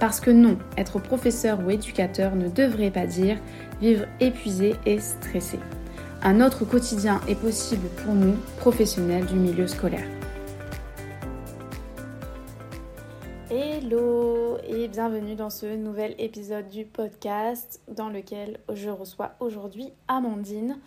Parce 0.00 0.18
que 0.18 0.30
non, 0.30 0.56
être 0.78 0.98
professeur 0.98 1.60
ou 1.60 1.70
éducateur 1.70 2.34
ne 2.34 2.48
devrait 2.48 2.90
pas 2.90 3.04
dire 3.04 3.36
vivre 3.82 4.06
épuisé 4.18 4.74
et 4.86 4.98
stressé. 4.98 5.58
Un 6.22 6.40
autre 6.40 6.64
quotidien 6.64 7.20
est 7.28 7.34
possible 7.34 7.86
pour 8.02 8.14
nous, 8.14 8.34
professionnels 8.56 9.26
du 9.26 9.34
milieu 9.34 9.66
scolaire. 9.66 10.08
Hello 13.50 14.56
et 14.66 14.88
bienvenue 14.88 15.34
dans 15.34 15.50
ce 15.50 15.76
nouvel 15.76 16.14
épisode 16.18 16.70
du 16.70 16.86
podcast 16.86 17.82
dans 17.94 18.08
lequel 18.08 18.58
je 18.72 18.88
reçois 18.88 19.32
aujourd'hui 19.38 19.92
Amandine 20.08 20.78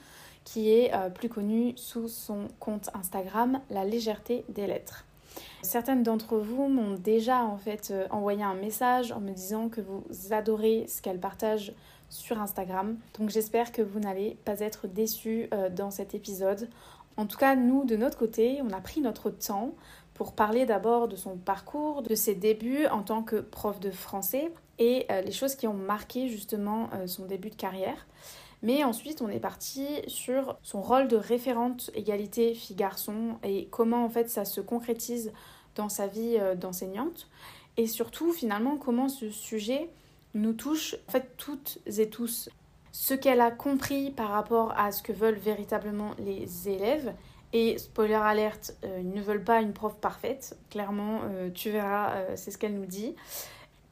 qui 0.44 0.72
est 0.72 0.92
euh, 0.92 1.12
plus 1.12 1.30
connue 1.30 1.74
sous 1.76 2.08
son 2.08 2.48
compte 2.60 2.90
Instagram 2.96 3.62
La 3.70 3.86
légèreté 3.86 4.44
des 4.50 4.66
lettres. 4.66 5.06
Certaines 5.64 6.04
d'entre 6.04 6.38
vous 6.38 6.68
m'ont 6.68 6.96
déjà 6.96 7.46
en 7.46 7.58
fait 7.58 7.92
euh, 7.92 8.06
envoyé 8.12 8.44
un 8.44 8.54
message 8.54 9.14
en 9.14 9.22
me 9.22 9.32
disant 9.32 9.70
que 9.70 9.80
vous 9.80 10.04
adorez 10.32 10.86
ce 10.90 11.02
qu'elle 11.02 11.22
partage 11.22 11.74
sur 12.10 12.38
Instagram. 12.42 12.98
Donc 13.18 13.30
j'espère 13.30 13.72
que 13.72 13.82
vous 13.82 14.02
n'allez 14.02 14.38
pas 14.44 14.60
être 14.60 14.88
déçus 14.88 15.48
euh, 15.54 15.70
dans 15.70 15.90
cet 15.90 16.16
épisode. 16.16 16.70
En 17.16 17.28
tout 17.28 17.38
cas, 17.38 17.56
nous, 17.56 17.86
de 17.86 17.96
notre 17.96 18.18
côté, 18.18 18.60
on 18.62 18.74
a 18.74 18.82
pris 18.82 19.00
notre 19.00 19.30
temps 19.30 19.72
pour 20.14 20.34
parler 20.34 20.66
d'abord 20.66 21.08
de 21.08 21.16
son 21.16 21.38
parcours, 21.38 22.04
de 22.04 22.14
ses 22.14 22.36
débuts 22.36 22.86
en 22.88 23.02
tant 23.02 23.24
que 23.24 23.38
prof 23.38 23.80
de 23.80 23.90
français 23.90 24.52
et 24.80 25.06
euh, 25.12 25.22
les 25.22 25.32
choses 25.32 25.56
qui 25.56 25.66
ont 25.68 25.74
marqué 25.74 26.28
justement 26.28 26.90
son 27.06 27.26
début 27.26 27.50
de 27.50 27.56
carrière. 27.56 28.06
Mais 28.64 28.84
ensuite, 28.84 29.22
on 29.22 29.30
est 29.30 29.42
parti 29.42 29.86
sur 30.08 30.58
son 30.62 30.82
rôle 30.82 31.08
de 31.08 31.18
référente 31.18 31.90
égalité 31.96 32.54
filles-garçons 32.54 33.38
et 33.44 33.68
comment 33.72 34.06
en 34.06 34.10
fait 34.10 34.30
ça 34.30 34.46
se 34.46 34.62
concrétise 34.62 35.32
dans 35.76 35.90
sa 35.90 36.08
vie 36.08 36.38
euh, 36.40 36.56
d'enseignante. 36.56 37.30
Et 37.78 37.88
surtout, 37.88 38.32
finalement, 38.32 38.78
comment 38.78 39.10
ce 39.10 39.30
sujet 39.30 39.90
nous 40.34 40.54
touche 40.54 40.96
en 41.14 41.20
toutes 41.38 41.80
et 41.98 42.10
tous. 42.10 42.50
Ce 42.92 43.14
qu'elle 43.14 43.42
a 43.42 43.52
compris 43.52 44.12
par 44.12 44.30
rapport 44.30 44.74
à 44.78 44.92
ce 44.92 45.02
que 45.02 45.12
veulent 45.12 45.40
véritablement 45.40 46.12
les 46.20 46.70
élèves. 46.70 47.14
Et 47.52 47.78
spoiler 47.78 48.14
alerte, 48.16 48.76
euh, 48.84 49.00
ils 49.02 49.12
ne 49.12 49.22
veulent 49.22 49.44
pas 49.44 49.62
une 49.62 49.74
prof 49.74 49.96
parfaite. 50.00 50.58
Clairement, 50.70 51.22
euh, 51.24 51.50
tu 51.52 51.70
verras, 51.70 52.36
c'est 52.36 52.52
ce 52.52 52.58
qu'elle 52.58 52.74
nous 52.74 52.86
dit. 52.86 53.16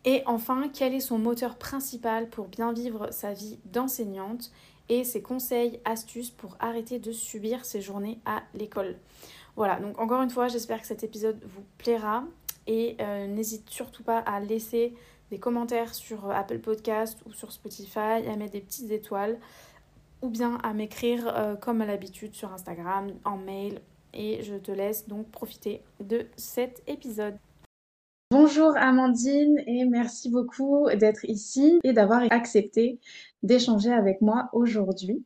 Et 0.03 0.23
enfin, 0.25 0.69
quel 0.73 0.95
est 0.95 0.99
son 0.99 1.19
moteur 1.19 1.57
principal 1.57 2.27
pour 2.27 2.47
bien 2.47 2.73
vivre 2.73 3.09
sa 3.11 3.33
vie 3.33 3.59
d'enseignante 3.65 4.51
et 4.89 5.03
ses 5.03 5.21
conseils, 5.21 5.79
astuces 5.85 6.31
pour 6.31 6.57
arrêter 6.59 6.97
de 6.97 7.11
subir 7.11 7.65
ses 7.65 7.81
journées 7.81 8.19
à 8.25 8.41
l'école? 8.55 8.97
Voilà, 9.55 9.79
donc 9.79 9.99
encore 9.99 10.21
une 10.21 10.29
fois, 10.29 10.47
j'espère 10.47 10.81
que 10.81 10.87
cet 10.87 11.03
épisode 11.03 11.39
vous 11.43 11.63
plaira 11.77 12.23
et 12.67 12.95
euh, 13.01 13.27
n'hésite 13.27 13.69
surtout 13.69 14.03
pas 14.03 14.19
à 14.19 14.39
laisser 14.39 14.93
des 15.29 15.39
commentaires 15.39 15.93
sur 15.93 16.29
euh, 16.29 16.33
Apple 16.33 16.59
Podcast 16.59 17.19
ou 17.25 17.33
sur 17.33 17.51
Spotify, 17.51 18.27
à 18.27 18.35
mettre 18.35 18.53
des 18.53 18.61
petites 18.61 18.91
étoiles 18.91 19.37
ou 20.21 20.29
bien 20.29 20.57
à 20.63 20.73
m'écrire 20.73 21.27
euh, 21.35 21.55
comme 21.55 21.81
à 21.81 21.85
l'habitude 21.85 22.33
sur 22.33 22.53
Instagram, 22.53 23.11
en 23.25 23.37
mail 23.37 23.81
et 24.13 24.43
je 24.43 24.55
te 24.55 24.71
laisse 24.71 25.07
donc 25.07 25.29
profiter 25.31 25.81
de 25.99 26.25
cet 26.35 26.83
épisode. 26.87 27.35
Bonjour 28.29 28.77
Amandine 28.77 29.57
et 29.67 29.83
merci 29.85 30.29
beaucoup 30.29 30.87
d'être 30.95 31.25
ici 31.25 31.79
et 31.83 31.91
d'avoir 31.91 32.21
accepté 32.29 32.99
d'échanger 33.43 33.91
avec 33.91 34.21
moi 34.21 34.49
aujourd'hui. 34.53 35.25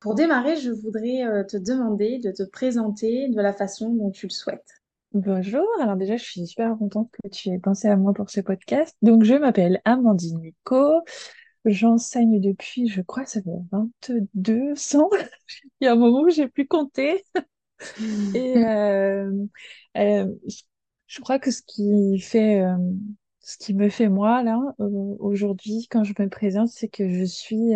Pour 0.00 0.14
démarrer, 0.14 0.56
je 0.56 0.70
voudrais 0.70 1.24
euh, 1.24 1.44
te 1.44 1.58
demander 1.58 2.18
de 2.18 2.32
te 2.32 2.42
présenter 2.42 3.28
de 3.28 3.40
la 3.40 3.52
façon 3.52 3.90
dont 3.90 4.10
tu 4.10 4.26
le 4.26 4.32
souhaites. 4.32 4.80
Bonjour, 5.12 5.66
alors 5.82 5.96
déjà 5.96 6.16
je 6.16 6.24
suis 6.24 6.46
super 6.46 6.74
contente 6.78 7.10
que 7.12 7.28
tu 7.28 7.50
aies 7.50 7.58
pensé 7.58 7.88
à 7.88 7.96
moi 7.96 8.14
pour 8.14 8.30
ce 8.30 8.40
podcast. 8.40 8.96
Donc 9.02 9.24
je 9.24 9.34
m'appelle 9.34 9.82
Amandine 9.84 10.40
Nico, 10.40 11.02
j'enseigne 11.66 12.40
depuis, 12.40 12.88
je 12.88 13.02
crois, 13.02 13.26
ça 13.26 13.42
fait 13.42 13.50
22 13.72 14.72
ans. 14.96 15.10
Il 15.80 15.84
y 15.84 15.86
a 15.86 15.92
un 15.92 15.96
moment 15.96 16.22
où 16.22 16.30
j'ai 16.30 16.48
plus 16.48 16.66
compté. 16.66 17.22
Et 18.34 18.56
euh, 18.56 19.30
euh, 19.98 20.26
je 21.06 21.20
crois 21.20 21.38
que 21.38 21.50
ce 21.50 21.60
qui 21.60 22.18
fait, 22.20 22.62
euh, 22.62 22.76
ce 23.40 23.58
qui 23.58 23.74
me 23.74 23.90
fait 23.90 24.08
moi 24.08 24.42
là 24.42 24.58
aujourd'hui 25.18 25.88
quand 25.90 26.04
je 26.04 26.14
me 26.18 26.28
présente, 26.28 26.68
c'est 26.68 26.88
que 26.88 27.08
je 27.10 27.24
suis 27.24 27.74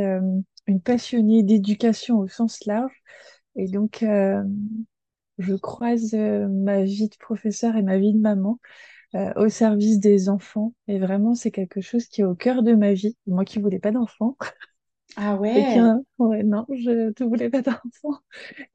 une 0.67 0.81
passionnée 0.81 1.43
d'éducation 1.43 2.19
au 2.19 2.29
sens 2.29 2.65
large, 2.67 3.03
et 3.57 3.69
donc 3.69 4.03
euh, 4.03 4.43
je 5.39 5.55
croise 5.55 6.15
ma 6.15 6.85
vie 6.85 7.09
de 7.09 7.17
professeur 7.19 7.77
et 7.77 7.83
ma 7.83 7.99
vie 7.99 8.13
de 8.15 8.19
maman 8.21 8.59
au 9.37 9.49
service 9.49 10.01
des 10.01 10.29
enfants, 10.29 10.75
et 10.89 10.99
vraiment 11.01 11.35
c'est 11.35 11.51
quelque 11.53 11.81
chose 11.81 12.07
qui 12.09 12.23
est 12.23 12.25
au 12.25 12.35
cœur 12.37 12.63
de 12.65 12.75
ma 12.75 12.95
vie. 12.95 13.17
Moi 13.27 13.45
qui 13.45 13.61
voulais 13.61 13.81
pas 13.81 13.93
d'enfants. 13.93 14.37
Ah 15.17 15.37
ouais. 15.37 15.95
ouais, 16.19 16.43
non, 16.43 16.67
je 16.71 17.13
ne 17.23 17.29
voulais 17.29 17.51
pas 17.51 17.63
d'enfant. 17.63 18.21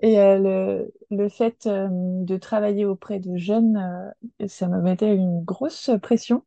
Et 0.02 0.20
euh, 0.20 0.40
le, 0.40 0.94
le 1.18 1.30
fait 1.30 1.68
euh, 1.68 1.88
de 1.92 2.38
travailler 2.38 2.86
auprès 2.86 3.20
de 3.20 3.38
jeunes, 3.38 3.78
euh, 4.42 4.48
ça 4.48 4.68
me 4.68 4.82
mettait 4.82 5.16
une 5.16 5.44
grosse 5.44 5.92
pression. 6.02 6.46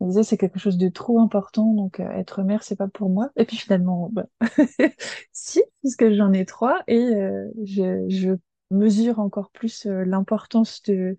Je 0.00 0.06
me 0.06 0.10
disais 0.10 0.24
c'est 0.24 0.38
quelque 0.38 0.58
chose 0.60 0.78
de 0.78 0.88
trop 0.90 1.20
important, 1.20 1.74
donc 1.74 2.00
être 2.00 2.42
mère 2.44 2.62
c'est 2.64 2.76
pas 2.76 2.88
pour 2.88 3.10
moi. 3.10 3.30
Et 3.36 3.44
puis 3.46 3.56
finalement, 3.58 4.10
bah, 4.12 4.26
si, 5.32 5.62
puisque 5.82 6.10
j'en 6.12 6.32
ai 6.32 6.46
trois, 6.46 6.82
et 6.88 7.00
je, 7.64 8.06
je 8.08 8.30
mesure 8.70 9.20
encore 9.20 9.50
plus 9.52 9.86
l'importance 9.86 10.82
de 10.84 11.16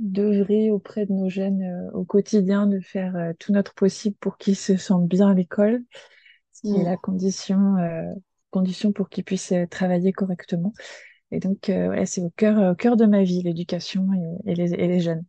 d'œuvrer 0.00 0.70
auprès 0.72 1.06
de 1.06 1.12
nos 1.12 1.28
jeunes 1.30 1.90
au 1.94 2.04
quotidien, 2.04 2.66
de 2.66 2.80
faire 2.80 3.32
tout 3.38 3.52
notre 3.52 3.74
possible 3.74 4.16
pour 4.20 4.38
qu'ils 4.38 4.56
se 4.56 4.76
sentent 4.76 5.08
bien 5.08 5.28
à 5.30 5.34
l'école 5.34 5.84
qui 6.64 6.74
est 6.76 6.82
mm. 6.82 6.84
la 6.84 6.96
condition, 6.96 7.76
euh, 7.76 8.12
condition 8.50 8.92
pour 8.92 9.08
qu'ils 9.08 9.24
puissent 9.24 9.52
euh, 9.52 9.66
travailler 9.66 10.12
correctement. 10.12 10.72
Et 11.30 11.38
donc, 11.38 11.68
euh, 11.68 12.02
c'est 12.06 12.22
au 12.22 12.30
cœur, 12.30 12.72
au 12.72 12.74
cœur 12.74 12.96
de 12.96 13.06
ma 13.06 13.22
vie, 13.22 13.42
l'éducation 13.42 14.08
et, 14.46 14.54
les, 14.54 14.72
et, 14.72 14.86
les, 14.86 15.00
jeunes. 15.00 15.24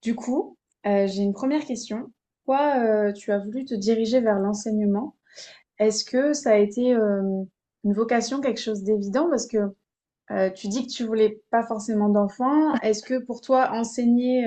Du 0.00 0.14
coup, 0.14 0.56
j'ai 0.84 1.22
une 1.22 1.32
première 1.32 1.64
question. 1.64 2.12
Pourquoi 2.44 3.12
tu 3.12 3.32
as 3.32 3.38
voulu 3.38 3.64
te 3.64 3.74
diriger 3.74 4.20
vers 4.20 4.38
l'enseignement 4.38 5.16
Est-ce 5.78 6.04
que 6.04 6.32
ça 6.32 6.52
a 6.52 6.56
été 6.58 6.92
une 6.92 7.92
vocation, 7.92 8.40
quelque 8.40 8.60
chose 8.60 8.84
d'évident? 8.84 9.28
Parce 9.30 9.48
que 9.48 9.74
tu 10.54 10.68
dis 10.68 10.86
que 10.86 10.92
tu 10.92 11.04
voulais 11.04 11.40
pas 11.50 11.64
forcément 11.64 12.08
d'enfants. 12.08 12.74
Est-ce 12.82 13.02
que 13.02 13.18
pour 13.24 13.40
toi, 13.40 13.72
enseigner, 13.72 14.46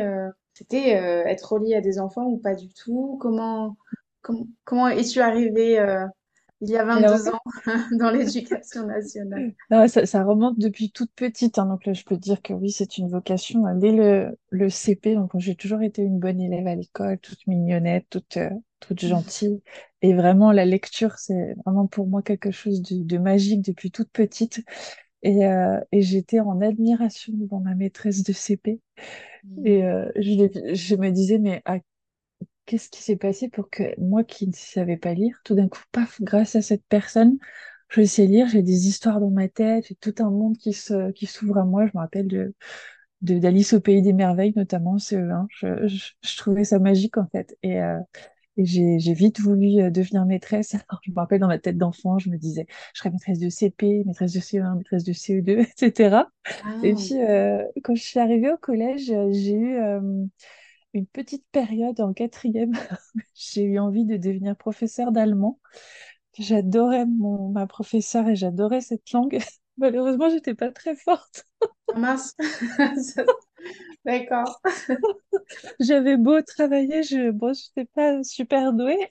c'était 0.53 0.91
être 0.91 1.53
relié 1.53 1.75
à 1.75 1.81
des 1.81 1.99
enfants 1.99 2.25
ou 2.25 2.37
pas 2.37 2.55
du 2.55 2.69
tout? 2.69 3.17
Comment, 3.19 3.75
Comment, 4.63 4.87
es-tu 4.87 5.19
arrivée 5.19 5.79
euh, 5.79 6.05
il 6.61 6.69
y 6.69 6.77
a 6.77 6.85
22 6.85 7.29
ans 7.29 7.39
dans 7.99 8.09
l'éducation 8.09 8.87
nationale? 8.87 9.53
Ça, 10.05 10.23
remonte 10.23 10.57
depuis 10.57 10.91
toute 10.91 11.11
petite. 11.15 11.59
Hein, 11.59 11.67
donc 11.67 11.85
là, 11.85 11.93
je 11.93 12.03
peux 12.03 12.17
dire 12.17 12.41
que 12.41 12.53
oui, 12.53 12.71
c'est 12.71 12.97
une 12.97 13.09
vocation. 13.09 13.65
Hein. 13.65 13.75
Dès 13.75 13.91
le, 13.91 14.37
le 14.49 14.69
CP, 14.69 15.15
donc 15.15 15.31
j'ai 15.35 15.55
toujours 15.55 15.81
été 15.81 16.01
une 16.01 16.19
bonne 16.19 16.39
élève 16.41 16.65
à 16.65 16.75
l'école, 16.75 17.19
toute 17.19 17.45
mignonnette, 17.45 18.07
toute, 18.09 18.37
euh, 18.37 18.49
toute 18.79 19.01
gentille. 19.01 19.61
Et 20.01 20.13
vraiment, 20.13 20.51
la 20.51 20.65
lecture, 20.65 21.17
c'est 21.17 21.55
vraiment 21.65 21.87
pour 21.87 22.07
moi 22.07 22.21
quelque 22.21 22.51
chose 22.51 22.81
de, 22.81 23.17
magique 23.17 23.61
depuis 23.61 23.91
toute 23.91 24.09
petite. 24.09 24.63
Et, 25.21 25.45
euh, 25.45 25.79
et 25.91 26.01
j'étais 26.01 26.39
en 26.39 26.61
admiration 26.61 27.33
devant 27.35 27.59
ma 27.59 27.75
maîtresse 27.75 28.23
de 28.23 28.31
CP. 28.33 28.79
Mmh. 29.43 29.67
Et 29.67 29.81
je, 30.15 30.73
je, 30.73 30.95
me 30.95 31.09
disais, 31.09 31.39
mais 31.39 31.61
à 31.65 31.79
qu'est-ce 32.65 32.89
qui 32.89 33.01
s'est 33.01 33.15
passé 33.15 33.49
pour 33.49 33.69
que 33.69 33.83
moi 33.99 34.23
qui 34.23 34.47
ne 34.47 34.53
savais 34.53 34.97
pas 34.97 35.13
lire, 35.13 35.39
tout 35.43 35.55
d'un 35.55 35.67
coup, 35.67 35.81
paf, 35.91 36.21
grâce 36.21 36.55
à 36.55 36.61
cette 36.61 36.83
personne, 36.89 37.37
je 37.89 38.03
sais 38.03 38.25
lire, 38.25 38.47
j'ai 38.47 38.61
des 38.61 38.87
histoires 38.87 39.19
dans 39.19 39.29
ma 39.29 39.47
tête, 39.47 39.85
j'ai 39.87 39.95
tout 39.95 40.15
un 40.19 40.29
monde 40.29 40.57
qui 40.57 40.73
se, 40.73 41.11
qui 41.11 41.27
s'ouvre 41.27 41.57
à 41.59 41.65
moi. 41.65 41.85
Je 41.85 41.91
me 41.93 41.99
rappelle 41.99 42.27
de, 42.27 42.53
d'Alice 43.21 43.73
au 43.73 43.79
pays 43.79 44.01
des 44.01 44.13
merveilles, 44.13 44.53
notamment 44.55 44.97
CE1. 44.97 45.45
Je, 45.49 45.87
je, 45.87 46.37
trouvais 46.37 46.63
ça 46.63 46.79
magique, 46.79 47.17
en 47.17 47.27
fait. 47.27 47.57
Et, 47.63 47.81
euh, 47.81 47.99
et 48.57 48.65
j'ai, 48.65 49.13
vite 49.13 49.39
voulu 49.39 49.81
euh, 49.81 49.89
devenir 49.89 50.25
maîtresse. 50.25 50.73
Alors, 50.89 50.99
je 51.03 51.11
me 51.11 51.15
rappelle 51.15 51.39
dans 51.39 51.47
ma 51.47 51.59
tête 51.59 51.77
d'enfant, 51.77 52.17
je 52.17 52.29
me 52.29 52.37
disais, 52.37 52.65
je 52.93 52.99
serais 52.99 53.11
maîtresse 53.11 53.39
de 53.39 53.49
CP, 53.49 54.03
maîtresse 54.05 54.33
de 54.33 54.39
CE1, 54.39 54.77
maîtresse 54.77 55.03
de 55.03 55.13
CE2, 55.13 55.59
etc. 55.61 56.23
Et 56.83 56.93
puis, 56.95 57.17
euh, 57.21 57.63
quand 57.83 57.95
je 57.95 58.03
suis 58.03 58.19
arrivée 58.19 58.51
au 58.51 58.57
collège, 58.57 59.13
j'ai 59.31 59.53
eu, 59.53 59.77
une 60.95 61.07
petite 61.07 61.45
période 61.51 62.01
en 62.01 62.13
quatrième, 62.13 62.73
j'ai 63.35 63.63
eu 63.63 63.79
envie 63.79 64.05
de 64.05 64.17
devenir 64.17 64.55
professeur 64.55 65.11
d'allemand 65.11 65.59
J'adorais 66.37 67.05
mon, 67.05 67.49
ma 67.49 67.67
professeure 67.67 68.27
et 68.27 68.35
j'adorais 68.35 68.81
cette 68.81 69.11
langue. 69.11 69.39
Malheureusement, 69.77 70.29
j'étais 70.29 70.55
pas 70.55 70.71
très 70.71 70.95
forte. 70.95 71.45
Ah, 71.93 71.99
mince. 71.99 72.35
D'accord. 74.05 74.61
J'avais 75.79 76.17
beau 76.17 76.41
travailler, 76.41 77.03
je 77.03 77.31
bon, 77.31 77.53
j'étais 77.53 77.85
pas 77.85 78.23
super 78.23 78.73
douée. 78.73 79.09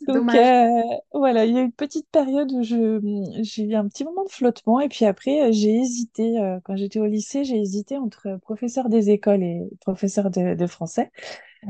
Donc 0.00 0.34
euh, 0.34 0.82
voilà, 1.14 1.46
il 1.46 1.54
y 1.54 1.58
a 1.58 1.62
une 1.62 1.72
petite 1.72 2.06
période 2.10 2.52
où 2.52 2.62
je 2.62 3.00
j'ai 3.42 3.62
eu 3.64 3.74
un 3.74 3.88
petit 3.88 4.04
moment 4.04 4.24
de 4.24 4.28
flottement 4.30 4.80
et 4.80 4.88
puis 4.90 5.06
après 5.06 5.48
euh, 5.48 5.52
j'ai 5.52 5.76
hésité 5.76 6.38
euh, 6.38 6.60
quand 6.64 6.76
j'étais 6.76 7.00
au 7.00 7.06
lycée, 7.06 7.44
j'ai 7.44 7.56
hésité 7.58 7.96
entre 7.96 8.36
professeur 8.42 8.90
des 8.90 9.08
écoles 9.10 9.42
et 9.42 9.62
professeur 9.80 10.30
de, 10.30 10.54
de 10.54 10.66
français. 10.66 11.10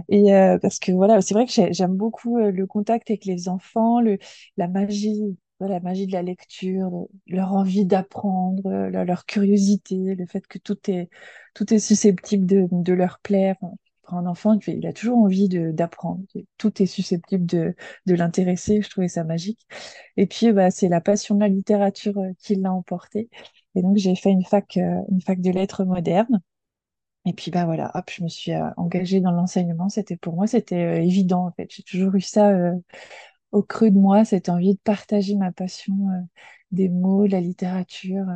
Et 0.08 0.34
euh, 0.34 0.58
parce 0.58 0.78
que 0.80 0.92
voilà, 0.92 1.20
c'est 1.22 1.34
vrai 1.34 1.46
que 1.46 1.52
j'ai- 1.52 1.72
j'aime 1.72 1.96
beaucoup 1.96 2.38
le 2.38 2.66
contact 2.66 3.10
avec 3.10 3.24
les 3.26 3.48
enfants, 3.48 4.00
le, 4.00 4.18
la 4.58 4.68
magie, 4.68 5.22
voilà, 5.60 5.76
la 5.76 5.80
magie 5.80 6.06
de 6.06 6.12
la 6.12 6.22
lecture, 6.22 6.90
le- 6.90 7.36
leur 7.36 7.52
envie 7.54 7.86
d'apprendre, 7.86 8.62
leur, 8.90 9.04
leur 9.06 9.26
curiosité, 9.26 10.14
le 10.16 10.26
fait 10.26 10.46
que 10.48 10.58
tout 10.58 10.78
est, 10.90 11.10
tout 11.54 11.72
est 11.74 11.78
susceptible 11.80 12.46
de, 12.46 12.68
de 12.72 12.92
leur 12.94 13.20
plaire. 13.20 13.56
Pour 14.04 14.18
un 14.18 14.26
enfant, 14.26 14.58
il 14.66 14.86
a 14.86 14.92
toujours 14.92 15.18
envie 15.18 15.48
d'apprendre. 15.48 16.22
Tout 16.58 16.82
est 16.82 16.86
susceptible 16.86 17.46
de, 17.46 17.74
l'intéresser. 18.06 18.82
Je 18.82 18.90
trouvais 18.90 19.08
ça 19.08 19.24
magique. 19.24 19.66
Et 20.16 20.26
puis, 20.26 20.52
bah, 20.52 20.70
c'est 20.70 20.88
la 20.88 21.00
passion 21.00 21.34
de 21.34 21.40
la 21.40 21.48
littérature 21.48 22.18
euh, 22.18 22.32
qui 22.38 22.56
l'a 22.56 22.72
emporté. 22.72 23.30
Et 23.74 23.82
donc, 23.82 23.96
j'ai 23.96 24.14
fait 24.14 24.30
une 24.30 24.44
fac, 24.44 24.76
euh, 24.76 25.00
une 25.10 25.20
fac 25.22 25.40
de 25.40 25.50
lettres 25.50 25.84
modernes. 25.84 26.40
Et 27.26 27.32
puis 27.32 27.50
bah 27.50 27.64
voilà, 27.64 27.90
hop, 27.94 28.10
je 28.10 28.22
me 28.22 28.28
suis 28.28 28.52
euh, 28.52 28.68
engagée 28.76 29.20
dans 29.20 29.30
l'enseignement. 29.30 29.88
C'était 29.88 30.16
pour 30.16 30.34
moi, 30.34 30.46
c'était 30.46 31.04
évident 31.04 31.46
en 31.46 31.52
fait. 31.52 31.68
J'ai 31.70 31.82
toujours 31.82 32.14
eu 32.14 32.20
ça 32.20 32.52
au 33.52 33.62
creux 33.62 33.90
de 33.90 33.98
moi, 33.98 34.24
cette 34.26 34.48
envie 34.50 34.74
de 34.74 34.80
partager 34.80 35.34
ma 35.36 35.50
passion 35.52 35.94
des 36.70 36.88
mots, 36.90 37.26
de 37.26 37.32
la 37.32 37.40
littérature. 37.40 38.26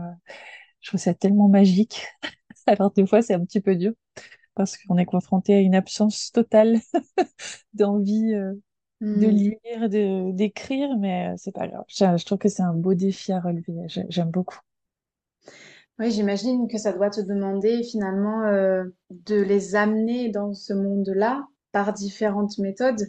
je 0.80 0.90
trouve 0.90 1.00
ça 1.00 1.14
tellement 1.14 1.48
magique. 1.48 2.06
Alors 2.66 2.90
des 2.92 3.06
fois, 3.06 3.20
c'est 3.22 3.34
un 3.34 3.44
petit 3.44 3.60
peu 3.60 3.76
dur 3.76 3.92
parce 4.58 4.78
qu'on 4.78 4.99
est 4.99 5.06
confronté 5.06 5.55
à 5.56 5.60
une 5.60 5.76
absence 5.76 6.32
totale 6.32 6.81
d'envie 7.75 8.34
euh, 8.34 8.55
de 9.14 9.28
Hmm. 9.28 9.28
lire, 9.28 9.90
de 9.90 10.32
d'écrire, 10.32 10.96
mais 10.99 11.31
euh, 11.31 11.34
c'est 11.38 11.52
pas 11.52 11.69
grave. 11.69 11.84
Je, 11.88 12.16
je 12.19 12.26
trouve 12.26 12.38
que 12.38 12.49
c'est 12.50 12.62
un 12.62 12.75
beau 12.75 12.94
défi 12.94 13.32
à 13.32 13.40
relever. 13.40 13.75
J'ai- 13.88 14.06
J'aime 14.10 14.31
beaucoup. 14.31 14.58
Oui, 15.99 16.10
j'imagine 16.12 16.69
que 16.69 16.78
ça 16.78 16.93
doit 16.93 17.10
te 17.10 17.20
demander 17.20 17.82
finalement 17.82 18.44
euh, 18.44 18.84
de 19.10 19.37
les 19.40 19.75
amener 19.75 20.28
dans 20.31 20.55
ce 20.55 20.72
monde-là 20.72 21.46
par 21.72 21.93
différentes 21.93 22.58
méthodes. 22.58 23.02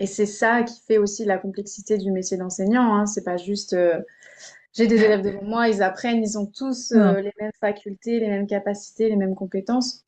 Et 0.00 0.06
c'est 0.06 0.26
ça 0.26 0.62
qui 0.64 0.80
fait 0.86 0.98
aussi 0.98 1.24
la 1.26 1.38
complexité 1.38 1.98
du 1.98 2.12
métier 2.12 2.36
d'enseignant, 2.38 2.94
hein. 2.96 3.06
C'est 3.06 3.24
pas 3.24 3.36
juste 3.38 3.74
euh, 3.74 4.00
j'ai 4.74 4.86
des 4.88 5.04
élèves 5.04 5.22
devant 5.22 5.44
moi, 5.44 5.68
ils 5.68 5.82
apprennent, 5.82 6.22
ils 6.22 6.38
ont 6.38 6.46
tous 6.46 6.92
euh, 6.92 7.20
les 7.22 7.32
mêmes 7.40 7.52
facultés, 7.60 8.20
les 8.20 8.28
mêmes 8.28 8.46
capacités, 8.48 9.08
les 9.10 9.16
mêmes 9.16 9.36
compétences. 9.36 10.04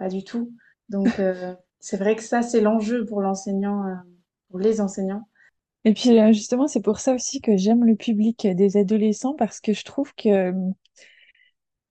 Pas 0.00 0.08
du 0.08 0.24
tout. 0.24 0.50
Donc 0.88 1.20
euh, 1.20 1.54
c'est 1.78 1.98
vrai 1.98 2.16
que 2.16 2.22
ça, 2.22 2.40
c'est 2.40 2.62
l'enjeu 2.62 3.04
pour 3.04 3.20
l'enseignant, 3.20 3.84
euh, 3.84 3.94
pour 4.48 4.58
les 4.58 4.80
enseignants. 4.80 5.28
Et 5.84 5.92
puis 5.92 6.18
euh, 6.18 6.32
justement, 6.32 6.66
c'est 6.66 6.80
pour 6.80 7.00
ça 7.00 7.14
aussi 7.14 7.42
que 7.42 7.58
j'aime 7.58 7.84
le 7.84 7.96
public 7.96 8.46
des 8.46 8.78
adolescents 8.78 9.34
parce 9.34 9.60
que 9.60 9.74
je 9.74 9.84
trouve 9.84 10.14
que 10.14 10.52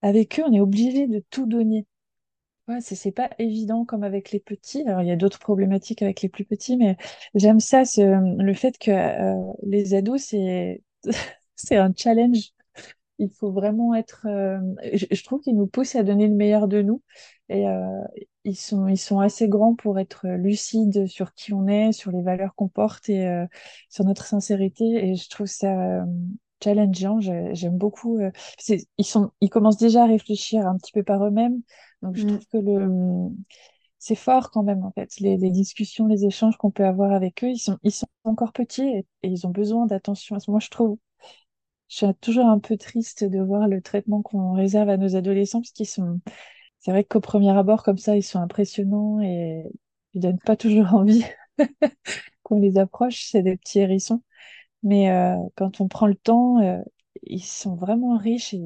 Avec 0.01 0.39
eux, 0.39 0.43
on 0.47 0.53
est 0.53 0.59
obligé 0.59 1.05
de 1.05 1.23
tout 1.29 1.45
donner. 1.45 1.85
Ouais, 2.67 2.81
c'est 2.81 3.11
pas 3.11 3.29
évident 3.37 3.85
comme 3.85 4.03
avec 4.03 4.31
les 4.31 4.39
petits. 4.39 4.83
Alors, 4.87 5.01
il 5.01 5.07
y 5.07 5.11
a 5.11 5.15
d'autres 5.15 5.39
problématiques 5.39 6.01
avec 6.01 6.21
les 6.21 6.29
plus 6.29 6.45
petits, 6.45 6.77
mais 6.77 6.97
j'aime 7.35 7.59
ça, 7.59 7.83
le 7.97 8.53
fait 8.53 8.77
que 8.77 8.91
les 9.63 9.93
ados, 9.95 10.21
c'est 10.21 10.81
un 11.71 11.91
challenge. 11.95 12.53
Il 13.19 13.29
faut 13.31 13.51
vraiment 13.51 13.93
être. 13.95 14.25
euh, 14.27 14.59
je, 14.93 15.05
je 15.11 15.23
trouve 15.23 15.41
qu'ils 15.41 15.55
nous 15.57 15.67
poussent 15.67 15.95
à 15.95 16.03
donner 16.03 16.27
le 16.27 16.35
meilleur 16.35 16.67
de 16.67 16.81
nous. 16.81 17.01
Et 17.49 17.67
euh, 17.67 18.01
ils 18.45 18.55
sont, 18.55 18.87
ils 18.87 18.97
sont 18.97 19.19
assez 19.19 19.47
grands 19.49 19.75
pour 19.75 19.99
être 19.99 20.27
lucides 20.27 21.07
sur 21.07 21.33
qui 21.33 21.53
on 21.53 21.67
est, 21.67 21.91
sur 21.91 22.11
les 22.11 22.21
valeurs 22.21 22.55
qu'on 22.55 22.69
porte 22.69 23.09
et 23.09 23.27
euh, 23.27 23.45
sur 23.89 24.05
notre 24.05 24.25
sincérité. 24.25 24.85
Et 25.09 25.15
je 25.15 25.29
trouve 25.29 25.47
ça 25.47 26.01
euh, 26.01 26.05
challengeant. 26.63 27.19
J'ai- 27.21 27.53
J'aime 27.55 27.77
beaucoup. 27.77 28.19
euh, 28.19 28.31
ils 28.97 29.05
sont, 29.05 29.31
ils 29.41 29.49
commencent 29.49 29.77
déjà 29.77 30.03
à 30.03 30.07
réfléchir 30.07 30.65
un 30.67 30.77
petit 30.77 30.91
peu 30.93 31.03
par 31.03 31.23
eux-mêmes. 31.25 31.61
Donc 32.01 32.15
je 32.17 32.25
Mm, 32.25 32.39
trouve 32.39 32.45
que 32.51 32.57
le, 32.57 33.29
c'est 33.99 34.15
fort 34.15 34.51
quand 34.51 34.63
même 34.63 34.83
en 34.85 34.91
fait. 34.91 35.19
Les, 35.19 35.37
les 35.37 35.51
discussions, 35.51 36.07
les 36.07 36.25
échanges 36.25 36.57
qu'on 36.57 36.71
peut 36.71 36.85
avoir 36.85 37.11
avec 37.13 37.43
eux, 37.43 37.49
ils 37.49 37.59
sont, 37.59 37.77
ils 37.83 37.91
sont 37.91 38.07
encore 38.23 38.53
petits 38.53 38.83
et, 38.83 38.99
et 39.23 39.27
ils 39.29 39.45
ont 39.47 39.51
besoin 39.51 39.85
d'attention. 39.87 40.37
Moi, 40.47 40.59
je 40.59 40.69
trouve. 40.69 40.97
Je 41.89 41.95
suis 41.97 42.15
toujours 42.21 42.45
un 42.47 42.59
peu 42.59 42.77
triste 42.77 43.23
de 43.23 43.39
voir 43.41 43.67
le 43.67 43.81
traitement 43.81 44.21
qu'on 44.21 44.53
réserve 44.53 44.89
à 44.89 44.97
nos 44.97 45.15
adolescents, 45.15 45.61
parce 45.61 45.71
qu'ils 45.71 45.87
sont, 45.87 46.21
c'est 46.79 46.91
vrai 46.91 47.03
qu'au 47.03 47.21
premier 47.21 47.51
abord, 47.51 47.83
comme 47.83 47.97
ça, 47.97 48.15
ils 48.17 48.23
sont 48.23 48.39
impressionnants 48.39 49.21
et 49.21 49.63
ils 50.13 50.21
donnent 50.21 50.39
pas 50.39 50.55
toujours 50.57 50.93
envie 50.95 51.25
qu'on 52.43 52.59
les 52.59 52.77
approche. 52.77 53.25
C'est 53.31 53.43
des 53.43 53.57
petits 53.57 53.79
hérissons. 53.79 54.21
Mais 54.83 55.11
euh, 55.11 55.35
quand 55.55 55.81
on 55.81 55.87
prend 55.87 56.07
le 56.07 56.15
temps, 56.15 56.59
euh, 56.61 56.79
ils 57.23 57.43
sont 57.43 57.75
vraiment 57.75 58.17
riches 58.17 58.53
et 58.53 58.61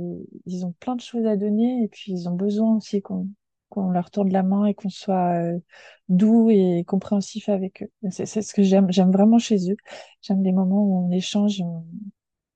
ils 0.45 0.65
ont 0.65 0.73
plein 0.79 0.95
de 0.95 1.01
choses 1.01 1.25
à 1.25 1.37
donner. 1.37 1.83
Et 1.83 1.87
puis, 1.89 2.13
ils 2.13 2.29
ont 2.29 2.35
besoin 2.35 2.77
aussi 2.77 3.01
qu'on 3.01 3.29
leur 3.91 4.11
tende 4.11 4.31
la 4.31 4.43
main 4.43 4.65
et 4.65 4.73
qu'on 4.75 4.89
soit 4.89 5.33
euh, 5.41 5.59
doux 6.09 6.49
et 6.51 6.83
compréhensif 6.87 7.49
avec 7.49 7.83
eux. 7.83 8.09
C'est 8.11 8.25
ce 8.41 8.53
que 8.53 8.63
j'aime. 8.63 8.91
J'aime 8.91 9.11
vraiment 9.11 9.39
chez 9.39 9.71
eux. 9.71 9.77
J'aime 10.21 10.43
les 10.43 10.51
moments 10.51 10.83
où 10.83 11.07
on 11.07 11.11
échange. 11.11 11.61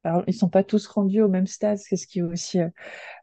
Alors, 0.03 0.23
ils 0.27 0.33
sont 0.33 0.49
pas 0.49 0.63
tous 0.63 0.87
rendus 0.87 1.21
au 1.21 1.27
même 1.29 1.47
stade, 1.47 1.77
c'est 1.79 1.97
ce 1.97 2.07
qui 2.07 2.19
est 2.19 2.21
aussi 2.21 2.59
euh, 2.61 2.69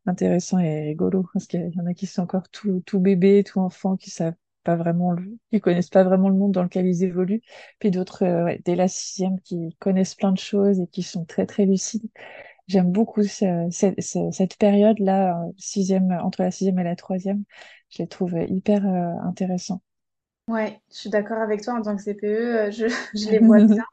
intéressant 0.07 0.59
et 0.59 0.83
rigolo, 0.83 1.27
parce 1.33 1.47
qu'il 1.47 1.71
y 1.75 1.81
en 1.81 1.87
a 1.87 1.95
qui 1.95 2.07
sont 2.07 2.23
encore 2.23 2.49
tout, 2.51 2.83
tout 2.87 3.01
bébés, 3.01 3.45
tout 3.45 3.61
enfants, 3.61 3.97
qui 3.97 4.11
savent 4.11 4.35
pas 4.65 4.77
vraiment, 4.77 5.13
le- 5.13 5.39
qui 5.53 5.61
connaissent 5.61 5.91
pas 5.91 6.05
vraiment 6.05 6.29
le 6.31 6.37
monde 6.37 6.53
dans 6.53 6.63
lequel 6.65 6.87
ils 6.87 7.05
évoluent, 7.05 7.43
puis 7.81 7.91
d'autres, 7.91 8.25
euh, 8.25 8.45
ouais, 8.45 8.63
dès 8.65 8.77
la 8.77 8.89
sixième, 8.89 9.41
qui 9.41 9.77
connaissent 9.81 10.15
plein 10.17 10.33
de 10.33 10.39
choses 10.39 10.81
et 10.81 10.87
qui 10.89 11.03
sont 11.03 11.25
très 11.27 11.47
très 11.47 11.67
lucides. 11.67 12.09
J'aime 12.69 12.93
beaucoup 12.93 13.23
ce- 13.25 13.69
ce- 13.71 13.95
ce- 14.01 14.31
cette 14.33 14.57
période-là, 14.59 15.43
euh, 15.49 15.53
sixième, 15.59 16.13
entre 16.23 16.43
la 16.43 16.51
sixième 16.53 16.79
et 16.81 16.85
la 16.85 16.97
troisième, 16.97 17.45
je 17.91 17.99
les 18.03 18.09
trouve 18.09 18.35
hyper 18.49 18.87
euh, 18.87 19.15
intéressants. 19.29 19.83
Ouais, 20.49 20.81
je 20.91 20.97
suis 20.97 21.11
d'accord 21.11 21.39
avec 21.41 21.63
toi 21.63 21.75
en 21.75 21.83
tant 21.83 21.97
que 21.97 22.03
CPE, 22.03 22.71
je, 22.71 22.87
je 23.15 23.31
les 23.31 23.39
vois 23.39 23.61
bien. 23.75 23.85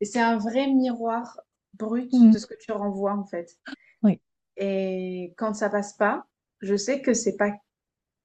Et 0.00 0.04
c'est 0.06 0.20
un 0.20 0.38
vrai 0.38 0.66
miroir 0.68 1.40
brut 1.78 2.12
Mm. 2.12 2.30
de 2.32 2.38
ce 2.38 2.46
que 2.46 2.54
tu 2.58 2.72
renvoies 2.72 3.12
en 3.14 3.24
fait. 3.24 3.56
Oui. 4.02 4.20
Et 4.56 5.34
quand 5.36 5.54
ça 5.54 5.70
passe 5.70 5.92
pas, 5.94 6.24
je 6.60 6.76
sais 6.76 7.00
que 7.02 7.14
c'est 7.14 7.36
pas 7.36 7.52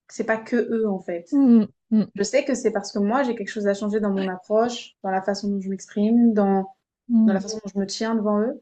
c'est 0.10 0.26
pas 0.26 0.38
que 0.38 0.56
eux 0.58 0.88
en 0.88 1.00
fait. 1.00 1.26
Mm, 1.32 1.66
mm, 1.92 2.04
Je 2.16 2.24
sais 2.24 2.44
que 2.46 2.56
c'est 2.56 2.72
parce 2.72 2.92
que 2.92 3.00
moi 3.00 3.24
j'ai 3.24 3.36
quelque 3.36 3.50
chose 3.50 3.68
à 3.68 3.74
changer 3.74 4.00
dans 4.00 4.12
mon 4.12 4.28
approche, 4.28 4.96
dans 5.04 5.12
la 5.12 5.22
façon 5.22 5.50
dont 5.50 5.62
je 5.62 5.70
m'exprime, 5.70 6.34
dans 6.34 6.76
dans 7.10 7.34
la 7.34 7.40
façon 7.42 7.58
dont 7.64 7.72
je 7.74 7.80
me 7.80 7.86
tiens 7.86 8.16
devant 8.16 8.40
eux. 8.42 8.62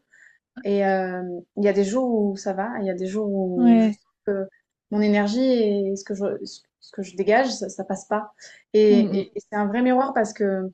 Et 0.65 0.85
euh, 0.85 1.23
il 1.57 1.63
y 1.63 1.67
a 1.69 1.73
des 1.73 1.85
jours 1.85 2.13
où 2.13 2.35
ça 2.35 2.53
va, 2.53 2.69
il 2.81 2.85
y 2.85 2.89
a 2.89 2.93
des 2.93 3.07
jours 3.07 3.29
où 3.31 3.63
Ouais. 3.63 3.93
que 4.25 4.47
mon 4.91 4.99
énergie 5.01 5.39
et 5.41 5.95
ce 5.95 6.03
que 6.03 6.13
je 6.13 6.25
ce 6.43 6.91
que 6.91 7.03
je 7.03 7.15
dégage, 7.15 7.51
ça, 7.53 7.69
ça 7.69 7.83
passe 7.85 8.05
pas. 8.05 8.33
Et, 8.73 8.99
et, 9.01 9.31
et 9.35 9.39
c'est 9.39 9.55
un 9.55 9.67
vrai 9.67 9.81
miroir 9.83 10.13
parce 10.13 10.33
que 10.33 10.69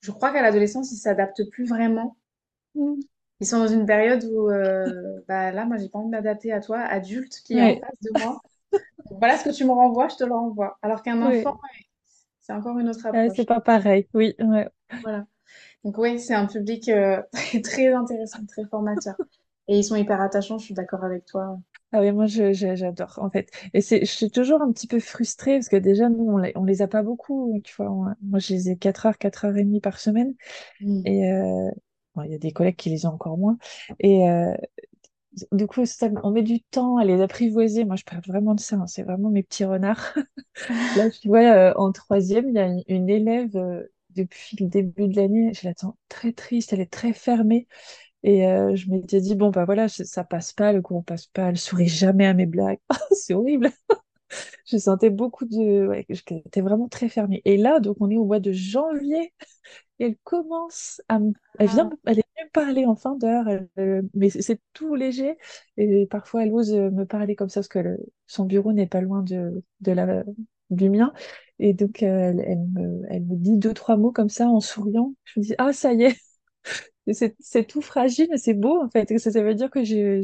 je 0.00 0.10
crois 0.10 0.32
qu'à 0.32 0.42
l'adolescence, 0.42 0.92
ils 0.92 0.96
s'adaptent 0.98 1.48
plus 1.50 1.64
vraiment. 1.66 2.16
Ils 3.44 3.46
sont 3.46 3.58
dans 3.58 3.68
une 3.68 3.86
période 3.86 4.24
où, 4.24 4.50
euh, 4.50 5.20
bah 5.28 5.52
là, 5.52 5.66
moi, 5.66 5.76
j'ai 5.76 5.88
pas 5.90 5.98
envie 5.98 6.06
de 6.08 6.12
m'adapter 6.12 6.52
à 6.52 6.60
toi, 6.60 6.80
adulte, 6.80 7.42
qui 7.44 7.58
est 7.58 7.62
en 7.62 7.76
face 7.76 8.00
de 8.02 8.10
moi. 8.12 8.40
Voilà 9.10 9.38
ce 9.38 9.44
que 9.44 9.50
tu 9.54 9.64
me 9.64 9.72
renvoies, 9.72 10.08
je 10.08 10.16
te 10.16 10.24
le 10.24 10.34
renvoie. 10.34 10.78
Alors 10.82 11.02
qu'un 11.02 11.22
enfant, 11.22 11.56
c'est 12.40 12.52
encore 12.54 12.78
une 12.78 12.88
autre 12.90 13.06
Ouais, 13.12 13.30
c'est 13.30 13.44
approche. 13.44 13.46
pas 13.46 13.60
pareil, 13.60 14.08
oui. 14.14 14.34
Ouais. 14.40 14.68
Voilà. 15.02 15.26
Donc 15.84 15.98
oui, 15.98 16.20
c'est 16.20 16.34
un 16.34 16.46
public 16.46 16.88
euh, 16.90 17.22
très, 17.32 17.60
très 17.62 17.94
intéressant, 17.94 18.46
très 18.46 18.66
formateur. 18.66 19.16
Et 19.68 19.78
ils 19.78 19.84
sont 19.84 19.96
hyper 19.96 20.20
attachants, 20.20 20.58
je 20.58 20.66
suis 20.66 20.74
d'accord 20.74 21.04
avec 21.04 21.26
toi. 21.26 21.58
Ah 21.92 22.00
oui, 22.00 22.10
moi 22.10 22.26
j'adore 22.26 23.18
en 23.22 23.30
fait. 23.30 23.50
Et 23.72 23.80
c'est, 23.80 24.00
je 24.04 24.10
suis 24.10 24.30
toujours 24.30 24.62
un 24.62 24.72
petit 24.72 24.88
peu 24.88 24.98
frustrée 24.98 25.54
parce 25.58 25.68
que 25.68 25.76
déjà 25.76 26.08
nous 26.08 26.24
on 26.28 26.38
les, 26.38 26.52
on 26.56 26.64
les 26.64 26.82
a 26.82 26.88
pas 26.88 27.02
beaucoup, 27.04 27.60
tu 27.64 27.72
vois. 27.76 27.88
On- 27.90 28.14
moi 28.22 28.40
je 28.40 28.52
les 28.52 28.70
ai 28.70 28.76
4 28.76 29.06
heures, 29.06 29.16
4 29.18 29.44
heures 29.44 29.56
et 29.56 29.62
demie 29.64 29.80
par 29.80 29.98
semaine. 30.00 30.34
Mm. 30.80 31.06
Et 31.06 31.30
euh, 31.32 31.70
bon, 32.14 32.22
il 32.22 32.32
y 32.32 32.34
a 32.34 32.38
des 32.38 32.52
collègues 32.52 32.76
qui 32.76 32.90
les 32.90 33.06
ont 33.06 33.10
encore 33.10 33.38
moins. 33.38 33.58
Et 34.00 34.28
euh, 34.28 34.54
du 35.52 35.66
coup, 35.66 35.82
on 36.22 36.30
met 36.30 36.42
du 36.42 36.62
temps 36.62 36.96
à 36.96 37.04
les 37.04 37.20
apprivoiser. 37.20 37.84
Moi 37.84 37.96
je 37.96 38.04
parle 38.04 38.22
vraiment 38.26 38.54
de 38.54 38.60
ça. 38.60 38.76
hein. 38.76 38.86
C'est 38.86 39.02
vraiment 39.02 39.30
mes 39.30 39.42
petits 39.42 39.64
renards. 39.64 40.14
Là, 40.96 41.10
tu 41.10 41.28
vois, 41.28 41.40
euh, 41.40 41.72
en 41.76 41.92
troisième, 41.92 42.48
il 42.48 42.54
y 42.54 42.58
a 42.58 42.68
une, 42.88 43.08
élève 43.10 43.56
euh, 43.56 43.84
depuis 44.10 44.56
le 44.60 44.68
début 44.68 45.08
de 45.08 45.16
l'année. 45.16 45.52
Je 45.54 45.66
la 45.68 45.74
sens 45.74 45.94
très 46.08 46.32
triste. 46.32 46.72
Elle 46.72 46.80
est 46.80 46.92
très 46.92 47.12
fermée. 47.12 47.66
Et 48.24 48.46
euh, 48.48 48.76
je 48.76 48.90
m'étais 48.90 49.20
dit, 49.20 49.34
bon, 49.36 49.50
bah 49.50 49.64
voilà, 49.66 49.88
ça 49.88 50.24
passe 50.24 50.52
pas, 50.52 50.72
le 50.72 50.82
cours 50.82 51.04
passe 51.04 51.26
pas, 51.28 51.48
elle 51.50 51.58
sourit 51.58 51.88
jamais 51.88 52.26
à 52.26 52.34
mes 52.34 52.46
blagues. 52.46 52.80
C'est 53.12 53.34
horrible. 53.34 53.70
je 54.66 54.76
sentais 54.78 55.10
beaucoup 55.10 55.44
de... 55.46 55.86
Ouais, 55.88 56.06
j'étais 56.08 56.60
vraiment 56.60 56.88
très 56.88 57.08
fermée. 57.08 57.42
Et 57.44 57.56
là, 57.56 57.80
donc, 57.80 57.96
on 58.00 58.10
est 58.10 58.16
au 58.16 58.24
mois 58.24 58.40
de 58.40 58.52
janvier. 58.52 59.32
Et 59.98 60.04
elle 60.06 60.16
commence 60.24 61.00
à 61.08 61.18
me... 61.20 61.32
Elle 61.58 61.68
vient, 61.68 61.84
Ah, 61.84 61.94
elle 62.06 62.18
est 62.20 62.24
parler 62.52 62.84
en 62.86 62.94
fin 62.96 63.16
d'heure, 63.16 63.48
elle- 63.48 63.68
euh, 63.78 64.02
mais 64.14 64.30
c'est 64.30 64.60
tout 64.74 64.94
léger. 64.94 65.36
Et 65.76 66.06
parfois, 66.06 66.44
elle 66.44 66.52
ose 66.52 66.72
euh, 66.74 66.90
me 66.90 67.04
parler 67.06 67.36
comme 67.36 67.48
ça, 67.48 67.60
parce 67.60 67.68
que 67.68 67.78
le- 67.80 67.98
son 68.26 68.44
bureau 68.44 68.72
n'est 68.72 68.86
pas 68.86 69.00
loin 69.00 69.22
de, 69.22 69.62
de 69.80 69.92
la, 69.92 70.24
du 70.70 70.90
mien. 70.90 71.12
Et 71.58 71.74
donc, 71.74 72.02
euh, 72.02 72.06
elle, 72.30 72.40
elle 72.46 72.58
me, 72.72 73.02
elle 73.10 73.24
me 73.24 73.36
dit 73.36 73.56
deux, 73.58 73.74
trois 73.74 73.96
mots 73.96 74.12
comme 74.12 74.28
ça 74.28 74.48
en 74.48 74.60
souriant. 74.60 75.14
Je 75.24 75.40
me 75.40 75.44
dis, 75.44 75.54
ah, 75.58 75.72
ça 75.72 75.92
y 75.92 76.04
est, 76.04 76.16
c'est 77.12 77.64
tout 77.66 77.82
fragile, 77.82 78.28
mais 78.30 78.38
c'est 78.38 78.54
beau 78.54 78.80
en 78.82 78.88
fait. 78.90 79.10
Et 79.10 79.18
Ça, 79.18 79.30
ça 79.30 79.42
veut 79.42 79.54
dire 79.54 79.70
que 79.70 79.84
j'ai 79.84 80.20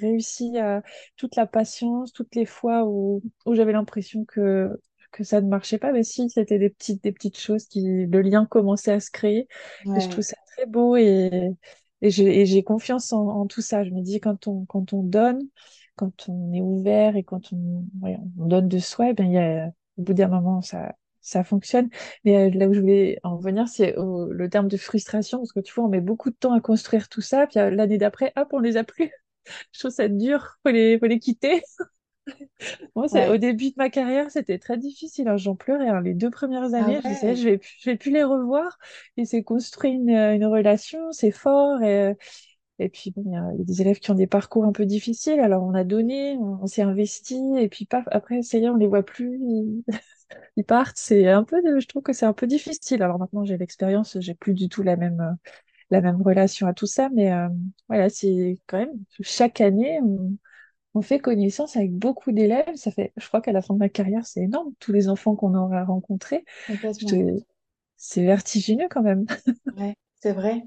réussi 0.00 0.58
à 0.58 0.82
toute 1.16 1.36
la 1.36 1.46
patience, 1.46 2.12
toutes 2.12 2.34
les 2.34 2.46
fois 2.46 2.84
où, 2.86 3.22
où 3.46 3.54
j'avais 3.54 3.72
l'impression 3.72 4.24
que, 4.24 4.70
que 5.12 5.22
ça 5.24 5.40
ne 5.40 5.48
marchait 5.48 5.78
pas. 5.78 5.92
Mais 5.92 6.02
si, 6.02 6.28
c'était 6.30 6.58
des 6.58 6.70
petites, 6.70 7.02
des 7.04 7.12
petites 7.12 7.38
choses 7.38 7.66
qui, 7.66 8.06
le 8.06 8.20
lien 8.22 8.46
commençait 8.46 8.92
à 8.92 9.00
se 9.00 9.10
créer. 9.10 9.46
Et 9.94 10.00
je 10.00 10.08
trouve 10.08 10.24
ça 10.24 10.36
très 10.56 10.66
beau 10.66 10.96
et, 10.96 11.50
et 12.02 12.10
j'ai 12.10 12.40
et 12.40 12.46
j'ai 12.46 12.62
confiance 12.64 13.12
en, 13.12 13.26
en 13.28 13.46
tout 13.46 13.60
ça. 13.62 13.84
Je 13.84 13.90
me 13.90 14.02
dis 14.02 14.20
quand 14.20 14.46
on, 14.48 14.64
quand 14.66 14.92
on 14.92 15.02
donne, 15.02 15.40
quand 15.96 16.28
on 16.28 16.52
est 16.52 16.60
ouvert 16.60 17.16
et 17.16 17.22
quand 17.24 17.52
on, 17.52 17.84
ouais, 18.02 18.18
on 18.38 18.46
donne 18.46 18.68
de 18.68 18.78
soi, 18.78 19.10
eh 19.10 19.14
bien, 19.14 19.26
il 19.26 19.32
y 19.32 19.38
a, 19.38 19.68
au 19.98 20.02
bout 20.02 20.14
d'un 20.14 20.28
moment, 20.28 20.60
ça, 20.62 20.94
ça 21.24 21.44
fonctionne. 21.44 21.88
Mais 22.24 22.48
euh, 22.48 22.50
là 22.58 22.68
où 22.68 22.74
je 22.74 22.80
voulais 22.80 23.18
en 23.24 23.36
venir, 23.38 23.68
c'est 23.68 23.96
au- 23.96 24.32
le 24.32 24.48
terme 24.50 24.68
de 24.68 24.76
frustration, 24.76 25.38
parce 25.38 25.52
que 25.52 25.60
tu 25.60 25.74
vois, 25.74 25.84
on 25.84 25.88
met 25.88 26.00
beaucoup 26.00 26.30
de 26.30 26.36
temps 26.36 26.52
à 26.54 26.60
construire 26.60 27.08
tout 27.08 27.20
ça, 27.22 27.46
puis 27.46 27.58
euh, 27.60 27.70
l'année 27.70 27.98
d'après, 27.98 28.32
hop, 28.36 28.48
on 28.52 28.60
les 28.60 28.76
a 28.76 28.84
plus. 28.84 29.10
Je 29.72 29.80
trouve 29.80 29.92
ça 29.92 30.08
dur, 30.08 30.58
faut 30.64 30.72
les, 30.72 30.98
faut 30.98 31.06
les 31.06 31.18
quitter. 31.20 31.62
Moi, 32.94 33.08
c'est, 33.08 33.28
au 33.28 33.36
ouais. 33.36 33.38
début 33.38 33.70
de 33.70 33.74
ma 33.76 33.90
carrière, 33.90 34.30
c'était 34.30 34.58
très 34.58 34.76
difficile. 34.78 35.28
hein, 35.28 35.36
J'en 35.36 35.54
pleurais. 35.56 35.88
hein. 35.88 36.00
Les 36.00 36.14
deux 36.14 36.30
premières 36.30 36.74
Ah 36.74 36.74
années, 36.74 37.00
je 37.02 37.06
disais, 37.06 37.34
ouais, 37.34 37.36
je 37.36 37.44
vais, 37.48 37.58
plus- 37.58 37.76
je 37.80 37.90
vais 37.90 37.96
plus 37.96 38.10
les 38.10 38.22
revoir. 38.24 38.78
Et 39.16 39.24
c'est 39.24 39.42
construit 39.42 39.92
une, 39.92 40.10
une 40.10 40.44
relation, 40.46 41.12
c'est 41.12 41.30
fort. 41.30 41.82
Et, 41.82 42.14
et 42.80 42.88
puis, 42.88 43.12
bon, 43.12 43.22
il 43.26 43.32
y 43.32 43.36
a, 43.36 43.50
il 43.54 43.58
y 43.60 43.62
a 43.62 43.64
des 43.64 43.80
élèves 43.82 43.98
qui 44.00 44.10
ont 44.12 44.14
des 44.14 44.26
parcours 44.26 44.64
un 44.64 44.72
peu 44.72 44.86
difficiles. 44.86 45.40
Alors, 45.40 45.64
on 45.64 45.74
a 45.74 45.84
donné, 45.84 46.36
on, 46.38 46.60
on 46.62 46.66
s'est 46.66 46.82
investi, 46.82 47.36
et 47.58 47.68
puis 47.68 47.86
paf, 47.86 48.04
après, 48.10 48.42
ça 48.42 48.58
y 48.58 48.64
est, 48.64 48.68
on 48.70 48.76
les 48.76 48.86
voit 48.88 49.04
plus. 49.04 49.40
Ils, 50.56 50.64
partent. 50.64 50.96
C'est 50.96 51.28
un 51.28 51.44
peu, 51.44 51.60
je 51.80 51.86
trouve 51.86 52.02
que 52.02 52.12
c'est 52.12 52.26
un 52.26 52.32
peu 52.32 52.46
difficile. 52.46 53.02
Alors 53.02 53.18
maintenant, 53.18 53.44
j'ai 53.44 53.56
l'expérience, 53.58 54.18
j'ai 54.20 54.34
plus 54.34 54.54
du 54.54 54.68
tout 54.68 54.82
la 54.82 54.96
même, 54.96 55.20
euh, 55.20 55.50
la 55.90 56.00
même 56.00 56.20
relation 56.22 56.66
à 56.66 56.74
tout 56.74 56.86
ça. 56.86 57.08
Mais 57.12 57.32
euh, 57.32 57.48
voilà, 57.88 58.08
c'est 58.08 58.58
quand 58.66 58.78
même 58.78 58.92
chaque 59.20 59.60
année. 59.60 60.00
On 60.94 61.02
fait 61.02 61.18
connaissance 61.18 61.76
avec 61.76 61.92
beaucoup 61.92 62.32
d'élèves. 62.32 62.76
Ça 62.76 62.90
fait, 62.90 63.12
je 63.16 63.26
crois 63.26 63.40
qu'à 63.40 63.52
la 63.52 63.62
fin 63.62 63.74
de 63.74 63.80
ma 63.80 63.88
carrière, 63.88 64.26
c'est 64.26 64.42
énorme, 64.42 64.72
tous 64.78 64.92
les 64.92 65.08
enfants 65.08 65.34
qu'on 65.34 65.54
aura 65.54 65.84
rencontrés. 65.84 66.44
C'est 67.96 68.24
vertigineux 68.24 68.86
quand 68.90 69.02
même. 69.02 69.24
Ouais, 69.76 69.96
c'est 70.20 70.32
vrai. 70.32 70.62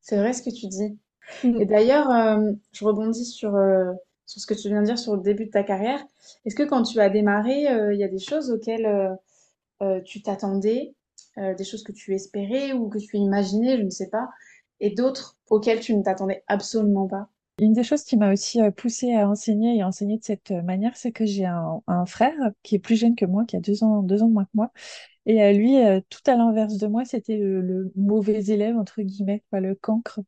C'est 0.00 0.16
vrai 0.16 0.32
ce 0.32 0.42
que 0.42 0.50
tu 0.50 0.66
dis. 0.66 0.98
Mm. 1.44 1.60
Et 1.60 1.66
d'ailleurs, 1.66 2.10
euh, 2.10 2.52
je 2.72 2.84
rebondis 2.84 3.24
sur, 3.24 3.54
euh, 3.54 3.92
sur 4.30 4.40
ce 4.40 4.46
que 4.46 4.54
tu 4.54 4.68
viens 4.68 4.80
de 4.80 4.86
dire 4.86 4.98
sur 4.98 5.16
le 5.16 5.22
début 5.22 5.46
de 5.46 5.50
ta 5.50 5.64
carrière. 5.64 6.00
Est-ce 6.44 6.54
que 6.54 6.62
quand 6.62 6.84
tu 6.84 7.00
as 7.00 7.10
démarré, 7.10 7.66
euh, 7.68 7.92
il 7.92 7.98
y 7.98 8.04
a 8.04 8.08
des 8.08 8.20
choses 8.20 8.52
auxquelles 8.52 8.86
euh, 8.86 9.12
euh, 9.82 10.00
tu 10.02 10.22
t'attendais, 10.22 10.94
des 11.36 11.64
choses 11.64 11.82
que 11.82 11.92
tu 11.92 12.14
espérais 12.14 12.74
ou 12.74 12.88
que 12.88 12.98
tu 12.98 13.16
imaginais, 13.16 13.78
je 13.78 13.82
ne 13.82 13.88
sais 13.88 14.10
pas, 14.10 14.28
et 14.78 14.90
d'autres 14.90 15.38
auxquelles 15.48 15.80
tu 15.80 15.96
ne 15.96 16.02
t'attendais 16.02 16.44
absolument 16.48 17.08
pas? 17.08 17.28
Une 17.60 17.72
des 17.72 17.82
choses 17.82 18.02
qui 18.02 18.18
m'a 18.18 18.32
aussi 18.32 18.60
poussée 18.76 19.14
à 19.14 19.26
enseigner 19.26 19.76
et 19.76 19.80
à 19.80 19.86
enseigner 19.86 20.18
de 20.18 20.24
cette 20.24 20.50
manière, 20.50 20.96
c'est 20.96 21.12
que 21.12 21.24
j'ai 21.24 21.46
un, 21.46 22.04
frère 22.04 22.34
qui 22.62 22.74
est 22.74 22.78
plus 22.78 22.96
jeune 22.96 23.14
que 23.14 23.24
moi, 23.24 23.46
qui 23.46 23.56
a 23.56 23.60
deux 23.60 23.82
ans, 23.84 24.02
deux 24.02 24.22
ans 24.22 24.28
de 24.28 24.34
moins 24.34 24.44
que 24.44 24.50
moi. 24.52 24.70
Et 25.24 25.54
lui, 25.54 25.76
tout 26.10 26.20
à 26.26 26.36
l'inverse 26.36 26.76
de 26.76 26.86
moi, 26.88 27.06
c'était 27.06 27.38
le, 27.38 27.62
le 27.62 27.90
mauvais 27.96 28.44
élève, 28.50 28.76
entre 28.76 29.00
guillemets, 29.00 29.42
le 29.52 29.74
cancre. 29.74 30.20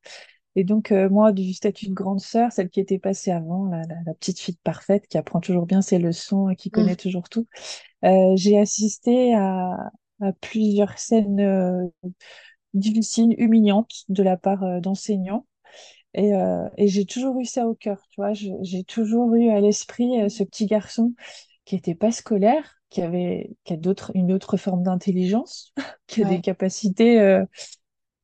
Et 0.56 0.64
donc, 0.64 0.92
euh, 0.92 1.08
moi, 1.08 1.32
du 1.32 1.52
statut 1.54 1.88
de 1.88 1.94
grande 1.94 2.20
sœur, 2.20 2.52
celle 2.52 2.68
qui 2.70 2.80
était 2.80 2.98
passée 2.98 3.30
avant, 3.30 3.66
la, 3.66 3.82
la, 3.82 3.96
la 4.06 4.14
petite 4.14 4.38
fille 4.40 4.58
parfaite, 4.64 5.06
qui 5.08 5.18
apprend 5.18 5.40
toujours 5.40 5.66
bien 5.66 5.82
ses 5.82 5.98
leçons 5.98 6.48
et 6.50 6.56
qui 6.56 6.70
Mm. 6.76 6.92
connaît 6.92 6.96
toujours 6.96 7.28
tout, 7.28 7.46
euh, 8.04 8.34
j'ai 8.36 8.58
assisté 8.58 9.34
à, 9.34 9.92
à 10.20 10.32
plusieurs 10.40 10.98
scènes 10.98 11.40
euh, 11.40 11.86
difficiles, 12.74 13.34
humiliantes 13.38 14.04
de 14.08 14.22
la 14.22 14.36
part 14.36 14.62
euh, 14.64 14.80
d'enseignants. 14.80 15.46
Et, 16.14 16.32
et 16.78 16.88
j'ai 16.88 17.06
toujours 17.06 17.40
eu 17.40 17.44
ça 17.46 17.68
au 17.68 17.74
cœur, 17.74 17.98
tu 18.10 18.20
vois. 18.20 18.32
J'ai 18.34 18.84
toujours 18.84 19.34
eu 19.34 19.50
à 19.50 19.60
l'esprit 19.60 20.30
ce 20.30 20.44
petit 20.44 20.66
garçon 20.66 21.14
qui 21.64 21.76
était 21.76 21.94
pas 21.94 22.12
scolaire, 22.12 22.76
qui 22.90 23.02
avait, 23.02 23.56
qui 23.64 23.74
a 23.74 23.76
d'autres, 23.78 24.12
une 24.14 24.32
autre 24.32 24.56
forme 24.56 24.82
d'intelligence, 24.82 25.74
qui 26.08 26.22
a 26.22 26.24
des 26.26 26.40
capacités 26.40 27.20
euh, 27.20 27.44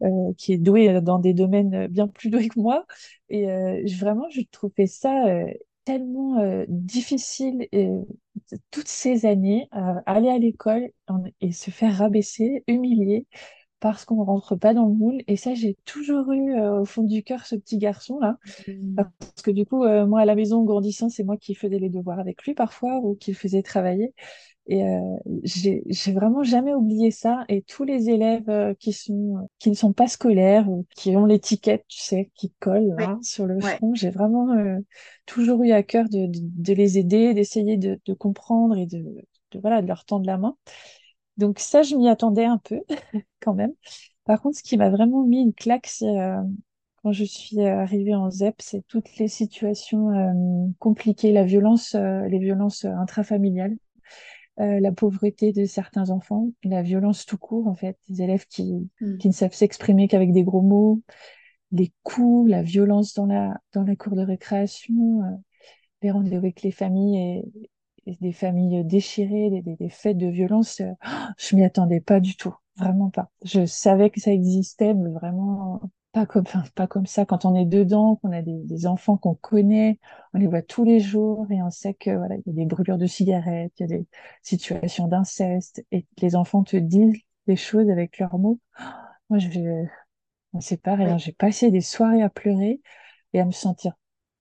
euh, 0.03 0.33
qui 0.37 0.53
est 0.53 0.59
doué 0.59 1.01
dans 1.03 1.19
des 1.19 1.35
domaines 1.35 1.75
euh, 1.75 1.89
bien 1.89 2.09
plus 2.09 2.31
doués 2.31 2.49
que 2.49 2.61
moi. 2.61 2.87
Et 3.29 3.51
euh, 3.51 3.83
vraiment, 3.99 4.29
je 4.31 4.41
trouvais 4.51 4.87
ça 4.87 5.27
euh, 5.29 5.47
tellement 5.85 6.39
euh, 6.41 6.65
difficile 6.69 7.69
toutes 8.71 8.89
ces 8.89 9.27
années 9.27 9.69
aller 10.07 10.29
à 10.29 10.39
l'école 10.39 10.89
et 11.41 11.53
se 11.53 11.71
faire 11.71 11.97
rabaisser, 11.97 12.65
humilier 12.67 13.27
parce 13.81 14.05
qu'on 14.05 14.17
ne 14.17 14.23
rentre 14.25 14.57
pas 14.57 14.75
dans 14.75 14.87
le 14.87 14.95
moule. 14.95 15.23
Et 15.29 15.37
ça, 15.37 15.55
j'ai 15.55 15.77
toujours 15.85 16.33
eu 16.33 16.55
euh, 16.59 16.81
au 16.81 16.85
fond 16.85 17.03
du 17.05 17.23
cœur 17.23 17.47
ce 17.47 17.57
petit 17.57 17.79
garçon-là. 17.79 18.39
Mm. 18.67 19.11
Parce 19.19 19.43
que 19.45 19.51
du 19.53 19.65
coup, 19.67 19.85
euh, 19.85 20.07
moi, 20.07 20.21
à 20.23 20.25
la 20.25 20.35
maison, 20.35 20.61
en 20.61 20.65
grandissant, 20.65 21.09
c'est 21.09 21.25
moi 21.25 21.37
qui 21.37 21.55
faisais 21.55 21.79
les 21.79 21.89
devoirs 21.89 22.19
avec 22.19 22.43
lui 22.45 22.55
parfois 22.55 22.99
ou 22.99 23.15
qui 23.15 23.31
le 23.33 23.37
faisais 23.37 23.63
travailler. 23.63 24.13
Et 24.67 24.85
euh, 24.85 25.01
j'ai 25.45 25.83
vraiment 26.13 26.43
jamais 26.45 26.75
oublié 26.75 27.11
ça. 27.11 27.45
Et 27.49 27.63
tous 27.63 27.85
les 27.85 28.11
élèves 28.11 28.49
euh, 28.51 28.75
qui 28.75 28.93
sont 28.93 29.49
qui 29.59 29.71
ne 29.71 29.75
sont 29.75 29.93
pas 29.93 30.09
scolaires 30.09 30.69
ou 30.71 30.87
qui 30.97 31.17
ont 31.17 31.27
l'étiquette, 31.27 31.85
tu 31.89 32.01
sais, 32.01 32.31
qui 32.35 32.53
colle 32.61 32.87
Ouais. 32.99 33.07
là 33.07 33.19
sur 33.23 33.47
le 33.47 33.61
Ouais. 33.63 33.81
front, 33.81 33.95
j'ai 33.95 34.11
vraiment 34.11 34.53
euh, 34.53 34.79
toujours 35.27 35.63
eu 35.65 35.73
à 35.73 35.83
cœur 35.83 36.09
de, 36.09 36.27
de, 36.27 36.41
de 36.43 36.73
les 36.75 36.99
aider, 36.99 37.35
d'essayer 37.35 37.77
de, 37.79 38.01
de 38.07 38.15
comprendre 38.15 38.77
et 38.79 38.87
de, 38.87 38.99
de 39.53 39.59
voilà 39.61 39.83
de 39.83 39.89
leur 39.89 40.05
tendre 40.05 40.27
la 40.27 40.39
main. 40.39 40.57
Donc 41.39 41.61
ça, 41.61 41.83
je 41.83 41.97
m'y 41.97 42.09
attendais 42.09 42.45
un 42.45 42.59
peu 42.59 42.83
quand 43.41 43.55
même. 43.55 43.73
Par 44.25 44.43
contre, 44.43 44.59
ce 44.59 44.63
qui 44.63 44.77
m'a 44.77 44.91
vraiment 44.91 45.25
mis 45.25 45.41
une 45.41 45.55
claque, 45.55 45.87
c'est 45.87 46.21
euh, 46.21 46.43
quand 47.03 47.13
je 47.13 47.25
suis 47.25 47.61
euh, 47.61 47.81
arrivée 47.81 48.15
en 48.15 48.31
ZEP, 48.31 48.57
c'est 48.59 48.83
toutes 48.89 49.17
les 49.19 49.29
situations 49.29 50.11
euh, 50.11 50.69
compliquées, 50.79 51.33
la 51.33 51.45
violence, 51.45 51.95
euh, 51.95 52.27
les 52.29 52.39
violences 52.39 52.85
intrafamiliales 52.85 53.77
la 54.61 54.91
pauvreté 54.91 55.53
de 55.53 55.67
certains 55.67 56.11
enfants, 56.11 56.49
la 56.65 56.83
violence 56.83 57.25
tout 57.27 57.39
court, 57.39 57.69
en 57.69 57.77
fait, 57.77 57.97
des 58.09 58.23
élèves 58.23 58.45
qui, 58.49 58.91
Mm. 59.01 59.17
qui 59.19 59.29
ne 59.29 59.33
savent 59.33 59.53
s'exprimer 59.53 60.09
qu'avec 60.09 60.33
des 60.33 60.43
gros 60.43 60.63
mots, 60.63 61.01
les 61.71 61.93
coups, 62.03 62.51
la 62.51 62.65
violence 62.65 63.15
dans 63.15 63.27
la, 63.27 63.57
dans 63.73 63.85
la 63.85 63.95
cour 63.95 64.17
de 64.17 64.23
récréation, 64.23 65.23
les 66.03 66.11
rendez-vous 66.11 66.39
avec 66.39 66.63
les 66.63 66.73
familles 66.73 67.19
et 67.19 67.71
des 68.21 68.33
familles 68.33 68.85
déchirées, 68.85 69.51
des, 69.51 69.63
des, 69.63 69.77
des 69.77 69.89
faits 69.89 70.17
de 70.17 70.27
violence, 70.27 70.81
euh, 70.81 70.93
je 71.39 71.57
m'y 71.57 71.65
attendais 71.65 72.01
pas 72.01 72.21
du 72.21 72.37
tout, 72.37 72.55
vraiment 72.77 73.11
pas. 73.11 73.31
Je 73.45 73.67
savais 73.67 74.11
que 74.11 74.21
ça 74.21 74.33
existait, 74.33 74.95
mais 74.95 75.11
vraiment 75.11 75.81
pas 76.13 76.27
comme, 76.27 76.45
pas 76.75 76.87
comme 76.87 77.07
ça. 77.07 77.25
Quand 77.27 77.45
on 77.45 77.55
est 77.55 77.67
dedans, 77.67 78.17
qu'on 78.17 78.33
a 78.33 78.43
des, 78.43 78.87
enfants 78.87 79.17
qu'on 79.17 79.35
connaît, 79.35 79.99
on 80.35 80.39
les 80.39 80.47
voit 80.47 80.63
tous 80.63 80.85
les 80.85 81.01
jours 81.01 81.47
et 81.51 81.63
on 81.63 81.71
sait 81.71 81.95
que 81.95 82.11
voilà, 82.11 82.37
il 82.37 82.43
y 82.47 82.51
a 82.51 82.55
des 82.55 82.67
brûlures 82.67 82.99
de 82.99 83.07
cigarettes, 83.07 83.73
il 83.79 83.83
y 83.83 83.85
a 83.85 83.99
des 83.99 84.07
situations 84.43 85.09
d'inceste 85.09 85.85
et 85.93 86.07
les 86.21 86.37
enfants 86.37 86.63
te 86.65 86.77
disent 86.77 87.17
des 87.47 87.57
choses 87.57 87.91
avec 87.91 88.19
leurs 88.19 88.39
mots. 88.39 88.59
Moi, 89.31 89.39
je 89.39 89.49
c'est 90.61 90.81
pareil, 90.83 91.11
hein, 91.11 91.15
Ouais. 91.15 91.19
j'ai 91.19 91.33
passé 91.33 91.71
des 91.71 91.81
soirées 91.81 92.23
à 92.23 92.31
pleurer 92.31 92.81
et 93.33 93.41
à 93.41 93.45
me 93.45 93.51
sentir 93.53 93.93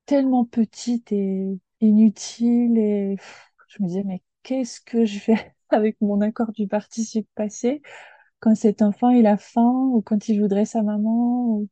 tellement 0.05 0.45
petite 0.45 1.11
et 1.11 1.59
inutile 1.81 2.77
et 2.77 3.17
je 3.67 3.81
me 3.83 3.87
disais 3.87 4.03
mais 4.05 4.23
qu'est-ce 4.43 4.81
que 4.81 5.05
je 5.05 5.19
fais 5.19 5.55
avec 5.69 5.99
mon 6.01 6.21
accord 6.21 6.51
du 6.53 6.67
participe 6.67 7.27
passé 7.35 7.81
quand 8.39 8.55
cet 8.55 8.81
enfant 8.81 9.09
il 9.11 9.27
a 9.27 9.37
faim 9.37 9.89
ou 9.93 10.01
quand 10.01 10.29
il 10.29 10.41
voudrait 10.41 10.65
sa 10.65 10.83
maman 10.83 11.47
ou... 11.47 11.69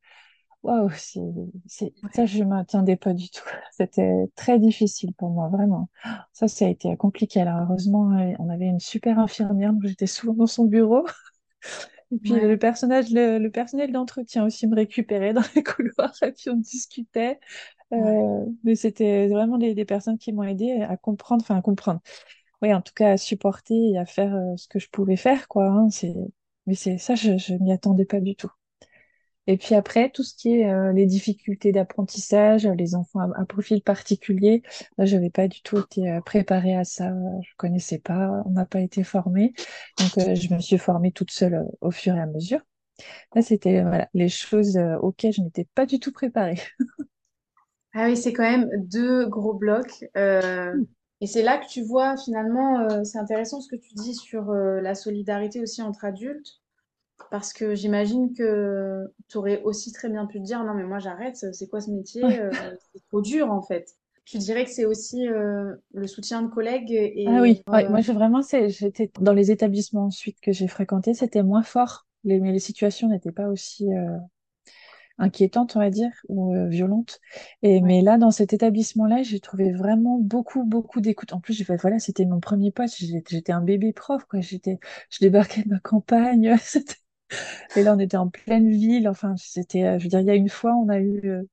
Waouh, 0.63 0.89
c'est, 0.97 1.21
c'est... 1.67 1.93
ça 2.13 2.25
je 2.25 2.43
m'attendais 2.43 2.95
pas 2.97 3.13
du 3.13 3.29
tout. 3.29 3.43
C'était 3.71 4.27
très 4.35 4.59
difficile 4.59 5.13
pour 5.13 5.29
moi 5.31 5.49
vraiment. 5.49 5.89
Ça 6.33 6.47
ça 6.47 6.65
a 6.65 6.69
été 6.69 6.95
compliqué. 6.97 7.41
Alors 7.41 7.59
heureusement 7.69 8.11
euh, 8.17 8.33
on 8.39 8.49
avait 8.49 8.65
une 8.67 8.79
super 8.79 9.19
infirmière 9.19 9.73
donc 9.73 9.85
j'étais 9.85 10.07
souvent 10.07 10.33
dans 10.33 10.47
son 10.47 10.65
bureau 10.65 11.05
et 12.11 12.17
puis 12.19 12.39
le 12.39 12.57
Ouais. 12.57 12.59
personnage 12.59 13.09
le, 13.11 13.39
le 13.39 13.51
personnel 13.51 13.91
d'entretien 13.91 14.45
aussi 14.45 14.67
me 14.67 14.75
récupérait 14.75 15.33
dans 15.33 15.43
les 15.55 15.63
couloirs 15.63 16.13
et 16.23 16.31
puis 16.31 16.49
on 16.49 16.57
discutait. 16.57 17.39
Euh, 17.95 18.45
mais 18.63 18.75
c'était 18.75 19.27
vraiment 19.27 19.57
des, 19.57 19.85
personnes 19.85 20.17
qui 20.17 20.33
m'ont 20.33 20.43
aidé 20.43 20.81
à 20.81 20.97
comprendre, 20.97 21.43
enfin 21.43 21.57
à 21.57 21.61
comprendre. 21.61 22.01
Oui, 22.61 22.73
en 22.73 22.81
tout 22.81 22.93
cas 22.93 23.11
à 23.11 23.17
supporter 23.17 23.91
et 23.91 23.97
à 23.97 24.05
faire 24.05 24.35
euh, 24.35 24.55
ce 24.57 24.67
que 24.67 24.79
je 24.79 24.89
pouvais 24.89 25.17
faire, 25.17 25.47
quoi. 25.47 25.67
hein. 25.67 25.87
Mais 26.67 26.75
c'est 26.75 26.97
ça, 26.97 27.15
je, 27.15 27.37
je 27.37 27.53
m'y 27.55 27.71
attendais 27.71 28.05
pas 28.05 28.19
du 28.19 28.35
tout. 28.35 28.51
Et 29.47 29.57
puis 29.57 29.75
après, 29.75 30.09
tout 30.09 30.23
ce 30.23 30.35
qui 30.35 30.59
est 30.59 30.67
euh, 30.67 30.91
les 30.91 31.05
difficultés 31.05 31.71
d'apprentissage, 31.71 32.65
les 32.65 32.95
enfants 32.95 33.19
à, 33.19 33.45
profil 33.45 33.83
particulier, 33.83 34.63
là, 34.97 35.05
j'avais 35.05 35.29
pas 35.29 35.47
du 35.47 35.61
tout 35.61 35.77
été 35.79 36.19
préparée 36.25 36.75
à 36.75 36.83
ça. 36.83 37.13
Je 37.43 37.51
connaissais 37.57 37.99
pas, 37.99 38.41
on 38.45 38.51
n'a 38.51 38.65
pas 38.65 38.81
été 38.81 39.03
formé. 39.03 39.53
Donc, 39.99 40.35
je 40.35 40.53
me 40.53 40.59
suis 40.59 40.79
formée 40.79 41.11
toute 41.11 41.29
seule 41.29 41.67
au 41.81 41.91
fur 41.91 42.15
et 42.15 42.21
à 42.21 42.25
mesure. 42.25 42.61
Là, 43.35 43.43
c'était 43.43 43.83
les 44.15 44.29
choses 44.29 44.79
auxquelles 45.01 45.33
je 45.33 45.41
n'étais 45.41 45.67
pas 45.75 45.85
du 45.85 45.99
tout 45.99 46.11
préparée. 46.11 46.59
Ah 47.95 48.07
oui, 48.07 48.17
c'est 48.17 48.33
quand 48.33 48.43
même 48.43 48.69
deux 48.77 49.27
gros 49.27 49.53
blocs. 49.55 50.05
euh, 50.17 50.75
et 51.21 51.27
c'est 51.27 51.43
là 51.43 51.57
que 51.57 51.67
tu 51.67 51.81
vois 51.83 52.17
finalement, 52.17 52.81
euh, 52.81 53.03
c'est 53.05 53.17
intéressant 53.19 53.61
ce 53.61 53.69
que 53.69 53.77
tu 53.77 53.95
dis 53.95 54.15
sur 54.15 54.51
euh, 54.51 54.81
la 54.81 54.95
solidarité 54.95 55.61
aussi 55.61 55.81
entre 55.81 56.05
adultes, 56.05 56.61
parce 57.31 57.53
que 57.53 57.75
j'imagine 57.75 58.33
que 58.35 59.05
tu 59.29 59.37
aurais 59.37 59.61
aussi 59.63 59.93
très 59.93 60.09
bien 60.09 60.25
pu 60.27 60.39
te 60.39 60.45
dire, 60.45 60.63
non 60.65 60.75
mais 60.75 60.83
moi 60.85 60.99
j'arrête, 60.99 61.37
c'est 61.37 61.67
quoi 61.69 61.81
ce 61.81 61.91
métier? 61.91 62.39
C'est 62.93 63.05
trop 63.09 63.21
dur 63.21 63.51
en 63.51 63.61
fait. 63.63 63.89
Tu 64.25 64.39
dirais 64.39 64.65
que 64.65 64.71
c'est 64.71 64.85
aussi 64.85 65.25
le 65.27 66.07
soutien 66.07 66.43
de 66.43 66.49
collègues 66.49 66.91
Ah 67.25 67.41
et 67.41 67.41
oui, 67.41 67.63
ouais, 67.67 67.85
euh, 67.85 67.89
moi, 67.89 68.01
j'ai 68.01 68.13
vraiment, 68.13 68.41
j'étais 68.41 69.11
dans 69.19 69.33
les 69.33 69.49
établissements 69.51 70.05
ensuite 70.05 70.39
que 70.41 70.51
j'ai 70.51 70.67
fréquentés, 70.67 71.13
c'était 71.15 71.41
moins 71.43 71.63
fort. 71.63 72.05
Les, 72.23 72.39
mais 72.39 72.51
les 72.51 72.59
situations 72.59 73.07
n'étaient 73.09 73.31
pas 73.31 73.47
aussi 73.49 73.87
inquiétante, 75.17 75.75
on 75.75 75.79
va 75.79 75.89
dire, 75.89 76.11
ou 76.29 76.53
euh, 76.55 76.67
violente. 76.67 77.19
Et, 77.63 77.81
ouais, 77.81 77.81
mais 77.81 78.01
là, 78.01 78.17
dans 78.17 78.31
cet 78.31 78.53
établissement-là, 78.53 79.23
j'ai 79.23 79.39
trouvé 79.39 79.71
vraiment 79.71 80.19
beaucoup, 80.19 80.63
beaucoup 80.65 81.01
d'écoute. 81.01 81.33
En 81.33 81.39
plus, 81.39 81.53
j'ai 81.53 81.63
fait, 81.63 81.77
voilà, 81.77 81.99
c'était 81.99 82.25
mon 82.25 82.39
premier 82.39 82.71
poste. 82.71 82.97
J'étais 82.99 83.51
un 83.53 83.61
bébé 83.61 83.93
prof, 83.93 84.23
quoi. 84.25 84.41
J'étais, 84.41 84.79
je 85.09 85.19
débarquais 85.21 85.63
de 85.63 85.69
ma 85.69 85.79
campagne. 85.79 86.55
Et 87.75 87.83
là, 87.83 87.93
on 87.95 87.99
était 87.99 88.17
en 88.17 88.29
pleine 88.29 88.69
ville. 88.69 89.07
Enfin, 89.09 89.35
c'était, 89.37 89.83
euh, 89.83 89.99
je 89.99 90.03
veux 90.03 90.09
dire, 90.09 90.19
il 90.21 90.27
y 90.27 90.31
a 90.31 90.35
une 90.35 90.49
fois, 90.49 90.75
on 90.75 90.89
a 90.89 90.99
eu 90.99 91.21
euh, 91.29 91.43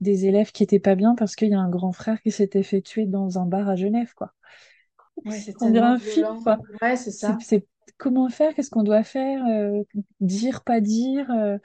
des 0.00 0.26
élèves 0.26 0.52
qui 0.52 0.62
étaient 0.64 0.80
pas 0.80 0.94
bien 0.96 1.14
parce 1.16 1.36
qu'il 1.36 1.50
y 1.50 1.54
a 1.54 1.60
un 1.60 1.70
grand 1.70 1.92
frère 1.92 2.20
qui 2.22 2.30
s'était 2.32 2.62
fait 2.64 2.82
tuer 2.82 3.06
dans 3.06 3.38
un 3.38 3.46
bar 3.46 3.68
à 3.68 3.76
Genève, 3.76 4.14
quoi. 4.14 4.34
ouais, 5.24 5.40
c'est 5.40 5.54
On 5.60 5.70
dirait 5.70 5.86
tellement 5.86 5.86
un 5.86 5.98
film, 5.98 6.26
violent. 6.26 6.42
quoi. 6.42 6.58
Ouais, 6.82 6.96
c'est 7.40 7.66
comment 7.96 8.28
faire, 8.28 8.54
qu'est-ce 8.54 8.70
qu'on 8.70 8.82
doit 8.82 9.04
faire, 9.04 9.44
euh, 9.46 9.82
dire, 10.20 10.62
pas 10.64 10.80
dire. 10.80 11.30
euh, 11.30 11.58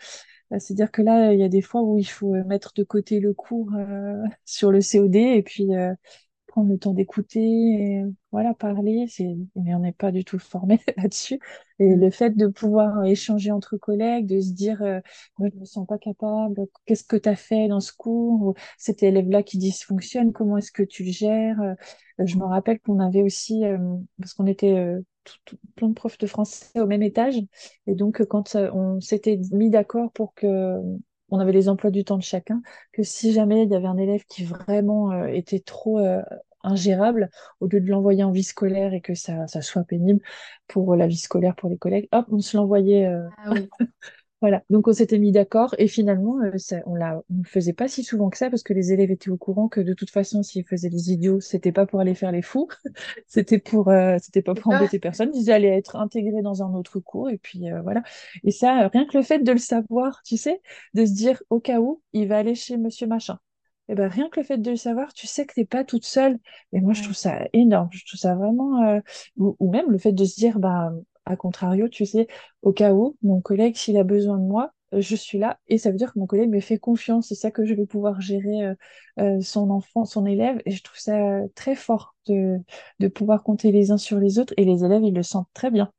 C'est-à-dire 0.52 0.92
que 0.92 1.02
là, 1.02 1.34
il 1.34 1.40
y 1.40 1.44
a 1.44 1.50
des 1.50 1.62
fois 1.62 1.82
où 1.84 1.98
il 2.00 2.06
faut 2.10 2.34
euh, 2.36 2.44
mettre 2.46 2.74
de 2.76 2.84
côté 2.84 3.20
le 3.20 3.34
cours 3.34 3.70
euh, 3.76 4.24
sur 4.46 4.72
le 4.72 4.82
COD 4.82 5.38
et 5.38 5.44
puis 5.44 5.76
euh, 5.76 5.94
prendre 6.48 6.70
le 6.72 6.80
temps 6.80 6.94
d'écouter 6.94 7.40
et 7.42 8.04
voilà, 8.32 8.54
parler. 8.56 9.06
C'est... 9.10 9.28
Mais 9.56 9.76
on 9.76 9.80
n'est 9.80 9.92
pas 9.94 10.12
du 10.12 10.26
tout 10.26 10.40
formé 10.40 10.80
là-dessus. 10.98 11.40
Et 11.80 11.96
Mm. 11.96 11.96
le 11.96 12.10
fait 12.12 12.32
de 12.38 12.48
pouvoir 12.48 13.06
échanger 13.06 13.52
entre 13.52 13.78
collègues, 13.78 14.26
de 14.28 14.42
se 14.42 14.52
dire, 14.54 14.82
euh, 14.82 15.00
moi, 15.38 15.50
je 15.54 15.60
me 15.60 15.66
sens 15.66 15.86
pas 15.88 15.98
capable, 16.00 16.68
qu'est-ce 16.86 17.04
que 17.04 17.16
tu 17.18 17.30
as 17.30 17.36
fait 17.36 17.68
dans 17.68 17.80
ce 17.80 17.94
cours? 17.94 18.42
Ou 18.44 18.54
Cet 18.78 19.04
élève-là 19.04 19.44
qui 19.44 19.58
dysfonctionne, 19.60 20.34
comment 20.34 20.58
est-ce 20.58 20.72
que 20.72 20.84
tu 20.84 21.04
le 21.04 21.12
gères? 21.12 21.76
Je 22.20 22.38
me 22.38 22.44
rappelle 22.46 22.80
qu'on 22.80 23.00
avait 23.00 23.22
aussi, 23.22 23.64
euh, 23.66 23.78
parce 24.20 24.34
qu'on 24.34 24.46
était 24.48 24.78
euh, 24.78 25.02
tout- 25.46 25.58
plein 25.76 25.90
de 25.90 25.94
profs 25.94 26.18
de 26.18 26.28
français 26.28 26.80
au 26.80 26.86
même 26.88 27.04
étage, 27.04 27.36
et 27.88 27.96
donc, 27.96 28.22
euh, 28.22 28.26
quand 28.26 28.56
euh, 28.56 28.70
on 28.74 29.00
s'était 29.02 29.40
mis 29.52 29.70
d'accord 29.70 30.12
pour 30.14 30.34
que 30.34 30.78
on 31.32 31.40
avait 31.40 31.52
les 31.52 31.70
emplois 31.70 31.92
du 31.92 32.04
temps 32.04 32.18
de 32.18 32.24
chacun, 32.24 32.62
que 32.92 33.04
si 33.04 33.34
jamais 33.34 33.64
il 33.64 33.70
y 33.72 33.76
avait 33.76 33.86
un 33.88 33.98
élève 33.98 34.24
qui 34.26 34.44
vraiment 34.44 35.12
euh, 35.12 35.28
était 35.28 35.60
trop 35.60 36.00
euh, 36.00 36.22
ingérable, 36.64 37.30
au 37.60 37.68
lieu 37.68 37.80
de 37.82 37.88
l'envoyer 37.90 38.24
en 38.24 38.32
vie 38.32 38.44
scolaire 38.44 38.94
et 38.94 39.02
que 39.02 39.14
ça, 39.14 39.48
ça 39.48 39.62
soit 39.62 39.84
pénible 39.84 40.22
pour 40.68 40.96
la 40.96 41.08
vie 41.08 41.18
scolaire 41.18 41.56
pour 41.56 41.70
les 41.70 41.78
collègues, 41.78 42.08
hop, 42.12 42.26
on 42.32 42.40
se 42.40 42.58
l'envoyait 42.58 43.06
euh, 43.06 43.28
Ah 43.38 43.52
oui. 43.52 43.70
voilà, 44.42 44.64
donc 44.70 44.88
on 44.88 44.94
s'était 44.94 45.20
mis 45.20 45.34
d'accord 45.34 45.76
et 45.78 45.88
finalement, 45.88 46.40
euh, 46.42 46.58
ça, 46.58 46.78
on 46.86 46.96
l'a, 46.96 47.22
on 47.30 47.40
ne 47.40 47.44
faisait 47.44 47.74
pas 47.74 47.90
si 47.90 48.04
souvent 48.04 48.30
que 48.30 48.38
ça 48.38 48.50
parce 48.50 48.64
que 48.64 48.74
les 48.74 48.94
élèves 48.94 49.12
étaient 49.12 49.30
au 49.30 49.38
courant 49.38 49.68
que 49.68 49.82
de 49.82 49.94
toute 49.94 50.10
façon, 50.12 50.44
s'ils 50.44 50.64
faisaient 50.66 50.90
des 50.90 51.12
idiots, 51.12 51.42
c'était 51.42 51.74
pas 51.74 51.86
pour 51.86 52.00
aller 52.00 52.16
faire 52.16 52.32
les 52.32 52.42
fous, 52.42 52.70
c'était 53.28 53.60
pour, 53.60 53.90
euh, 53.90 54.18
c'était 54.22 54.42
pas 54.42 54.54
pour 54.56 54.74
embêter 54.74 54.98
personne, 55.00 55.32
ils 55.34 55.52
allaient 55.52 55.78
être 55.78 55.98
intégrés 55.98 56.42
dans 56.42 56.64
un 56.64 56.74
autre 56.74 57.00
cours 57.02 57.30
et 57.30 57.38
puis 57.38 57.70
euh, 57.70 57.82
voilà. 57.82 58.02
Et 58.44 58.52
ça, 58.52 58.86
euh, 58.86 58.88
rien 58.94 59.06
que 59.06 59.18
le 59.18 59.24
fait 59.24 59.40
de 59.40 59.52
le 59.52 59.58
savoir, 59.58 60.22
tu 60.24 60.38
sais, 60.38 60.62
de 60.94 61.06
se 61.06 61.14
dire 61.14 61.42
au 61.50 61.60
cas 61.60 61.80
où, 61.80 62.02
il 62.14 62.28
va 62.28 62.38
aller 62.38 62.56
chez 62.56 62.78
Monsieur 62.78 63.08
Machin. 63.08 63.40
Et 63.90 63.96
ben 63.96 64.08
rien 64.08 64.30
que 64.30 64.40
le 64.40 64.46
fait 64.46 64.60
de 64.60 64.70
le 64.70 64.76
savoir, 64.78 65.14
tu 65.14 65.26
sais 65.26 65.46
que 65.48 65.54
t'es 65.56 65.66
pas 65.66 65.84
toute 65.84 66.06
seule. 66.06 66.38
Et 66.74 66.80
moi, 66.80 66.94
je 66.94 67.02
trouve 67.02 67.16
ça 67.16 67.48
énorme. 67.54 67.90
Je 67.92 68.06
trouve 68.06 68.20
ça 68.20 68.36
vraiment, 68.36 68.84
euh, 68.84 69.00
ou, 69.38 69.56
ou 69.60 69.72
même 69.72 69.90
le 69.90 69.98
fait 69.98 70.12
de 70.12 70.26
se 70.26 70.36
dire, 70.36 70.60
bah, 70.60 70.92
à 71.30 71.36
contrario, 71.38 71.88
tu 71.88 72.06
sais 72.06 72.28
au 72.62 72.74
cas 72.74 72.94
où, 72.94 73.16
mon 73.22 73.42
collègue, 73.42 73.76
s'il 73.78 73.98
a 73.98 74.04
besoin 74.04 74.38
de 74.38 74.44
moi, 74.44 74.74
euh, 74.94 75.02
je 75.02 75.16
suis 75.16 75.38
là. 75.38 75.60
Et 75.68 75.78
ça 75.78 75.92
veut 75.92 75.98
dire 75.98 76.14
que 76.14 76.20
mon 76.20 76.26
collègue 76.28 76.50
me 76.50 76.60
fait 76.60 76.78
confiance. 76.80 77.28
C'est 77.30 77.36
ça 77.36 77.52
que 77.52 77.66
je 77.66 77.74
vais 77.74 77.86
pouvoir 77.86 78.22
gérer 78.22 78.66
euh, 78.66 78.76
euh, 79.20 79.42
son 79.42 79.70
enfant, 79.70 80.06
son 80.06 80.26
élève. 80.26 80.62
Et 80.66 80.72
je 80.72 80.84
trouve 80.84 80.98
ça 81.00 81.42
très 81.56 81.76
fort 81.76 82.16
de, 82.28 82.58
de 83.00 83.08
pouvoir 83.08 83.44
compter 83.44 83.72
les 83.72 83.92
uns 83.92 83.98
sur 83.98 84.18
les 84.20 84.40
autres. 84.40 84.54
Et 84.58 84.66
les 84.66 84.84
élèves, 84.84 85.04
ils 85.04 85.14
le 85.14 85.24
sentent 85.24 85.50
très 85.54 85.72
bien. 85.72 85.92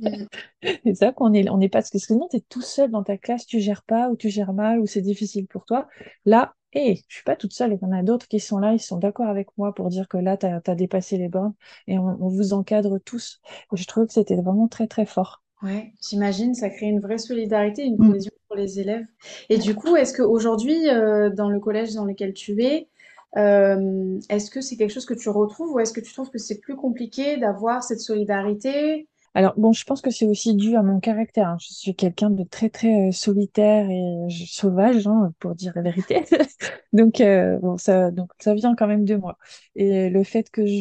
Mm. 0.00 0.24
C'est 0.84 0.94
ça 0.94 1.12
qu'on 1.12 1.32
est, 1.34 1.48
on 1.50 1.58
n'est 1.58 1.68
pas, 1.68 1.78
parce 1.78 1.90
que 1.90 1.98
sinon, 1.98 2.28
tu 2.30 2.38
es 2.38 2.40
tout 2.48 2.62
seul 2.62 2.90
dans 2.90 3.02
ta 3.02 3.16
classe, 3.18 3.46
tu 3.46 3.60
gères 3.60 3.82
pas, 3.84 4.08
ou 4.10 4.16
tu 4.16 4.30
gères 4.30 4.52
mal, 4.52 4.80
ou 4.80 4.86
c'est 4.86 5.02
difficile 5.02 5.46
pour 5.46 5.64
toi. 5.64 5.86
Là, 6.24 6.54
hé, 6.72 7.02
je 7.08 7.14
suis 7.16 7.24
pas 7.24 7.36
toute 7.36 7.52
seule. 7.52 7.72
Il 7.74 7.78
y 7.82 7.84
en 7.86 7.92
a 7.92 8.02
d'autres 8.02 8.28
qui 8.28 8.40
sont 8.40 8.58
là, 8.58 8.72
ils 8.72 8.80
sont 8.80 8.98
d'accord 8.98 9.26
avec 9.28 9.48
moi 9.58 9.74
pour 9.74 9.88
dire 9.88 10.08
que 10.08 10.16
là, 10.18 10.36
tu 10.36 10.46
as, 10.46 10.74
dépassé 10.74 11.18
les 11.18 11.28
bornes 11.28 11.54
et 11.86 11.98
on, 11.98 12.06
on 12.22 12.28
vous 12.28 12.52
encadre 12.52 12.98
tous. 13.04 13.40
Et 13.72 13.76
je 13.76 13.86
trouve 13.86 14.06
que 14.06 14.12
c'était 14.12 14.36
vraiment 14.36 14.68
très, 14.68 14.86
très 14.86 15.06
fort. 15.06 15.42
Ouais, 15.62 15.92
j'imagine, 16.08 16.54
ça 16.54 16.70
crée 16.70 16.86
une 16.86 17.00
vraie 17.00 17.18
solidarité, 17.18 17.82
une 17.84 17.98
Mm. 17.98 18.10
cohésion 18.10 18.30
pour 18.46 18.56
les 18.56 18.78
élèves. 18.80 19.04
Et 19.48 19.58
du 19.58 19.74
coup, 19.74 19.96
est-ce 19.96 20.14
qu'aujourd'hui, 20.16 20.88
euh, 20.88 21.30
dans 21.30 21.50
le 21.50 21.58
collège 21.58 21.94
dans 21.94 22.04
lequel 22.04 22.32
tu 22.32 22.62
es, 22.62 22.88
euh, 23.36 24.18
est-ce 24.30 24.50
que 24.50 24.60
c'est 24.60 24.76
quelque 24.76 24.92
chose 24.92 25.04
que 25.06 25.14
tu 25.14 25.28
retrouves 25.28 25.72
ou 25.74 25.80
est-ce 25.80 25.92
que 25.92 26.00
tu 26.00 26.12
trouves 26.12 26.30
que 26.30 26.38
c'est 26.38 26.60
plus 26.60 26.76
compliqué 26.76 27.36
d'avoir 27.38 27.82
cette 27.82 28.00
solidarité? 28.00 29.08
Alors, 29.38 29.54
bon, 29.56 29.72
je 29.72 29.84
pense 29.84 30.00
que 30.02 30.10
c'est 30.10 30.26
aussi 30.26 30.56
dû 30.56 30.74
à 30.76 30.82
mon 30.82 30.98
caractère. 30.98 31.48
hein. 31.48 31.56
Je 31.60 31.72
suis 31.72 31.94
quelqu'un 31.94 32.28
de 32.30 32.42
très, 32.42 32.70
très 32.70 33.08
euh, 33.08 33.12
solitaire 33.12 33.88
et 33.88 34.00
euh, 34.02 34.28
sauvage, 34.30 35.06
hein, 35.06 35.32
pour 35.38 35.54
dire 35.54 35.72
la 35.76 35.82
vérité. 35.82 36.24
Donc, 36.92 37.20
euh, 37.20 37.58
bon, 37.60 37.76
ça, 37.78 38.10
donc, 38.10 38.30
ça 38.40 38.54
vient 38.54 38.74
quand 38.74 38.86
même 38.88 39.04
de 39.04 39.14
moi. 39.16 39.38
Et 39.76 40.10
le 40.10 40.24
fait 40.24 40.50
que 40.50 40.66
je, 40.66 40.72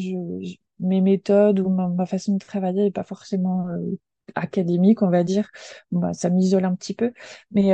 je- 0.42 0.56
mes 0.80 1.02
méthodes 1.02 1.60
ou 1.60 1.70
ma, 1.70 1.88
ma 1.90 2.06
façon 2.08 2.34
de 2.36 2.40
travailler 2.40 2.84
n'est 2.84 2.92
pas 2.92 3.04
forcément 3.04 3.68
euh, 3.70 4.00
académique, 4.36 5.02
on 5.04 5.10
va 5.10 5.24
dire, 5.24 5.50
bah, 5.92 6.14
ça 6.14 6.30
m'isole 6.30 6.66
un 6.66 6.76
petit 6.76 6.94
peu. 6.96 7.14
Mais 7.52 7.74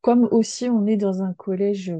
comme 0.00 0.24
aussi 0.30 0.68
on 0.68 0.86
est 0.86 0.96
dans 0.96 1.22
un 1.22 1.32
collège 1.34 1.94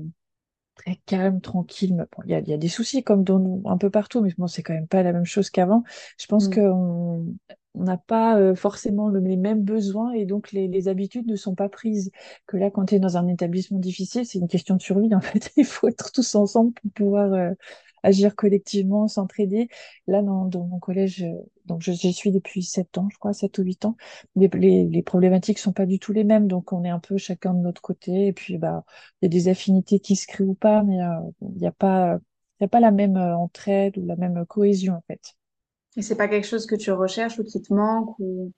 très 0.77 0.97
calme, 1.07 1.41
tranquille. 1.41 1.97
bon, 1.97 2.23
il 2.27 2.31
y 2.31 2.35
a, 2.35 2.41
il 2.41 2.49
y 2.49 2.53
a 2.55 2.59
des 2.59 2.69
soucis 2.69 3.05
comme 3.05 3.25
dans, 3.25 3.63
un 3.67 3.79
peu 3.79 3.91
partout, 3.91 4.23
mais 4.23 4.33
bon, 4.39 4.47
c'est 4.49 4.63
quand 4.63 4.75
même 4.75 4.89
pas 4.89 5.03
la 5.03 5.13
même 5.13 5.25
chose 5.27 5.51
qu'avant. 5.51 5.85
Je 6.19 6.27
pense 6.27 6.49
Mm. 6.49 6.55
qu'on 6.55 6.63
on 6.71 7.37
n'a 7.75 7.97
pas 7.97 8.39
euh, 8.39 8.55
forcément 8.55 9.09
le- 9.09 9.21
les 9.21 9.37
mêmes 9.37 9.63
besoins 9.63 10.13
et 10.13 10.27
donc 10.27 10.53
les, 10.53 10.69
les 10.69 10.89
habitudes 10.89 11.27
ne 11.27 11.37
sont 11.37 11.55
pas 11.55 11.69
prises. 11.69 12.11
Que 12.47 12.57
là, 12.57 12.71
quand 12.71 12.87
tu 12.87 12.95
es 12.97 12.99
dans 13.01 13.17
un 13.17 13.29
établissement 13.29 13.79
difficile, 13.79 14.27
c'est 14.27 14.39
une 14.39 14.49
question 14.49 14.77
de 14.77 14.83
survie. 14.83 15.09
En 15.15 15.21
fait, 15.21 15.51
il 15.57 15.65
faut 15.65 15.89
être 15.89 16.13
tous 16.13 16.35
ensemble 16.35 16.73
pour 16.75 16.91
pouvoir 16.93 17.33
euh, 17.33 17.53
agir 18.03 18.35
collectivement, 18.37 19.09
s'entraider. 19.09 19.69
Là, 20.07 20.23
dans, 20.23 20.45
dans 20.47 20.65
mon 20.67 20.79
collège, 20.79 21.23
euh, 21.23 21.33
donc 21.67 21.83
je- 21.83 21.93
suis 21.93 22.33
depuis 22.33 22.63
sept 22.63 22.99
ans, 22.99 23.09
je 23.13 23.19
crois, 23.19 23.33
sept 23.33 23.59
ou 23.59 23.63
huit 23.63 23.85
ans, 23.85 23.97
les, 24.37 24.49
les, 24.49 24.85
les 24.89 25.03
problématiques 25.03 25.59
sont 25.59 25.73
pas 25.73 25.87
du 25.87 25.99
tout 25.99 26.13
les 26.13 26.25
mêmes. 26.25 26.49
Donc, 26.49 26.73
on 26.73 26.85
est 26.85 26.91
un 26.91 26.99
peu 27.01 27.17
chacun 27.19 27.55
de 27.55 27.61
notre 27.61 27.83
côté. 27.83 28.27
Et 28.29 28.33
puis, 28.33 28.59
bah, 28.59 28.85
il 29.21 29.27
y 29.27 29.29
a 29.29 29.31
des 29.31 29.49
affinités 29.49 30.01
qui 30.01 30.17
se 30.17 30.27
créent 30.27 30.45
ou 30.45 30.55
pas, 30.55 30.83
mais 30.83 31.01
euh, 31.03 31.09
il 31.43 31.59
n'y 31.59 31.67
a 31.67 31.73
pas, 31.73 32.19
il 32.61 32.65
y 32.65 32.67
a 32.67 32.69
pas 32.69 32.81
la 32.81 32.91
même 32.91 33.17
euh, 33.17 33.37
entraide 33.37 33.97
ou 33.99 34.07
la 34.07 34.17
même 34.17 34.45
cohésion, 34.47 34.95
en 34.95 35.03
fait. 35.07 35.35
Et 35.97 36.03
c'est 36.03 36.17
pas 36.17 36.29
quelque 36.29 36.47
chose 36.47 36.67
que 36.67 36.75
tu 36.75 36.93
recherches 36.93 37.39
ou 37.39 37.45
qui 37.45 37.63
te 37.63 37.73
manque 37.73 38.19
ou... 38.19 38.53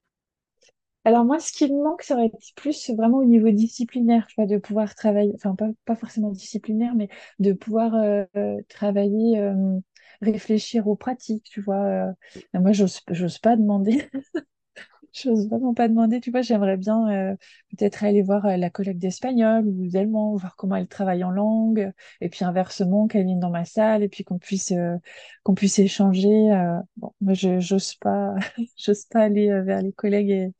Alors 1.07 1.25
moi, 1.25 1.39
ce 1.39 1.53
qui 1.53 1.71
me 1.71 1.83
manque, 1.83 2.03
ça 2.03 2.15
aurait 2.15 2.27
été 2.29 2.39
plus 2.57 2.91
vraiment 2.91 3.19
au 3.19 3.25
niveau 3.27 3.51
disciplinaire, 3.51 4.27
tu 4.27 4.35
vois, 4.37 4.47
de 4.47 4.57
pouvoir 4.57 4.95
travailler, 4.95 5.33
enfin 5.35 5.55
pas, 5.85 5.97
forcément 5.97 6.31
disciplinaire, 6.31 6.95
mais 6.95 7.09
de 7.41 7.53
pouvoir 7.53 7.95
euh, 7.95 8.25
travailler, 8.71 9.39
euh, 9.39 9.79
réfléchir 10.23 10.89
aux 10.89 10.97
pratiques, 10.97 11.45
tu 11.45 11.61
vois. 11.61 11.85
euh. 11.85 12.13
Moi, 12.55 12.73
j'ose 12.73 13.39
pas 13.39 13.57
demander, 13.57 14.09
j'ose 15.15 15.49
vraiment 15.49 15.75
pas 15.75 15.89
demander, 15.89 16.21
tu 16.21 16.31
vois, 16.31 16.43
j'aimerais 16.43 16.77
bien 16.77 17.09
euh, 17.33 17.37
peut-être 17.71 18.05
aller 18.05 18.23
voir 18.23 18.45
euh, 18.47 18.57
la 18.57 18.71
collègue 18.71 18.99
d'espagnol 18.99 19.67
ou 19.67 19.89
d'allemand, 19.89 20.37
voir 20.37 20.57
comment 20.57 20.77
elle 20.77 20.89
travaille 20.89 21.25
en 21.25 21.31
langue, 21.31 21.93
et 22.21 22.29
puis 22.29 22.45
inversement, 22.45 23.07
qu'elle 23.09 23.25
vienne 23.27 23.41
dans 23.41 23.51
ma 23.51 23.65
salle, 23.65 24.03
et 24.03 24.09
puis 24.09 24.25
qu'on 24.25 24.39
puisse, 24.39 24.73
euh, 24.73 24.97
qu'on 25.45 25.55
puisse 25.55 25.79
échanger. 25.79 26.53
euh. 26.53 26.79
Bon, 26.97 27.13
moi, 27.21 27.35
je, 27.35 27.61
j'ose 27.61 27.95
pas, 27.97 28.35
j'ose 28.77 29.05
pas 29.07 29.23
aller 29.23 29.51
euh, 29.51 29.63
vers 29.63 29.83
les 29.83 29.93
collègues 29.93 30.31
et 30.31 30.53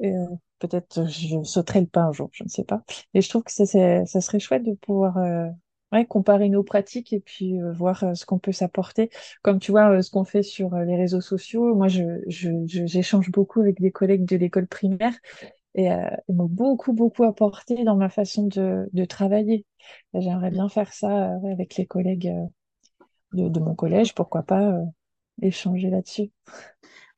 et, 0.00 0.12
peut-être 0.58 1.06
je 1.08 1.42
sauterai 1.44 1.80
le 1.82 1.86
pas 1.86 2.02
un 2.02 2.12
jour, 2.12 2.30
je 2.32 2.44
ne 2.44 2.48
sais 2.48 2.64
pas. 2.64 2.82
Et 3.14 3.20
je 3.22 3.28
trouve 3.28 3.42
que 3.44 3.52
ça, 3.52 3.66
ça 3.66 4.20
serait 4.20 4.38
chouette 4.40 4.62
de 4.64 4.74
pouvoir 4.74 5.18
comparer 6.06 6.48
nos 6.48 6.62
pratiques 6.62 7.12
et 7.12 7.20
puis 7.20 7.60
euh, 7.60 7.72
voir 7.72 8.04
euh, 8.04 8.14
ce 8.14 8.26
qu'on 8.26 8.38
peut 8.38 8.52
s'apporter. 8.52 9.10
Comme 9.42 9.58
tu 9.60 9.70
vois, 9.70 9.90
euh, 9.98 10.02
ce 10.02 10.10
qu'on 10.10 10.24
fait 10.24 10.42
sur 10.42 10.74
les 10.76 10.96
réseaux 10.96 11.20
sociaux. 11.20 11.74
Moi, 11.74 11.88
je, 11.88 12.02
je, 12.28 12.50
je- 12.66 12.86
j'échange 12.86 13.30
beaucoup 13.30 13.60
avec 13.60 13.80
des 13.80 13.92
collègues 13.92 14.24
de 14.26 14.36
l'école 14.36 14.66
primaire 14.66 15.14
et 15.74 15.88
ils 16.28 16.34
m'ont 16.36 16.46
beaucoup, 16.46 16.92
beaucoup 16.92 17.24
apporté 17.24 17.84
dans 17.84 17.96
ma 17.96 18.08
façon 18.10 18.46
de, 18.48 18.88
de 18.92 19.04
travailler. 19.06 19.66
J'aimerais 20.14 20.50
bien 20.50 20.68
faire 20.68 20.92
ça 20.92 21.34
avec 21.52 21.76
les 21.76 21.86
collègues 21.86 22.32
de, 23.32 23.60
mon 23.60 23.74
collège, 23.74 24.14
pourquoi 24.14 24.42
pas 24.42 24.78
échanger 25.42 25.90
là-dessus. 25.90 26.30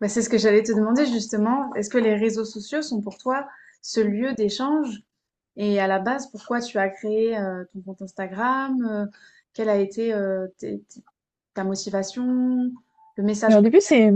Bah, 0.00 0.08
c'est 0.08 0.22
ce 0.22 0.28
que 0.28 0.38
j'allais 0.38 0.62
te 0.62 0.72
demander 0.72 1.06
justement. 1.06 1.72
Est-ce 1.74 1.90
que 1.90 1.98
les 1.98 2.14
réseaux 2.14 2.44
sociaux 2.44 2.82
sont 2.82 3.00
pour 3.00 3.18
toi 3.18 3.46
ce 3.82 4.00
lieu 4.00 4.32
d'échange? 4.34 5.02
Et 5.58 5.80
à 5.80 5.86
la 5.88 5.98
base, 6.00 6.30
pourquoi 6.30 6.60
tu 6.62 6.78
as 6.78 6.88
créé 6.90 7.38
euh, 7.38 7.64
ton 7.74 7.82
compte 7.82 8.02
Instagram? 8.02 8.82
Euh, 8.90 9.06
quelle 9.54 9.68
a 9.68 9.76
été 9.78 10.14
euh, 10.14 10.48
ta 11.54 11.64
motivation? 11.64 12.72
Le 13.16 13.22
message 13.22 13.56
Alors, 13.56 13.60
au 13.60 13.62
début, 13.62 13.80
c'est 13.80 14.10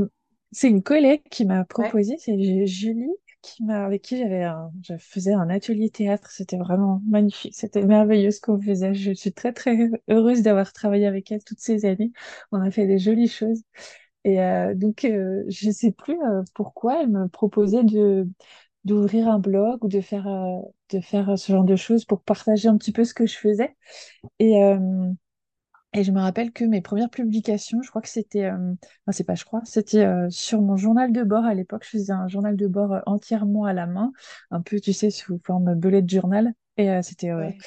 c'est 0.54 0.68
une 0.68 0.82
collègue 0.82 1.22
qui 1.30 1.46
m'a 1.46 1.64
Ouais, 1.76 1.92
proposé, 1.92 2.16
c'est 2.18 2.38
Ju- 2.42 2.66
Julie, 2.66 3.08
qui 3.40 3.64
m'a, 3.64 3.84
avec 3.86 4.02
qui 4.02 4.18
j'avais 4.18 4.42
un, 4.44 4.70
je 4.82 4.94
faisais 4.98 5.32
un 5.32 5.48
atelier 5.48 5.88
théâtre. 5.90 6.30
C'était 6.30 6.58
vraiment 6.58 7.00
magnifique. 7.06 7.54
C'était 7.54 7.82
merveilleux 7.86 8.30
ce 8.30 8.40
qu'on 8.40 8.60
faisait. 8.60 8.92
Je 8.94 9.12
suis 9.14 9.32
très, 9.32 9.52
très 9.54 9.88
heureuse 10.10 10.42
d'avoir 10.42 10.72
travaillé 10.74 11.06
avec 11.06 11.32
elle 11.32 11.42
toutes 11.44 11.60
ces 11.60 11.86
années. 11.86 12.12
On 12.52 12.60
a 12.60 12.70
fait 12.70 12.86
des 12.86 12.98
jolies 12.98 13.28
choses. 13.28 13.62
Et 14.24 14.40
euh, 14.42 14.74
donc, 14.74 15.04
euh, 15.04 15.44
je 15.48 15.70
sais 15.70 15.92
plus 15.92 16.14
euh, 16.22 16.42
pourquoi 16.54 17.02
elle 17.02 17.10
me 17.10 17.28
proposait 17.28 17.84
de 17.84 18.28
d'ouvrir 18.84 19.28
un 19.28 19.38
blog 19.38 19.84
ou 19.84 19.88
de 19.88 20.00
faire 20.00 20.26
euh, 20.26 20.60
de 20.90 21.00
faire 21.00 21.38
ce 21.38 21.52
genre 21.52 21.64
de 21.64 21.76
choses 21.76 22.04
pour 22.04 22.22
partager 22.22 22.68
un 22.68 22.76
petit 22.76 22.92
peu 22.92 23.04
ce 23.04 23.14
que 23.14 23.26
je 23.26 23.36
faisais. 23.36 23.76
Et 24.38 24.62
euh, 24.62 25.10
et 25.94 26.04
je 26.04 26.12
me 26.12 26.20
rappelle 26.20 26.52
que 26.52 26.64
mes 26.64 26.80
premières 26.80 27.10
publications, 27.10 27.82
je 27.82 27.90
crois 27.90 28.00
que 28.00 28.08
c'était, 28.08 28.44
euh, 28.44 28.56
enfin, 28.56 29.12
c'est 29.12 29.24
pas 29.24 29.34
je 29.34 29.44
crois, 29.44 29.60
c'était 29.64 30.04
euh, 30.06 30.30
sur 30.30 30.62
mon 30.62 30.76
journal 30.76 31.12
de 31.12 31.22
bord 31.22 31.44
à 31.44 31.54
l'époque. 31.54 31.84
Je 31.84 31.90
faisais 31.90 32.12
un 32.12 32.28
journal 32.28 32.56
de 32.56 32.66
bord 32.66 32.96
entièrement 33.04 33.66
à 33.66 33.74
la 33.74 33.86
main, 33.86 34.12
un 34.50 34.62
peu, 34.62 34.80
tu 34.80 34.94
sais, 34.94 35.10
sous 35.10 35.38
forme 35.44 35.74
bullet 35.74 36.02
journal. 36.06 36.54
Et 36.78 36.88
c'était 37.02 37.34
ouais. 37.34 37.58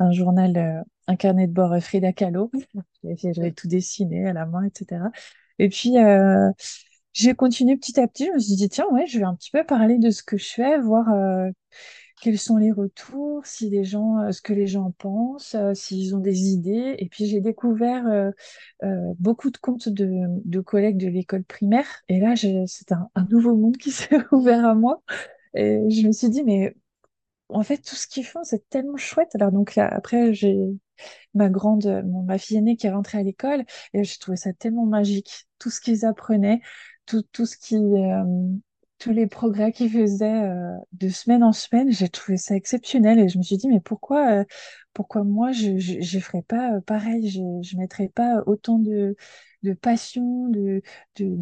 un 0.00 0.10
journal, 0.10 0.84
un 1.06 1.16
carnet 1.16 1.46
de 1.46 1.52
bord 1.52 1.76
Frida 1.82 2.14
Kahlo. 2.14 2.50
J'avais 3.04 3.52
tout 3.52 3.68
dessiné 3.68 4.26
à 4.26 4.32
la 4.32 4.46
main, 4.46 4.64
etc. 4.64 5.10
Et 5.58 5.68
puis, 5.68 5.98
euh, 5.98 6.50
j'ai 7.16 7.34
continué 7.34 7.76
petit 7.76 7.98
à 8.00 8.06
petit. 8.08 8.26
Je 8.26 8.32
me 8.32 8.38
suis 8.38 8.56
dit, 8.56 8.68
tiens, 8.68 8.86
ouais, 8.92 9.06
je 9.06 9.18
vais 9.18 9.24
un 9.24 9.34
petit 9.34 9.50
peu 9.50 9.64
parler 9.64 9.98
de 9.98 10.10
ce 10.10 10.22
que 10.22 10.36
je 10.36 10.46
fais, 10.48 10.78
voir 10.78 11.08
euh, 11.12 11.50
quels 12.22 12.38
sont 12.38 12.56
les 12.58 12.72
retours, 12.72 13.44
si 13.46 13.70
les 13.70 13.84
gens, 13.84 14.18
euh, 14.20 14.32
ce 14.32 14.42
que 14.42 14.52
les 14.52 14.66
gens 14.66 14.92
pensent, 14.98 15.54
euh, 15.54 15.74
s'ils 15.74 16.14
ont 16.16 16.20
des 16.20 16.48
idées. 16.48 16.96
Et 16.98 17.08
puis 17.08 17.26
j'ai 17.26 17.40
découvert 17.40 18.06
euh, 18.06 18.30
beaucoup 19.18 19.50
de 19.50 19.58
comptes 19.58 19.88
de, 19.88 20.08
de 20.44 20.60
collègues 20.60 20.98
de 20.98 21.08
l'école 21.08 21.44
primaire. 21.44 21.86
Et 22.08 22.20
là, 22.20 22.34
c'est 22.66 22.92
un, 22.92 23.08
un 23.14 23.24
nouveau 23.30 23.56
monde 23.56 23.76
qui 23.76 23.90
s'est 23.92 24.18
ouvert 24.32 24.64
à 24.66 24.74
moi. 24.74 25.02
Et 25.54 25.80
je 25.90 26.06
me 26.06 26.12
suis 26.12 26.30
dit, 26.30 26.44
mais 26.44 26.74
en 27.48 27.62
fait, 27.62 27.78
tout 27.78 27.94
ce 27.96 28.06
qu'ils 28.06 28.26
font, 28.26 28.44
c'est 28.44 28.68
tellement 28.70 28.96
chouette. 28.96 29.34
Alors 29.34 29.52
donc 29.52 29.76
là, 29.76 29.88
après, 29.88 30.34
j'ai 30.34 30.56
ma 31.34 31.48
grande, 31.48 32.04
ma 32.26 32.38
fille 32.38 32.56
aînée 32.58 32.76
qui 32.76 32.86
est 32.86 32.90
rentrée 32.92 33.18
à 33.18 33.22
l'école 33.22 33.64
et 33.92 34.04
j'ai 34.04 34.18
trouvé 34.18 34.36
ça 34.36 34.52
tellement 34.52 34.86
magique. 34.86 35.46
Tout 35.58 35.70
ce 35.70 35.80
qu'ils 35.80 36.04
apprenaient, 36.04 36.60
tout, 37.06 37.22
tout 37.32 37.46
ce 37.46 37.56
qui, 37.56 37.76
euh, 37.76 38.24
tous 38.98 39.12
les 39.12 39.26
progrès 39.26 39.72
qu'ils 39.72 39.90
faisaient 39.90 40.44
euh, 40.44 40.76
de 40.92 41.08
semaine 41.08 41.42
en 41.42 41.52
semaine, 41.52 41.92
j'ai 41.92 42.08
trouvé 42.08 42.38
ça 42.38 42.54
exceptionnel 42.56 43.18
et 43.18 43.28
je 43.28 43.38
me 43.38 43.42
suis 43.42 43.56
dit, 43.56 43.68
mais 43.68 43.80
pourquoi, 43.80 44.40
euh, 44.40 44.44
pourquoi 44.96 45.24
moi 45.24 45.52
je, 45.52 45.78
je 45.78 46.18
ferais 46.18 46.42
pas 46.42 46.72
euh, 46.76 46.80
pareil, 46.80 47.28
je, 47.28 47.40
je 47.62 47.76
mettrais 47.76 48.08
pas 48.08 48.42
autant 48.46 48.78
de, 48.78 49.14
passion, 49.82 50.48
de, 50.48 50.80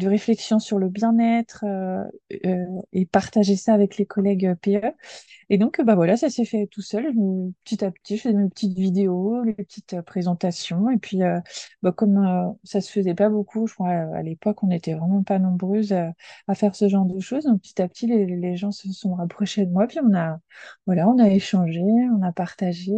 réflexion 0.07 0.59
sur 0.59 0.79
le 0.79 0.89
bien-être 0.89 1.63
euh, 1.65 2.03
euh, 2.45 2.65
et 2.91 3.05
partager 3.05 3.55
ça 3.55 3.73
avec 3.73 3.97
les 3.97 4.05
collègues 4.05 4.55
PE. 4.61 4.91
Et 5.49 5.57
donc, 5.57 5.81
bah 5.83 5.95
voilà, 5.95 6.17
ça 6.17 6.29
s'est 6.29 6.45
fait 6.45 6.67
tout 6.67 6.81
seul. 6.81 7.13
Petit 7.63 7.83
à 7.85 7.91
petit, 7.91 8.17
je 8.17 8.23
faisais 8.23 8.33
mes 8.35 8.49
petites 8.49 8.77
vidéos, 8.77 9.43
les 9.43 9.53
petites 9.53 9.93
euh, 9.93 10.01
présentations. 10.01 10.89
Et 10.89 10.97
puis, 10.97 11.23
euh, 11.23 11.39
bah, 11.83 11.91
comme 11.91 12.17
euh, 12.17 12.51
ça 12.63 12.81
se 12.81 12.91
faisait 12.91 13.15
pas 13.15 13.29
beaucoup, 13.29 13.67
je 13.67 13.73
crois, 13.75 13.89
à 13.91 14.23
l'époque, 14.23 14.63
on 14.63 14.67
n'était 14.67 14.93
vraiment 14.95 15.23
pas 15.23 15.39
nombreuses 15.39 15.93
à, 15.93 16.13
à 16.47 16.55
faire 16.55 16.75
ce 16.75 16.87
genre 16.89 17.05
de 17.05 17.19
choses. 17.19 17.45
Donc, 17.45 17.61
petit 17.61 17.81
à 17.81 17.87
petit, 17.87 18.07
les, 18.07 18.25
les 18.25 18.55
gens 18.55 18.71
se 18.71 18.91
sont 18.91 19.13
rapprochés 19.15 19.65
de 19.65 19.71
moi. 19.71 19.87
Puis, 19.87 19.99
on 20.03 20.13
a, 20.15 20.39
voilà, 20.87 21.07
on 21.07 21.19
a 21.19 21.29
échangé, 21.29 21.81
on 21.81 22.23
a 22.23 22.31
partagé. 22.31 22.93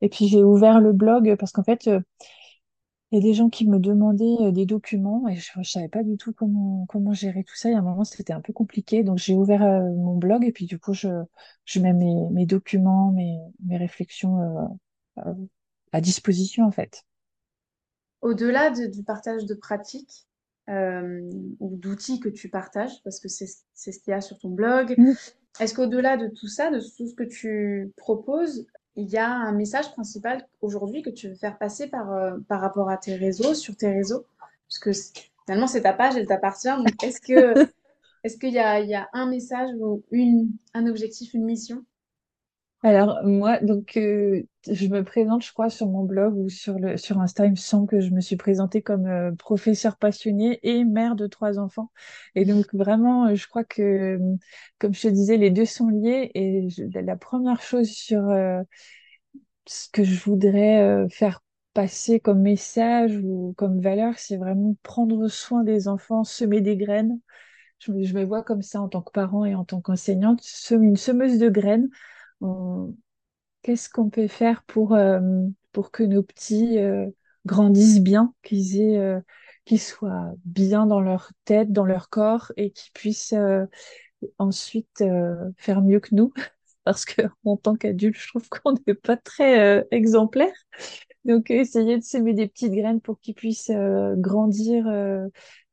Et 0.00 0.08
puis, 0.08 0.28
j'ai 0.28 0.42
ouvert 0.44 0.80
le 0.80 0.92
blog 0.92 1.36
parce 1.38 1.52
qu'en 1.52 1.64
fait, 1.64 1.86
euh, 1.88 2.00
il 3.12 3.16
y 3.18 3.20
a 3.20 3.22
des 3.22 3.34
gens 3.34 3.48
qui 3.50 3.66
me 3.68 3.78
demandaient 3.78 4.36
euh, 4.42 4.50
des 4.52 4.66
documents 4.66 5.28
et 5.28 5.36
je 5.36 5.58
ne 5.58 5.64
savais 5.64 5.88
pas 5.88 6.02
du 6.02 6.16
tout 6.16 6.32
comment, 6.32 6.86
comment 6.88 7.12
gérer 7.12 7.44
tout 7.44 7.54
ça. 7.56 7.68
Il 7.68 7.72
y 7.72 7.74
a 7.76 7.78
un 7.78 7.82
moment, 7.82 8.04
c'était 8.04 8.32
un 8.32 8.40
peu 8.40 8.52
compliqué. 8.52 9.04
Donc, 9.04 9.18
j'ai 9.18 9.34
ouvert 9.34 9.62
euh, 9.62 9.80
mon 9.94 10.16
blog 10.16 10.44
et 10.44 10.52
puis 10.52 10.66
du 10.66 10.78
coup, 10.78 10.92
je, 10.92 11.08
je 11.64 11.80
mets 11.80 11.92
mes, 11.92 12.28
mes 12.30 12.46
documents, 12.46 13.12
mes, 13.12 13.38
mes 13.64 13.76
réflexions 13.76 14.40
euh, 14.40 15.22
euh, 15.26 15.34
à 15.92 16.00
disposition 16.00 16.64
en 16.66 16.72
fait. 16.72 17.04
Au-delà 18.20 18.68
de- 18.70 18.86
du 18.88 19.02
partage 19.02 19.46
de 19.46 19.54
pratiques 19.54 20.26
ou 21.60 21.76
d'outils 21.76 22.20
que 22.20 22.28
tu 22.28 22.48
partages, 22.48 23.02
parce 23.04 23.20
que 23.20 23.28
c'est 23.28 23.46
c'est 23.74 23.92
ce 23.92 24.00
qu'il 24.00 24.10
y 24.10 24.14
a 24.14 24.20
sur 24.20 24.38
ton 24.38 24.50
blog, 24.50 24.98
Mm. 24.98 25.16
est-ce 25.60 25.74
qu'au-delà 25.74 26.16
de 26.16 26.28
tout 26.28 26.48
ça, 26.48 26.70
de 26.70 26.80
tout 26.80 27.08
ce 27.08 27.14
que 27.14 27.24
tu 27.24 27.92
proposes, 27.96 28.66
il 28.96 29.08
y 29.08 29.18
a 29.18 29.30
un 29.30 29.52
message 29.52 29.92
principal 29.92 30.46
aujourd'hui 30.62 31.02
que 31.02 31.10
tu 31.10 31.28
veux 31.28 31.34
faire 31.34 31.58
passer 31.58 31.88
par, 31.88 32.12
euh, 32.12 32.38
par 32.48 32.60
rapport 32.60 32.90
à 32.90 32.96
tes 32.96 33.14
réseaux, 33.14 33.54
sur 33.54 33.76
tes 33.76 33.92
réseaux? 33.92 34.24
Parce 34.68 34.78
que 34.78 34.90
finalement, 35.44 35.66
c'est 35.66 35.82
ta 35.82 35.92
page, 35.92 36.16
elle 36.16 36.26
t'appartient. 36.26 36.68
Est-ce 37.02 37.20
que, 37.20 37.54
est-ce 38.24 38.38
qu'il 38.38 38.52
y 38.52 38.58
a, 38.58 38.80
il 38.80 38.88
y 38.88 38.94
a 38.94 39.08
un 39.12 39.26
message 39.26 39.70
ou 39.78 40.02
une, 40.10 40.50
un 40.74 40.86
objectif, 40.86 41.34
une 41.34 41.44
mission? 41.44 41.84
Alors 42.86 43.18
moi, 43.24 43.58
donc 43.60 43.96
euh, 43.96 44.42
je 44.70 44.86
me 44.86 45.02
présente, 45.02 45.44
je 45.44 45.52
crois, 45.52 45.70
sur 45.70 45.88
mon 45.88 46.04
blog 46.04 46.36
ou 46.36 46.48
sur 46.48 46.78
le 46.78 46.96
sur 46.96 47.18
Insta, 47.20 47.44
il 47.46 47.54
que 47.88 48.00
je 48.00 48.10
me 48.10 48.20
suis 48.20 48.36
présentée 48.36 48.80
comme 48.80 49.06
euh, 49.06 49.32
professeure 49.32 49.96
passionnée 49.96 50.60
et 50.62 50.84
mère 50.84 51.16
de 51.16 51.26
trois 51.26 51.58
enfants. 51.58 51.90
Et 52.36 52.44
donc 52.44 52.66
vraiment, 52.72 53.26
euh, 53.26 53.34
je 53.34 53.48
crois 53.48 53.64
que, 53.64 53.82
euh, 53.82 54.36
comme 54.78 54.94
je 54.94 55.02
te 55.02 55.08
disais, 55.08 55.36
les 55.36 55.50
deux 55.50 55.64
sont 55.64 55.88
liés. 55.88 56.30
Et 56.34 56.68
la 57.02 57.16
première 57.16 57.60
chose 57.60 57.88
sur 57.90 58.30
ce 59.66 59.88
que 59.90 60.04
je 60.04 60.18
voudrais 60.22 61.08
faire 61.10 61.42
passer 61.74 62.20
comme 62.20 62.40
message 62.42 63.16
ou 63.22 63.54
comme 63.56 63.80
valeur, 63.80 64.14
c'est 64.18 64.36
vraiment 64.36 64.76
prendre 64.82 65.28
soin 65.28 65.64
des 65.64 65.88
enfants, 65.88 66.24
semer 66.24 66.60
des 66.60 66.76
graines. 66.76 67.18
Je 67.80 67.92
me, 67.92 68.04
je 68.04 68.14
me 68.14 68.24
vois 68.24 68.42
comme 68.44 68.62
ça 68.62 68.80
en 68.82 68.88
tant 68.88 69.02
que 69.02 69.12
parent 69.12 69.44
et 69.44 69.54
en 69.54 69.64
tant 69.64 69.80
qu'enseignante, 69.82 70.42
une 70.70 70.96
semeuse 70.96 71.38
de 71.38 71.48
graines. 71.50 71.90
Qu'est-ce 73.62 73.90
qu'on 73.90 74.10
peut 74.10 74.28
faire 74.28 74.62
pour, 74.64 74.94
euh, 74.94 75.20
pour 75.72 75.90
que 75.90 76.02
nos 76.02 76.22
petits 76.22 76.78
euh, 76.78 77.06
grandissent 77.46 78.00
bien, 78.00 78.32
qu'ils 78.42 78.80
aient, 78.80 78.98
euh, 78.98 79.20
qu'ils 79.64 79.80
soient 79.80 80.32
bien 80.44 80.86
dans 80.86 81.00
leur 81.00 81.32
tête, 81.44 81.72
dans 81.72 81.84
leur 81.84 82.08
corps 82.08 82.52
et 82.56 82.70
qu'ils 82.70 82.92
puissent 82.92 83.34
ensuite 84.38 85.02
faire 85.56 85.82
mieux 85.82 86.00
que 86.00 86.14
nous? 86.14 86.32
Parce 86.84 87.04
que 87.04 87.22
en 87.44 87.56
tant 87.56 87.74
qu'adulte, 87.74 88.16
je 88.16 88.28
trouve 88.28 88.48
qu'on 88.48 88.74
n'est 88.86 88.94
pas 88.94 89.16
très 89.16 89.80
euh, 89.80 89.84
exemplaire. 89.90 90.54
Donc, 91.24 91.50
essayer 91.50 91.98
de 91.98 92.04
semer 92.04 92.32
des 92.32 92.46
petites 92.46 92.72
graines 92.72 93.00
pour 93.00 93.18
qu'ils 93.20 93.34
puissent 93.34 93.72
grandir 94.16 94.86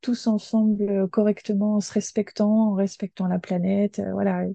tous 0.04 0.28
ensemble 0.28 0.84
euh, 0.90 1.08
correctement, 1.08 1.78
en 1.78 1.82
se 1.82 1.94
respectant, 1.94 2.72
en 2.72 2.76
respectant 2.76 3.28
la 3.28 3.40
planète. 3.40 4.00
euh, 4.00 4.12
voilà, 4.14 4.46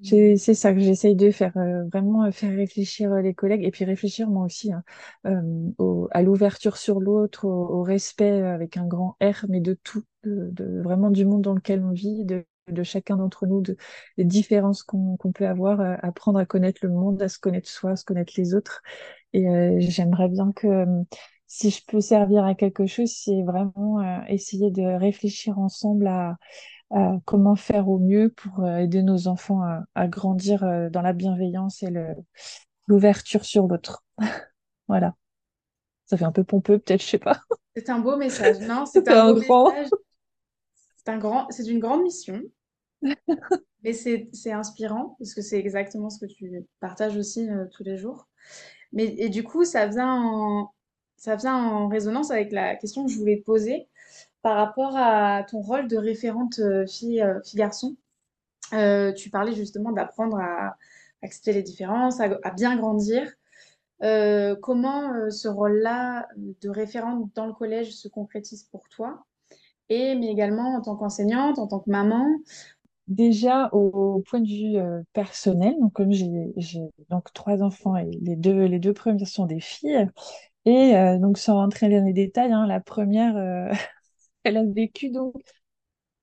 J'ai- 0.00 0.36
c'est 0.36 0.54
ça 0.54 0.72
que 0.74 0.80
j'essaye 0.80 1.14
de 1.16 1.30
faire, 1.30 1.56
euh, 1.56 1.84
vraiment 1.92 2.30
faire 2.32 2.52
réfléchir 2.54 3.12
les 3.16 3.34
collègues 3.34 3.64
et 3.64 3.70
puis 3.70 3.84
réfléchir 3.84 4.28
moi 4.28 4.44
aussi 4.46 4.72
hein, 4.72 4.82
euh, 5.26 5.40
au- 5.78 6.08
à 6.12 6.22
l'ouverture 6.22 6.76
sur 6.76 7.00
l'autre, 7.00 7.44
au, 7.46 7.50
au 7.80 7.82
respect 7.82 8.42
avec 8.42 8.76
un 8.76 8.86
grand 8.86 9.16
R, 9.22 9.46
mais 9.48 9.60
de 9.60 9.74
tout, 9.74 10.02
de, 10.24 10.50
de- 10.52 10.80
vraiment 10.82 11.10
du 11.10 11.24
monde 11.24 11.42
dans 11.42 11.54
lequel 11.54 11.84
on 11.84 11.92
vit, 11.92 12.24
de, 12.24 12.44
de 12.68 12.82
chacun 12.82 13.16
d'entre 13.16 13.46
nous, 13.46 13.60
de, 13.62 13.76
des 14.18 14.24
différences 14.24 14.82
qu'on 14.82 15.16
peut 15.34 15.46
avoir, 15.46 15.80
euh, 15.80 15.96
apprendre 16.02 16.38
à 16.38 16.46
connaître 16.46 16.80
le 16.84 16.90
monde, 16.92 17.20
à 17.22 17.28
se 17.28 17.38
connaître 17.38 17.68
soi, 17.68 17.92
à 17.92 17.96
se 17.96 18.04
connaître 18.04 18.32
les 18.36 18.54
autres. 18.54 18.82
Et 19.34 19.46
j'aimerais 19.80 20.28
bien 20.28 20.52
que 20.52 20.68
si 21.52 21.68
je 21.68 21.82
peux 21.86 22.00
servir 22.00 22.46
à 22.46 22.54
quelque 22.54 22.86
chose, 22.86 23.12
c'est 23.14 23.42
vraiment 23.42 24.00
euh, 24.00 24.20
essayer 24.28 24.70
de 24.70 24.82
réfléchir 24.82 25.58
ensemble 25.58 26.06
à, 26.06 26.38
à 26.90 27.18
comment 27.26 27.56
faire 27.56 27.90
au 27.90 27.98
mieux 27.98 28.30
pour 28.30 28.64
euh, 28.64 28.78
aider 28.78 29.02
nos 29.02 29.28
enfants 29.28 29.60
à, 29.60 29.84
à 29.94 30.08
grandir 30.08 30.64
euh, 30.64 30.88
dans 30.88 31.02
la 31.02 31.12
bienveillance 31.12 31.82
et 31.82 31.92
l'ouverture 32.88 33.44
sur 33.44 33.66
l'autre. 33.66 34.02
Voilà. 34.88 35.14
Ça 36.06 36.16
fait 36.16 36.24
un 36.24 36.32
peu 36.32 36.42
pompeux, 36.42 36.78
peut-être, 36.78 37.02
je 37.02 37.06
sais 37.06 37.18
pas. 37.18 37.42
C'est 37.76 37.90
un 37.90 37.98
beau 37.98 38.16
message. 38.16 38.58
Non, 38.60 38.86
c'est 38.90 39.06
un 39.08 39.34
grand. 39.34 39.72
C'est 40.96 41.08
un 41.08 41.18
grand, 41.18 41.46
c'est 41.50 41.66
une 41.66 41.80
grande 41.80 42.02
mission. 42.02 42.40
Mais 43.82 43.92
c'est 43.92 44.30
c'est 44.32 44.52
inspirant 44.52 45.16
parce 45.18 45.34
que 45.34 45.42
c'est 45.42 45.58
exactement 45.58 46.08
ce 46.08 46.18
que 46.18 46.32
tu 46.32 46.64
partages 46.80 47.16
aussi 47.16 47.48
euh, 47.50 47.66
tous 47.72 47.84
les 47.84 47.98
jours. 47.98 48.26
Mais 48.92 49.14
et 49.18 49.28
du 49.28 49.42
coup, 49.44 49.64
ça 49.64 49.86
vient 49.86 50.14
en 50.14 50.70
ça 51.22 51.36
vient 51.36 51.56
en 51.56 51.86
résonance 51.86 52.32
avec 52.32 52.50
la 52.50 52.74
question 52.74 53.06
que 53.06 53.12
je 53.12 53.16
voulais 53.16 53.38
te 53.38 53.44
poser 53.44 53.86
par 54.42 54.56
rapport 54.56 54.96
à 54.96 55.44
ton 55.44 55.60
rôle 55.60 55.86
de 55.86 55.96
référente 55.96 56.58
euh, 56.58 56.84
fille 56.84 57.22
euh. 57.22 57.38
Euh, 58.72 59.12
tu 59.12 59.30
parlais 59.30 59.54
justement 59.54 59.92
d'apprendre 59.92 60.40
à 60.40 60.76
accepter 61.22 61.52
les 61.52 61.62
différences, 61.62 62.20
à, 62.20 62.50
bien 62.50 62.76
grandir. 62.76 63.32
Comment 64.00 65.30
ce 65.30 65.46
rôle-là 65.46 66.26
de 66.36 66.68
référente 66.68 67.30
dans 67.36 67.46
le 67.46 67.52
collège 67.52 67.92
se 67.92 68.08
concrétise 68.08 68.64
pour 68.64 68.88
toi? 68.88 69.24
Et 69.88 70.16
mais 70.16 70.26
également 70.26 70.74
en 70.74 70.80
tant 70.80 70.96
qu'enseignante, 70.96 71.60
en 71.60 71.68
tant 71.68 71.78
que 71.78 71.90
maman? 71.90 72.26
Déjà, 73.06 73.68
au, 73.72 74.24
point 74.26 74.40
de 74.40 74.48
vue 74.48 75.04
personnel, 75.12 75.76
donc 75.78 75.92
comme 75.92 76.10
j'ai 76.10 76.80
trois 77.32 77.62
enfants 77.62 77.96
et 77.96 78.10
les 78.22 78.34
deux 78.34 78.64
les 78.64 78.80
deux 78.80 78.94
premiers 78.94 79.24
sont 79.24 79.46
des 79.46 79.60
filles 79.60 80.08
et 80.64 80.96
euh, 80.96 81.18
donc 81.18 81.38
sans 81.38 81.54
rentrer 81.56 81.88
dans 81.88 82.04
les 82.04 82.12
détails, 82.12 82.52
hein, 82.52 82.66
la 82.66 82.80
première 82.80 83.36
euh, 83.36 83.70
elle 84.44 84.56
a 84.58 84.64
vécu 84.64 85.10
donc 85.10 85.34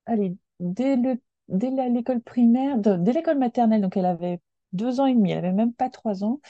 allez 0.06 0.36
dès 0.60 0.95
le 0.95 1.19
dès 1.49 1.71
l'école 1.89 2.21
primaire, 2.21 2.78
de- 2.78 2.97
dès 2.97 3.13
l'école 3.13 3.39
maternelle, 3.39 3.82
donc 3.82 3.97
elle 3.97 4.06
avait 4.06 4.39
deux 4.73 4.99
ans 4.99 5.08
et 5.08 5.15
demi, 5.15 5.32
elle 5.32 5.39
avait 5.39 5.52
même 5.54 5.73
pas 5.73 5.89
trois 5.89 6.23
ans. 6.23 6.41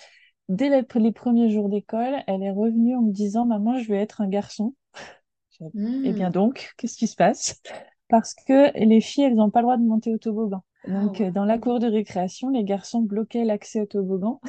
Dès 0.50 0.70
les, 0.70 0.84
les 1.02 1.12
premiers 1.14 1.50
jours 1.52 1.70
d'école, 1.70 2.24
elle 2.28 2.44
est 2.44 2.52
revenue 2.52 2.96
en 2.96 3.02
me 3.04 3.12
disant, 3.14 3.46
Maman, 3.46 3.80
je 3.80 3.90
veux 3.90 3.98
être 3.98 4.22
un 4.22 4.30
garçon. 4.30 4.76
Eh 6.04 6.14
bien 6.14 6.30
Hmm. 6.30 6.32
donc, 6.32 6.74
qu'est-ce 6.78 6.98
qui 6.98 7.08
se 7.08 7.16
passe? 7.16 7.62
Parce 8.10 8.34
que 8.34 8.78
les 8.78 9.02
filles, 9.02 9.26
elles 9.26 9.36
n'ont 9.36 9.52
pas 9.52 9.60
le 9.62 9.66
droit 9.66 9.78
de 9.78 9.84
monter 9.84 10.14
au 10.14 10.18
toboggan. 10.18 10.64
Ah 10.84 10.92
Donc, 11.02 11.22
dans 11.22 11.46
la 11.46 11.58
cour 11.60 11.80
de 11.80 11.88
récréation, 11.88 12.50
les 12.50 12.64
garçons 12.64 13.02
bloquaient 13.02 13.46
l'accès 13.46 13.82
au 13.82 13.86
toboggan. 13.86 14.40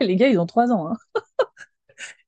Les 0.00 0.16
gars, 0.16 0.28
ils 0.28 0.38
ont 0.38 0.46
trois 0.46 0.70
ans, 0.72 0.88
hein. 0.88 0.96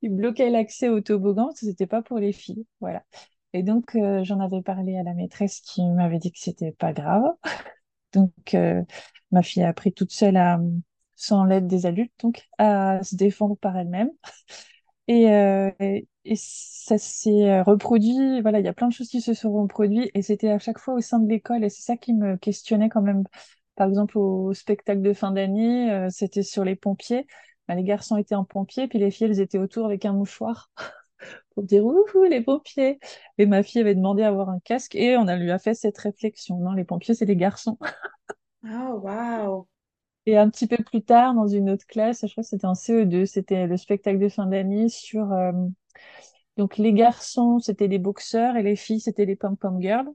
Ils 0.03 0.11
bloquaient 0.15 0.51
l'accès 0.51 0.89
au 0.89 1.01
toboggan, 1.01 1.51
c'était 1.55 1.87
pas 1.87 2.03
pour 2.03 2.19
les 2.19 2.33
filles. 2.33 2.67
Voilà. 2.81 3.05
Et 3.53 3.63
donc, 3.63 3.95
euh, 3.97 4.25
j'en 4.25 4.41
avais 4.41 4.63
parlé 4.63 4.97
à 4.99 5.03
la 5.03 5.15
maîtresse 5.15 5.61
qui 5.61 5.85
m'avait 5.87 6.19
dit 6.19 6.33
que 6.33 6.39
c'était 6.41 6.73
pas 6.73 6.93
grave. 6.93 7.25
Donc, 8.13 8.33
euh, 8.55 8.83
ma 9.33 9.43
fille 9.43 9.63
a 9.63 9.69
appris 9.69 9.93
toute 9.93 10.13
seule 10.13 10.39
sans 11.17 11.45
l'aide 11.45 11.67
des 11.67 11.87
adultes, 11.87 12.13
donc, 12.23 12.43
à 12.59 13.03
se 13.03 13.17
défendre 13.17 13.57
par 13.57 13.77
elle-même. 13.77 14.11
Et, 15.07 15.31
euh, 15.31 15.71
et 15.81 16.35
ça 16.37 16.97
s'est 16.99 17.61
reproduit, 17.63 18.41
voilà, 18.41 18.59
il 18.61 18.65
y 18.65 18.69
a 18.69 18.73
plein 18.73 18.89
de 18.89 18.93
choses 18.93 19.09
qui 19.09 19.21
se 19.21 19.35
sont 19.35 19.53
reproduites 19.53 20.11
et 20.15 20.23
c'était 20.23 20.51
à 20.51 20.59
chaque 20.59 20.79
fois 20.79 20.95
au 20.95 21.01
sein 21.01 21.19
de 21.19 21.29
l'école 21.29 21.63
et 21.65 21.69
c'est 21.69 21.83
ça 21.83 21.97
qui 21.97 22.15
me 22.15 22.37
questionnait 22.39 22.89
quand 22.89 23.03
même. 23.03 23.25
Par 23.77 23.89
exemple, 23.89 24.17
au 24.19 24.55
spectacle 24.55 25.03
de 25.03 25.13
fin 25.13 25.33
d'année, 25.33 26.09
c'était 26.11 26.43
sur 26.43 26.65
les 26.65 26.77
pompiers. 26.77 27.27
Bah, 27.69 27.75
les 27.75 27.85
garçons 27.85 28.17
étaient 28.17 28.35
en 28.35 28.45
pompiers, 28.45 28.89
puis 28.89 28.99
les 28.99 29.11
filles, 29.11 29.29
elles 29.29 29.41
étaient 29.41 29.59
autour 29.59 29.87
avec 29.87 30.05
un 30.05 30.13
mouchoir 30.13 30.71
pour 31.55 31.65
dire 31.65 31.85
Ouhou, 31.85 32.25
les 32.31 32.43
pompiers. 32.43 32.99
Et 33.39 33.47
ma 33.47 33.63
fille 33.63 33.81
avait 33.83 33.95
demandé 33.95 34.23
à 34.23 34.29
avoir 34.29 34.51
un 34.51 34.61
casque 34.61 34.95
et 34.97 35.17
on 35.17 35.29
a 35.29 35.37
lui 35.37 35.51
a 35.51 35.59
fait 35.59 35.75
cette 35.75 35.99
réflexion. 35.99 36.59
Non, 36.59 36.73
les 36.73 36.85
pompiers, 36.85 37.15
c'est 37.15 37.27
les 37.27 37.37
garçons. 37.37 37.79
Ah 38.65 38.95
waouh. 38.97 39.67
Et 40.27 40.37
un 40.39 40.51
petit 40.51 40.67
peu 40.69 40.79
plus 40.85 41.03
tard, 41.03 41.35
dans 41.35 41.49
une 41.49 41.71
autre 41.71 41.87
classe, 41.87 42.23
je 42.27 42.33
crois 42.33 42.45
que 42.45 42.49
c'était 42.51 42.67
en 42.67 42.75
CE2, 42.75 43.27
c'était 43.27 43.67
le 43.67 43.77
spectacle 43.77 44.19
de 44.21 44.29
fin 44.29 44.47
d'année 44.47 44.89
sur 44.89 45.33
euh, 45.33 45.53
Donc 46.57 46.79
les 46.79 46.93
garçons, 46.93 47.59
c'était 47.61 47.89
les 47.89 47.99
boxeurs 47.99 48.57
et 48.57 48.63
les 48.63 48.77
filles, 48.77 49.01
c'était 49.01 49.25
les 49.25 49.37
pom-pom 49.37 49.81
girls. 49.81 50.09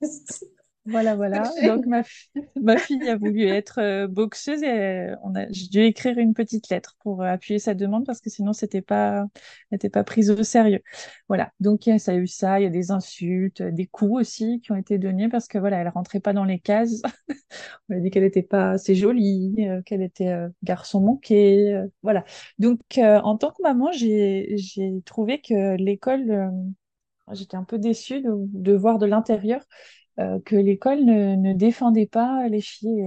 Voilà, 0.90 1.16
voilà. 1.16 1.54
Donc 1.60 1.84
ma, 1.86 2.02
fi- 2.02 2.30
ma 2.60 2.78
fille 2.78 3.06
a 3.10 3.16
voulu 3.16 3.42
être 3.44 3.78
euh, 3.78 4.06
boxeuse 4.08 4.62
et 4.62 4.68
euh, 4.70 5.16
j'ai 5.50 5.68
dû 5.68 5.80
écrire 5.80 6.16
une 6.18 6.32
petite 6.32 6.70
lettre 6.70 6.96
pour 7.00 7.22
euh, 7.22 7.26
appuyer 7.26 7.58
sa 7.58 7.74
demande 7.74 8.06
parce 8.06 8.20
que 8.22 8.30
sinon 8.30 8.54
c'était 8.54 8.80
pas, 8.80 9.26
n'était 9.70 9.90
pas 9.90 10.02
prise 10.02 10.30
au 10.30 10.42
sérieux. 10.42 10.80
Voilà. 11.28 11.52
Donc 11.60 11.90
ça 11.98 12.12
a 12.12 12.14
eu 12.14 12.26
ça, 12.26 12.58
il 12.58 12.62
y 12.62 12.66
a 12.66 12.70
des 12.70 12.90
insultes, 12.90 13.62
des 13.62 13.86
coups 13.86 14.20
aussi 14.20 14.60
qui 14.62 14.72
ont 14.72 14.76
été 14.76 14.96
donnés 14.98 15.28
parce 15.28 15.46
que 15.46 15.58
voilà, 15.58 15.78
elle 15.78 15.88
rentrait 15.88 16.20
pas 16.20 16.32
dans 16.32 16.44
les 16.44 16.58
cases. 16.58 17.02
On 17.90 17.96
a 17.96 18.00
dit 18.00 18.10
qu'elle 18.10 18.24
était 18.24 18.42
pas 18.42 18.72
assez 18.72 18.94
jolie, 18.94 19.54
euh, 19.68 19.82
qu'elle 19.82 20.02
était 20.02 20.34
garçon 20.62 21.00
manqué, 21.00 21.82
voilà. 22.02 22.24
Donc 22.58 22.80
en 22.98 23.36
tant 23.38 23.50
que 23.52 23.62
maman, 23.62 23.92
j'ai 23.92 24.54
j'ai 24.58 25.02
trouvé 25.04 25.40
que 25.40 25.76
l'école, 25.76 26.50
j'étais 27.32 27.56
un 27.56 27.64
peu 27.64 27.78
déçue 27.78 28.20
de, 28.22 28.30
de 28.36 28.72
voir 28.74 28.98
de 28.98 29.06
l'intérieur 29.06 29.62
que 30.44 30.56
l'école 30.56 31.04
ne, 31.04 31.36
ne 31.36 31.52
défendait 31.52 32.06
pas 32.06 32.48
les 32.48 32.60
filles 32.60 33.00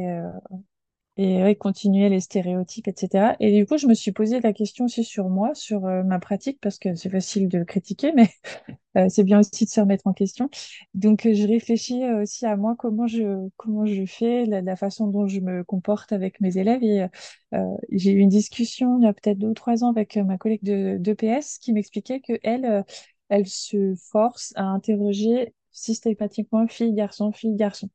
et, 1.17 1.43
euh, 1.43 1.47
et 1.47 1.55
continuait 1.55 2.09
les 2.09 2.21
stéréotypes, 2.21 2.87
etc. 2.87 3.35
Et 3.39 3.53
du 3.59 3.65
coup, 3.65 3.77
je 3.77 3.85
me 3.87 3.93
suis 3.93 4.11
posé 4.13 4.39
la 4.39 4.53
question 4.53 4.85
aussi 4.85 5.03
sur 5.03 5.29
moi, 5.29 5.53
sur 5.53 5.85
euh, 5.85 6.03
ma 6.03 6.19
pratique, 6.19 6.59
parce 6.61 6.79
que 6.79 6.95
c'est 6.95 7.09
facile 7.09 7.49
de 7.49 7.63
critiquer, 7.63 8.13
mais 8.13 8.29
euh, 8.97 9.07
c'est 9.09 9.23
bien 9.23 9.39
aussi 9.39 9.65
de 9.65 9.69
se 9.69 9.81
remettre 9.81 10.07
en 10.07 10.13
question. 10.13 10.49
Donc, 10.93 11.25
euh, 11.25 11.33
je 11.33 11.47
réfléchis 11.47 12.03
euh, 12.03 12.23
aussi 12.23 12.45
à 12.45 12.55
moi, 12.57 12.75
comment 12.77 13.07
je, 13.07 13.49
comment 13.57 13.85
je 13.85 14.05
fais, 14.05 14.45
la, 14.45 14.61
la 14.61 14.75
façon 14.77 15.07
dont 15.07 15.27
je 15.27 15.41
me 15.41 15.63
comporte 15.63 16.13
avec 16.13 16.39
mes 16.41 16.57
élèves. 16.57 16.83
Et 16.83 17.05
euh, 17.53 17.75
j'ai 17.91 18.11
eu 18.11 18.19
une 18.19 18.29
discussion 18.29 18.97
il 18.99 19.03
y 19.05 19.07
a 19.07 19.13
peut-être 19.13 19.37
deux 19.37 19.47
ou 19.49 19.53
trois 19.53 19.83
ans 19.83 19.89
avec 19.89 20.17
euh, 20.17 20.23
ma 20.23 20.37
collègue 20.37 20.63
de, 20.63 20.97
de 20.99 21.13
PS 21.13 21.57
qui 21.59 21.73
m'expliquait 21.73 22.21
que 22.21 22.33
elle, 22.43 22.65
euh, 22.65 22.83
elle 23.29 23.47
se 23.47 23.95
force 24.11 24.53
à 24.55 24.63
interroger 24.63 25.53
systématiquement 25.71 26.67
fille, 26.67 26.93
garçon, 26.93 27.31
fille, 27.31 27.55
garçon. 27.55 27.89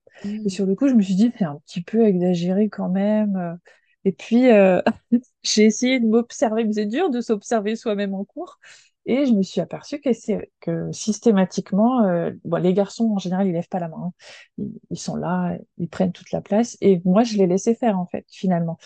Et 0.45 0.49
Hmm. 0.49 0.51
sur 0.51 0.67
le 0.67 0.75
coup, 0.75 0.89
je 0.89 0.95
me 0.95 1.03
suis 1.03 1.15
dit, 1.15 1.33
c'est 1.39 1.45
un 1.45 1.57
petit 1.67 1.83
peu 1.83 2.05
exagéré 2.07 2.69
quand 2.69 2.89
même. 2.89 3.37
euh. 3.37 3.55
Et 4.05 4.13
puis, 4.13 4.51
euh, 4.51 4.81
j'ai 5.43 5.65
essayé 5.65 6.01
de 6.01 6.07
m'observer, 6.07 6.65
mais 6.65 6.73
c'est 6.73 6.87
dur 6.87 7.11
de 7.11 7.21
s'observer 7.21 7.77
soi-même 7.77 8.15
en 8.15 8.25
cours. 8.25 8.59
Et 9.09 9.25
je 9.27 9.33
me 9.33 9.43
suis 9.43 9.61
aperçue 9.61 10.01
que 10.01 10.11
que 10.61 10.91
systématiquement, 10.93 12.03
euh, 12.05 12.33
bon, 12.45 12.61
les 12.61 12.75
garçons 12.75 13.13
en 13.15 13.19
général, 13.19 13.47
ils 13.47 13.53
lèvent 13.53 13.69
pas 13.69 13.79
la 13.79 13.89
main. 13.89 13.97
hein. 14.09 14.13
Ils, 14.59 14.73
ils 14.91 14.99
sont 14.99 15.15
là, 15.17 15.57
ils 15.79 15.89
prennent 15.89 16.13
toute 16.13 16.33
la 16.33 16.41
place. 16.41 16.77
Et 16.81 17.01
moi, 17.05 17.23
je 17.23 17.37
les 17.37 17.47
laissais 17.47 17.75
faire 17.75 17.99
en 18.01 18.07
fait, 18.07 18.25
finalement. 18.31 18.79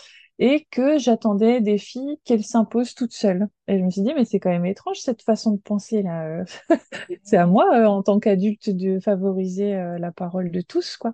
Et 0.43 0.65
que 0.71 0.97
j'attendais 0.97 1.61
des 1.61 1.77
filles 1.77 2.17
qu'elles 2.25 2.43
s'imposent 2.43 2.95
toutes 2.95 3.13
seules. 3.13 3.47
Et 3.67 3.77
je 3.77 3.83
me 3.83 3.91
suis 3.91 4.01
dit, 4.01 4.11
mais 4.15 4.25
c'est 4.25 4.39
quand 4.39 4.49
même 4.49 4.65
étrange 4.65 4.97
cette 4.97 5.21
façon 5.21 5.51
de 5.51 5.59
penser 5.59 6.01
là. 6.01 6.25
euh. 6.25 6.45
C'est 7.23 7.37
à 7.37 7.45
moi, 7.45 7.65
euh, 7.77 7.85
en 7.85 8.01
tant 8.01 8.19
qu'adulte, 8.19 8.71
de 8.71 8.99
favoriser 8.99 9.75
euh, 9.75 9.99
la 9.99 10.11
parole 10.11 10.49
de 10.49 10.61
tous, 10.61 10.97
quoi. 10.97 11.13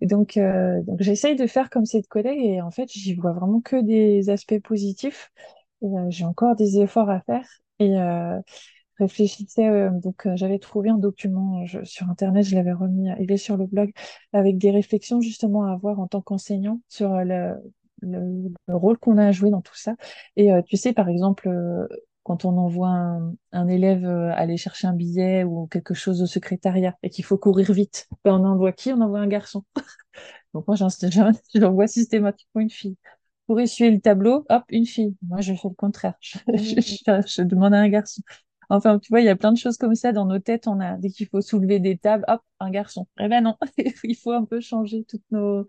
Et 0.00 0.06
donc, 0.06 0.38
j'essaye 1.00 1.34
de 1.34 1.48
faire 1.48 1.70
comme 1.70 1.86
cette 1.86 2.06
collègue 2.06 2.38
et 2.40 2.62
en 2.62 2.70
fait, 2.70 2.88
j'y 2.92 3.14
vois 3.14 3.32
vraiment 3.32 3.60
que 3.60 3.82
des 3.82 4.30
aspects 4.30 4.60
positifs. 4.62 5.32
J'ai 6.08 6.24
encore 6.24 6.54
des 6.54 6.80
efforts 6.80 7.10
à 7.10 7.20
faire. 7.22 7.46
Et 7.80 7.96
réfléchissais, 8.98 9.90
donc 9.92 10.26
j'avais 10.34 10.58
trouvé 10.58 10.90
un 10.90 10.98
document 10.98 11.64
sur 11.84 12.08
Internet, 12.10 12.44
je 12.44 12.56
l'avais 12.56 12.72
remis, 12.72 13.08
il 13.20 13.30
est 13.30 13.36
sur 13.36 13.56
le 13.56 13.66
blog, 13.66 13.92
avec 14.32 14.58
des 14.58 14.72
réflexions 14.72 15.20
justement 15.20 15.64
à 15.64 15.72
avoir 15.72 16.00
en 16.00 16.08
tant 16.08 16.20
qu'enseignant 16.20 16.80
sur 16.88 17.10
le, 17.24 17.54
le, 18.02 18.50
le 18.68 18.76
rôle 18.76 18.98
qu'on 18.98 19.18
a 19.18 19.26
à 19.26 19.32
jouer 19.32 19.50
dans 19.50 19.60
tout 19.62 19.76
ça. 19.76 19.94
Et 20.36 20.52
euh, 20.52 20.62
tu 20.62 20.76
sais, 20.76 20.92
par 20.92 21.08
exemple, 21.08 21.48
euh, 21.48 21.86
quand 22.24 22.44
on 22.44 22.56
envoie 22.58 22.88
un, 22.90 23.34
un 23.52 23.68
élève 23.68 24.04
euh, 24.04 24.30
aller 24.34 24.56
chercher 24.56 24.86
un 24.86 24.92
billet 24.94 25.44
ou 25.44 25.66
quelque 25.68 25.94
chose 25.94 26.22
au 26.22 26.26
secrétariat 26.26 26.96
et 27.02 27.10
qu'il 27.10 27.24
faut 27.24 27.38
courir 27.38 27.72
vite, 27.72 28.08
ben, 28.24 28.34
on 28.34 28.44
envoie 28.44 28.72
qui? 28.72 28.92
On 28.92 29.00
envoie 29.00 29.20
un 29.20 29.26
garçon. 29.28 29.64
Donc 30.54 30.66
moi, 30.66 30.76
j'en- 30.76 30.88
j'en- 31.10 31.32
je 31.54 31.60
l'envoie 31.60 31.86
systématiquement 31.86 32.60
une 32.60 32.70
fille. 32.70 32.96
Pour 33.46 33.60
essuyer 33.60 33.90
le 33.90 34.00
tableau, 34.00 34.44
hop, 34.50 34.64
une 34.70 34.86
fille. 34.86 35.16
Moi, 35.28 35.40
je 35.40 35.54
fais 35.54 35.68
le 35.68 35.74
contraire. 35.74 36.14
Je, 36.22 36.34
je, 36.54 36.80
Hmm. 36.80 36.96
je- 37.06 37.26
je 37.28 37.42
demande 37.42 37.74
à 37.74 37.78
un 37.80 37.88
garçon. 37.88 38.22
Enfin, 38.70 38.98
tu 38.98 39.08
vois, 39.10 39.20
il 39.22 39.26
y 39.26 39.30
a 39.30 39.36
plein 39.36 39.52
de 39.52 39.58
choses 39.58 39.78
comme 39.78 39.94
ça 39.94 40.12
dans 40.12 40.26
nos 40.26 40.38
têtes. 40.38 40.68
On 40.68 40.80
a, 40.80 40.96
dès 40.98 41.08
qu'il 41.10 41.26
faut 41.28 41.40
soulever 41.40 41.80
des 41.80 41.96
tables, 41.98 42.24
hop, 42.28 42.42
un 42.60 42.70
garçon. 42.70 43.06
Eh 43.20 43.28
ben 43.28 43.42
non, 43.42 43.56
il 44.04 44.16
faut 44.16 44.32
un 44.32 44.44
peu 44.44 44.60
changer 44.60 45.04
toutes 45.08 45.24
nos... 45.30 45.66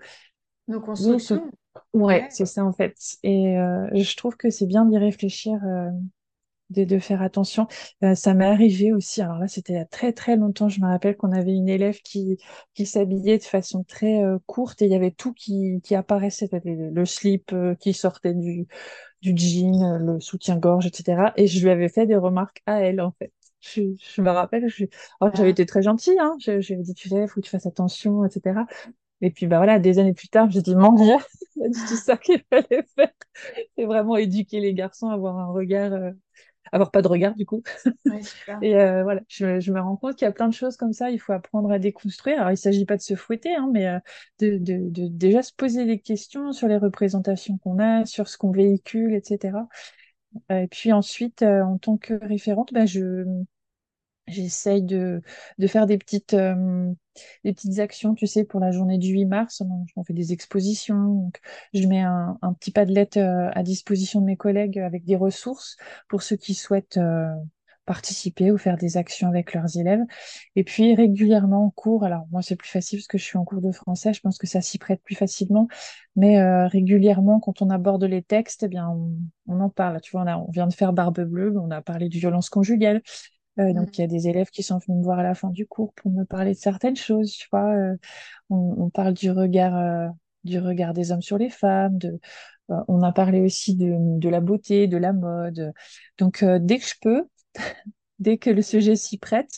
Nos 0.69 0.79
constructions. 0.81 1.51
Ouais, 1.93 2.27
c'est 2.29 2.45
ça 2.45 2.63
en 2.65 2.73
fait. 2.73 2.95
Et 3.23 3.57
euh, 3.57 3.87
je 3.93 4.15
trouve 4.15 4.35
que 4.37 4.49
c'est 4.49 4.65
bien 4.67 4.85
d'y 4.85 4.97
réfléchir. 4.97 5.53
euh, 5.65 5.89
de, 6.71 6.83
de 6.85 6.99
faire 6.99 7.21
attention. 7.21 7.67
Euh, 8.03 8.15
ça 8.15 8.33
m'est 8.33 8.45
arrivé 8.45 8.93
aussi, 8.93 9.21
alors 9.21 9.37
là, 9.39 9.47
c'était 9.47 9.73
il 9.73 9.77
y 9.77 9.79
a 9.79 9.85
très 9.85 10.13
très 10.13 10.37
longtemps, 10.37 10.69
je 10.69 10.81
me 10.81 10.87
rappelle 10.87 11.17
qu'on 11.17 11.31
avait 11.33 11.53
une 11.55 11.69
élève 11.69 12.01
qui, 12.01 12.37
qui 12.75 12.85
s'habillait 12.87 13.37
de 13.39 13.43
façon 13.43 13.83
très 13.85 14.21
courte 14.47 14.81
et 14.81 14.85
il 14.85 14.91
y 14.91 14.95
avait 14.95 15.11
tout 15.11 15.33
qui, 15.33 15.81
qui 15.83 15.95
apparaissait, 15.95 16.49
le, 16.65 16.89
le 16.91 17.05
slip 17.05 17.53
qui 17.79 17.93
sortait 17.93 18.33
du, 18.35 18.67
du 19.21 19.33
jean, 19.37 19.99
le 19.99 20.19
soutien-gorge, 20.19 20.87
etc. 20.87 21.33
Et 21.37 21.47
je 21.47 21.61
lui 21.63 21.71
avais 21.71 21.89
fait 21.89 22.07
des 22.07 22.17
remarques 22.17 22.61
à 22.65 22.81
elle, 22.81 23.01
en 23.01 23.13
fait. 23.19 23.33
Je, 23.61 23.83
je 24.15 24.21
me 24.21 24.31
rappelle, 24.31 24.65
alors, 25.21 25.35
j'avais 25.35 25.49
Ah. 25.49 25.51
été 25.51 25.65
très 25.65 25.81
gentille, 25.83 26.17
hein. 26.19 26.35
Je, 26.41 26.61
je 26.61 26.73
lui 26.73 26.81
ai 26.81 26.83
dit, 26.83 26.93
tu 26.95 27.09
sais, 27.09 27.27
faut 27.27 27.41
que 27.41 27.45
tu 27.45 27.51
fasses 27.51 27.65
attention, 27.67 28.25
etc. 28.25 28.65
Et 29.21 29.31
puis, 29.31 29.47
bah 29.47 29.57
voilà, 29.57 29.79
des 29.79 29.99
années 29.99 30.13
plus 30.13 30.29
tard, 30.29 30.49
j'ai 30.49 30.61
dit, 30.61 30.75
mon 30.75 30.93
Dieu, 30.93 31.13
c'est 31.55 31.87
tout 31.87 31.95
ça 31.97 32.17
qu'il 32.17 32.41
fallait 32.49 32.83
faire. 32.95 33.11
C'est 33.77 33.85
vraiment 33.85 34.17
éduquer 34.17 34.59
les 34.59 34.73
garçons 34.73 35.09
à 35.09 35.13
avoir 35.13 35.37
un 35.37 35.47
regard, 35.47 35.93
euh, 35.93 36.11
avoir 36.71 36.91
pas 36.91 37.01
de 37.01 37.07
regard, 37.07 37.35
du 37.35 37.45
coup. 37.45 37.63
Ouais. 38.05 38.21
Et 38.61 38.75
euh, 38.77 39.03
voilà, 39.03 39.21
je, 39.27 39.59
je 39.59 39.71
me 39.71 39.81
rends 39.81 39.97
compte 39.97 40.15
qu'il 40.15 40.25
y 40.25 40.29
a 40.29 40.31
plein 40.33 40.47
de 40.49 40.53
choses 40.53 40.77
comme 40.77 40.93
ça, 40.93 41.11
il 41.11 41.19
faut 41.19 41.33
apprendre 41.33 41.71
à 41.71 41.79
déconstruire. 41.79 42.39
Alors, 42.39 42.51
il 42.51 42.57
s'agit 42.57 42.85
pas 42.85 42.97
de 42.97 43.01
se 43.01 43.15
fouetter, 43.15 43.55
hein, 43.55 43.69
mais 43.73 43.87
euh, 43.87 43.99
de, 44.39 44.57
de, 44.57 44.89
de 44.89 45.07
déjà 45.07 45.41
se 45.43 45.53
poser 45.53 45.85
des 45.85 45.99
questions 45.99 46.51
sur 46.53 46.67
les 46.67 46.77
représentations 46.77 47.57
qu'on 47.59 47.79
a, 47.79 48.05
sur 48.05 48.27
ce 48.27 48.37
qu'on 48.37 48.51
véhicule, 48.51 49.13
etc. 49.15 49.67
Et 50.49 50.67
puis 50.67 50.93
ensuite, 50.93 51.41
euh, 51.41 51.63
en 51.63 51.77
tant 51.77 51.97
que 51.97 52.13
référente, 52.25 52.73
ben, 52.73 52.85
je, 52.87 53.25
J'essaye 54.29 54.83
de, 54.83 55.21
de 55.57 55.67
faire 55.67 55.87
des 55.87 55.97
petites, 55.97 56.33
euh, 56.35 56.91
des 57.43 57.53
petites 57.53 57.79
actions, 57.79 58.13
tu 58.13 58.27
sais, 58.27 58.43
pour 58.43 58.59
la 58.59 58.71
journée 58.71 58.97
du 58.99 59.09
8 59.11 59.25
mars. 59.25 59.61
On, 59.95 60.03
fait 60.03 60.13
des 60.13 60.33
expositions. 60.33 60.95
Donc, 61.15 61.39
je 61.73 61.87
mets 61.87 62.01
un, 62.01 62.37
un 62.41 62.53
petit 62.53 62.71
padlet 62.71 63.09
euh, 63.17 63.49
à 63.53 63.63
disposition 63.63 64.21
de 64.21 64.25
mes 64.25 64.37
collègues 64.37 64.79
avec 64.79 65.03
des 65.05 65.15
ressources 65.15 65.77
pour 66.07 66.21
ceux 66.21 66.35
qui 66.35 66.53
souhaitent 66.53 66.97
euh, 66.97 67.27
participer 67.85 68.51
ou 68.51 68.59
faire 68.59 68.77
des 68.77 68.97
actions 68.97 69.27
avec 69.29 69.53
leurs 69.53 69.77
élèves. 69.77 70.01
Et 70.55 70.63
puis, 70.63 70.93
régulièrement 70.93 71.65
en 71.65 71.69
cours, 71.71 72.03
alors 72.03 72.27
moi, 72.31 72.43
c'est 72.43 72.55
plus 72.55 72.69
facile 72.69 72.99
parce 72.99 73.07
que 73.07 73.17
je 73.17 73.23
suis 73.23 73.37
en 73.39 73.45
cours 73.45 73.61
de 73.61 73.71
français, 73.71 74.13
je 74.13 74.21
pense 74.21 74.37
que 74.37 74.45
ça 74.45 74.61
s'y 74.61 74.77
prête 74.77 75.01
plus 75.03 75.15
facilement. 75.15 75.67
Mais 76.15 76.39
régulièrement, 76.67 77.39
quand 77.39 77.63
on 77.63 77.69
aborde 77.71 78.03
les 78.03 78.21
textes, 78.21 78.61
eh 78.63 78.67
bien, 78.67 78.87
on, 78.89 79.13
on 79.47 79.59
en 79.59 79.69
parle. 79.69 80.01
Tu 80.01 80.11
vois, 80.11 80.21
on, 80.21 80.27
a, 80.27 80.37
on 80.37 80.51
vient 80.51 80.67
de 80.67 80.73
faire 80.73 80.93
Barbe 80.93 81.21
Bleue, 81.21 81.57
on 81.57 81.71
a 81.71 81.81
parlé 81.81 82.09
de 82.09 82.17
violence 82.17 82.49
conjugale. 82.49 83.01
Euh, 83.59 83.73
donc, 83.73 83.97
il 83.97 84.01
y 84.01 84.03
a 84.03 84.07
des 84.07 84.27
élèves 84.27 84.49
qui 84.49 84.63
sont 84.63 84.77
venus 84.79 84.99
me 84.99 85.03
voir 85.03 85.19
à 85.19 85.23
la 85.23 85.35
fin 85.35 85.49
du 85.49 85.65
cours 85.67 85.93
pour 85.93 86.11
me 86.11 86.23
parler 86.23 86.53
de 86.53 86.57
certaines 86.59 86.95
choses, 86.95 87.33
tu 87.33 87.47
vois. 87.51 87.73
Euh, 87.73 87.97
on, 88.49 88.75
on 88.77 88.89
parle 88.89 89.13
du 89.13 89.31
regard, 89.31 89.75
euh, 89.77 90.07
du 90.45 90.59
regard 90.59 90.93
des 90.93 91.11
hommes 91.11 91.21
sur 91.21 91.37
les 91.37 91.49
femmes, 91.49 91.97
de, 91.97 92.19
on 92.87 93.01
a 93.03 93.11
parlé 93.11 93.41
aussi 93.41 93.75
de, 93.75 93.95
de 94.19 94.29
la 94.29 94.41
beauté, 94.41 94.87
de 94.87 94.97
la 94.97 95.13
mode. 95.13 95.73
Donc, 96.19 96.43
dès 96.45 96.79
que 96.79 96.85
je 96.85 96.95
peux, 97.01 97.25
dès 98.19 98.37
que 98.37 98.49
le 98.51 98.61
sujet 98.61 98.95
s'y 98.95 99.17
prête, 99.17 99.51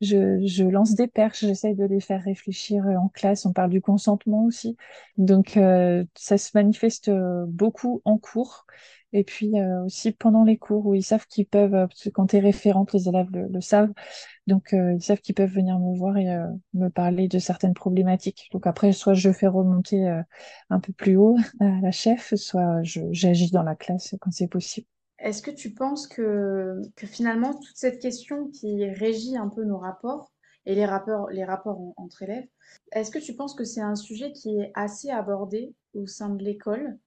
je, 0.00 0.40
je 0.46 0.64
lance 0.64 0.94
des 0.94 1.08
perches, 1.08 1.40
j'essaye 1.40 1.74
de 1.76 1.84
les 1.84 2.00
faire 2.00 2.22
réfléchir 2.22 2.84
en 2.86 3.08
classe. 3.08 3.46
On 3.46 3.52
parle 3.52 3.70
du 3.70 3.80
consentement 3.80 4.44
aussi. 4.44 4.76
Donc, 5.18 5.58
ça 6.16 6.38
se 6.38 6.50
manifeste 6.54 7.10
beaucoup 7.48 8.02
en 8.04 8.18
cours. 8.18 8.66
Et 9.12 9.24
puis 9.24 9.58
euh, 9.58 9.84
aussi 9.84 10.12
pendant 10.12 10.44
les 10.44 10.58
cours 10.58 10.86
où 10.86 10.94
ils 10.94 11.02
savent 11.02 11.26
qu'ils 11.26 11.46
peuvent, 11.46 11.74
euh, 11.74 11.86
parce 11.86 12.04
que 12.04 12.08
quand 12.10 12.26
tu 12.26 12.36
es 12.36 12.40
référente, 12.40 12.92
les 12.92 13.08
élèves 13.08 13.30
le, 13.32 13.60
savent, 13.60 13.92
donc 14.46 14.74
euh, 14.74 14.94
ils 14.94 15.02
savent 15.02 15.20
qu'ils 15.20 15.34
peuvent 15.34 15.50
venir 15.50 15.78
me 15.78 15.96
voir 15.96 16.16
et 16.18 16.26
me 16.74 16.88
parler 16.88 17.28
de 17.28 17.38
certaines 17.38 17.74
problématiques. 17.74 18.48
Donc 18.52 18.66
après, 18.66 18.92
soit 18.92 19.14
je 19.14 19.32
fais 19.32 19.46
remonter 19.46 20.06
un 20.70 20.80
peu 20.80 20.92
plus 20.92 21.16
haut 21.16 21.36
à 21.60 21.80
la 21.80 21.90
chef, 21.90 22.34
soit 22.34 22.82
j'agis 22.82 23.50
dans 23.50 23.62
la 23.62 23.76
classe 23.76 24.14
quand 24.20 24.30
c'est 24.30 24.48
possible. 24.48 24.86
Est-ce 25.18 25.42
que 25.42 25.50
tu 25.50 25.74
penses 25.74 26.06
que, 26.06 26.80
finalement, 26.96 27.52
toute 27.52 27.76
cette 27.76 28.00
question 28.00 28.48
qui 28.48 28.88
régit 28.88 29.36
un 29.36 29.48
peu 29.48 29.64
nos 29.64 29.78
rapports 29.78 30.32
et 30.64 30.74
les 30.74 30.84
rapports, 30.84 31.28
entre 31.96 32.22
élèves, 32.22 32.46
est-ce 32.92 33.10
que 33.10 33.18
tu 33.18 33.34
penses 33.34 33.54
que 33.54 33.64
c'est 33.64 33.80
un 33.80 33.96
sujet 33.96 34.32
qui 34.32 34.58
est 34.58 34.70
assez 34.74 35.10
abordé 35.10 35.74
au 35.94 36.06
sein 36.06 36.28
de 36.28 36.44
l'école? 36.44 36.98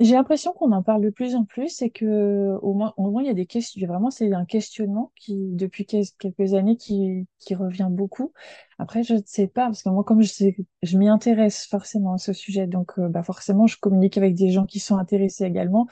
J'ai 0.00 0.14
l'impression 0.14 0.52
qu'on 0.54 0.72
en 0.72 0.82
parle 0.82 1.02
de 1.02 1.10
plus 1.10 1.34
en 1.34 1.44
plus 1.44 1.82
et 1.82 1.90
que 1.90 2.56
au 2.62 2.72
moins, 2.72 2.94
au 2.96 3.10
moins 3.10 3.22
il 3.22 3.26
y 3.26 3.30
a 3.30 3.34
des 3.34 3.44
questions. 3.44 3.86
Vraiment, 3.86 4.10
c'est 4.10 4.32
un 4.32 4.46
questionnement 4.46 5.12
qui, 5.14 5.36
depuis 5.52 5.84
quel- 5.84 6.06
quelques 6.18 6.54
années, 6.54 6.76
qui, 6.78 7.26
qui 7.38 7.54
revient 7.54 7.88
beaucoup. 7.90 8.32
Après, 8.78 9.02
je 9.02 9.14
ne 9.14 9.20
sais 9.26 9.46
pas, 9.46 9.66
parce 9.66 9.82
que 9.82 9.90
moi, 9.90 10.02
comme 10.02 10.22
je 10.22 10.28
sais, 10.28 10.56
je 10.82 10.96
m'y 10.96 11.08
intéresse 11.08 11.66
forcément 11.66 12.14
à 12.14 12.18
ce 12.18 12.32
sujet, 12.32 12.66
donc 12.66 12.98
euh, 12.98 13.08
bah 13.08 13.22
forcément, 13.22 13.66
je 13.66 13.76
communique 13.78 14.16
avec 14.16 14.34
des 14.34 14.50
gens 14.50 14.64
qui 14.64 14.80
sont 14.80 14.96
intéressés 14.96 15.44
également. 15.44 15.86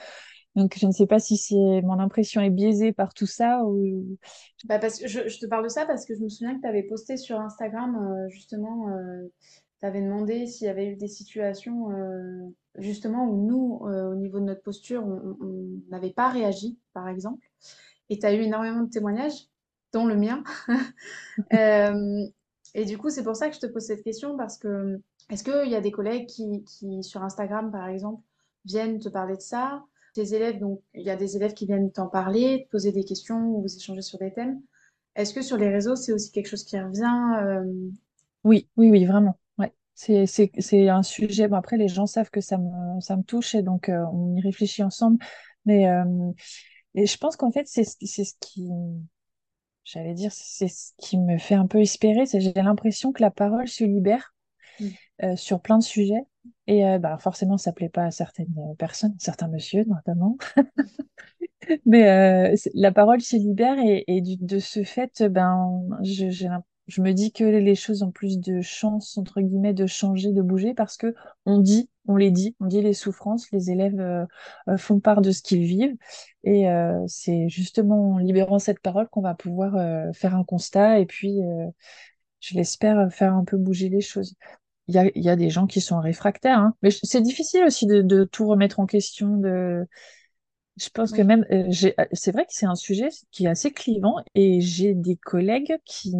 Donc, 0.57 0.77
je 0.79 0.87
ne 0.87 0.93
sais 0.93 1.07
pas 1.07 1.19
si 1.21 1.37
c'est 1.37 1.83
mon 1.83 1.99
impression 2.01 2.41
est 2.41 2.51
biaisée 2.51 2.93
par 2.93 3.13
tout 3.15 3.27
ça 3.27 3.63
ou. 3.65 4.17
Bah 4.65 4.79
parce 4.79 4.99
que 4.99 5.07
je, 5.07 5.29
je 5.29 5.39
te 5.39 5.47
parle 5.47 5.65
de 5.65 5.69
ça 5.69 5.87
parce 5.87 6.07
que 6.07 6.15
je 6.15 6.21
me 6.23 6.29
souviens 6.29 6.57
que 6.57 6.63
tu 6.63 6.67
avais 6.67 6.83
posté 6.83 7.17
sur 7.19 7.39
Instagram, 7.41 7.97
euh, 7.97 8.29
justement, 8.31 8.89
tu 9.81 9.87
avais 9.87 10.01
demandé 10.03 10.47
s'il 10.47 10.67
y 10.67 10.71
avait 10.71 10.87
eu 10.89 10.97
des 10.97 11.09
situations, 11.09 11.91
euh, 11.93 12.49
justement, 12.79 13.27
où 13.29 13.47
nous, 13.47 13.81
euh, 13.87 14.13
au 14.13 14.15
niveau 14.15 14.39
de 14.41 14.45
notre 14.45 14.63
posture, 14.63 15.05
on 15.07 15.37
n'avait 15.91 16.13
pas 16.13 16.29
réagi, 16.29 16.79
par 16.93 17.09
exemple. 17.09 17.47
Et 18.11 18.19
tu 18.19 18.27
as 18.27 18.35
eu 18.35 18.41
énormément 18.43 18.83
de 18.83 18.91
témoignages, 18.91 19.49
dont 19.93 20.07
le 20.07 20.17
mien. 20.17 20.43
Euh, 21.55 22.27
et 22.75 22.85
du 22.85 22.99
coup, 22.99 23.11
c'est 23.11 23.23
pour 23.23 23.37
ça 23.37 23.49
que 23.49 23.55
je 23.55 23.61
te 23.61 23.67
pose 23.67 23.85
cette 23.85 24.03
question, 24.03 24.37
parce 24.37 24.59
que 24.59 25.01
est-ce 25.31 25.45
qu'il 25.45 25.71
y 25.71 25.77
a 25.77 25.81
des 25.81 25.91
collègues 25.93 26.27
qui, 26.27 26.65
qui, 26.65 27.03
sur 27.03 27.23
Instagram, 27.23 27.71
par 27.71 27.89
exemple, 27.89 28.23
viennent 28.65 28.99
te 28.99 29.09
parler 29.09 29.37
de 29.37 29.43
ça? 29.43 29.85
Tes 30.15 30.35
élèves, 30.35 30.59
donc, 30.59 30.83
il 30.95 31.03
y 31.03 31.11
a 31.11 31.17
des 31.17 31.37
élèves 31.37 31.55
qui 31.55 31.67
viennent 31.67 31.93
t'en 31.93 32.09
parler, 32.09 32.65
te 32.67 32.71
poser 32.71 32.93
des 32.93 33.05
questions 33.05 33.41
ou 33.51 33.63
vous 33.63 33.77
échanger 33.77 34.03
sur 34.03 34.19
des 34.19 34.33
thèmes. 34.33 34.61
Est-ce 35.17 35.35
que 35.35 35.43
sur 35.43 35.57
les 35.57 35.69
réseaux, 35.69 35.97
c'est 35.97 36.13
aussi 36.13 36.33
quelque 36.33 36.49
chose 36.49 36.65
qui 36.65 36.79
revient? 36.79 37.43
euh, 37.43 37.91
Oui, 38.45 38.69
oui, 38.77 38.91
oui, 38.91 39.05
vraiment. 39.05 39.39
C'est, 40.01 40.27
un 40.89 41.03
sujet. 41.03 41.49
Bon, 41.49 41.57
après, 41.57 41.77
les 41.77 41.89
gens 41.89 42.07
savent 42.07 42.31
que 42.31 42.41
ça 42.41 42.57
me, 42.57 43.01
ça 43.01 43.17
me 43.17 43.23
touche 43.25 43.55
et 43.57 43.63
donc 43.63 43.89
euh, 43.89 44.05
on 44.13 44.37
y 44.37 44.41
réfléchit 44.41 44.85
ensemble. 44.85 45.19
Mais 45.67 45.89
euh, 45.89 46.05
et 46.95 47.07
je 47.07 47.19
pense 47.19 47.37
qu'en 47.37 47.53
fait, 47.53 47.67
c'est, 47.69 47.85
ce- 47.85 47.97
qui, 48.41 48.69
j'allais 49.85 50.15
dire, 50.15 50.33
c'est 50.33 50.69
ce 50.69 50.93
qui 50.99 51.19
me 51.19 51.39
fait 51.39 51.55
un 51.55 51.67
peu 51.67 51.81
espérer. 51.81 52.27
C'est 52.27 52.41
j'ai 52.41 52.53
l'impression 52.53 53.13
que 53.13 53.23
la 53.23 53.31
parole 53.31 53.69
se 53.69 53.85
libère 53.85 54.35
Mm. 54.81 54.89
euh, 55.25 55.37
sur 55.37 55.61
plein 55.63 55.79
de 55.79 55.85
sujets. 55.85 56.23
Et 56.67 56.85
bah, 56.99 57.19
forcément, 57.19 57.59
ça 57.59 57.73
plaît 57.73 57.89
pas 57.91 58.05
à 58.05 58.11
certaines 58.11 58.55
personnes, 58.79 59.15
certains 59.19 59.49
messieurs 59.49 59.85
notamment. 59.87 60.37
Mais 61.87 62.55
la 62.75 62.93
parole 62.93 63.21
se 63.21 63.37
libère 63.37 63.79
et, 63.79 64.05
et 64.07 64.21
du- 64.21 64.37
de 64.37 64.59
ce 64.59 64.83
fait, 64.85 65.23
ben, 65.23 65.83
j'ai 66.03 66.31
l'im- 66.31 66.65
je 66.89 67.03
me 67.03 67.13
dis 67.13 67.33
que 67.33 67.45
les 67.45 67.75
choses 67.75 68.03
ont 68.03 68.11
plus 68.11 68.39
de 68.41 68.61
chances, 68.63 69.19
entre 69.19 69.41
guillemets, 69.43 69.75
de 69.75 69.87
changer, 69.87 70.33
de 70.33 70.43
bouger 70.43 70.75
parce 70.75 70.97
que 70.97 71.15
on 71.47 71.59
dit, 71.61 71.91
on 72.09 72.17
les 72.17 72.31
dit, 72.31 72.57
on 72.61 72.67
dit 72.67 72.81
les 72.83 72.95
souffrances, 72.95 73.51
les 73.53 73.71
élèves 73.71 74.01
euh, 74.01 74.25
euh, 74.69 74.79
font 74.79 74.99
part 75.01 75.21
de 75.21 75.31
ce 75.31 75.43
qu'ils 75.43 75.65
vivent 75.65 75.97
et 76.45 76.71
euh, 76.71 77.05
c'est 77.07 77.49
justement 77.51 78.13
en 78.15 78.19
libérant 78.19 78.59
cette 78.59 78.81
parole 78.81 79.09
qu'on 79.09 79.21
va 79.23 79.35
pouvoir 79.35 79.77
euh, 79.77 80.13
faire 80.15 80.35
un 80.35 80.45
constat 80.45 80.99
et 81.01 81.07
puis, 81.07 81.43
euh, 81.43 81.67
je 82.41 82.55
l'espère, 82.55 83.13
faire 83.13 83.35
un 83.35 83.45
peu 83.45 83.57
bouger 83.57 83.89
les 83.89 84.01
choses. 84.01 84.35
Il 84.89 84.95
y 84.97 84.99
a, 84.99 85.11
y 85.17 85.29
a 85.31 85.37
des 85.37 85.51
gens 85.51 85.67
qui 85.67 85.81
sont 85.81 86.01
réfractaires, 86.01 86.59
hein. 86.59 86.75
Mais 86.83 86.91
c'est 86.91 87.23
difficile 87.23 87.65
aussi 87.65 87.87
de, 87.87 88.03
de 88.03 88.25
tout 88.25 88.47
remettre 88.49 88.81
en 88.81 88.87
question, 88.87 89.37
de 89.39 89.87
je 90.77 90.89
pense 90.91 91.13
que 91.13 91.23
même, 91.23 91.45
euh, 91.51 91.71
euh, 91.85 92.05
c'est 92.13 92.33
vrai 92.33 92.45
que 92.47 92.53
c'est 92.53 92.67
un 92.67 92.77
sujet 92.77 93.09
qui 93.33 93.45
est 93.47 93.49
assez 93.49 93.73
clivant 93.73 94.17
et 94.35 94.61
j'ai 94.61 94.95
des 94.95 95.17
collègues 95.17 95.77
qui, 95.85 96.15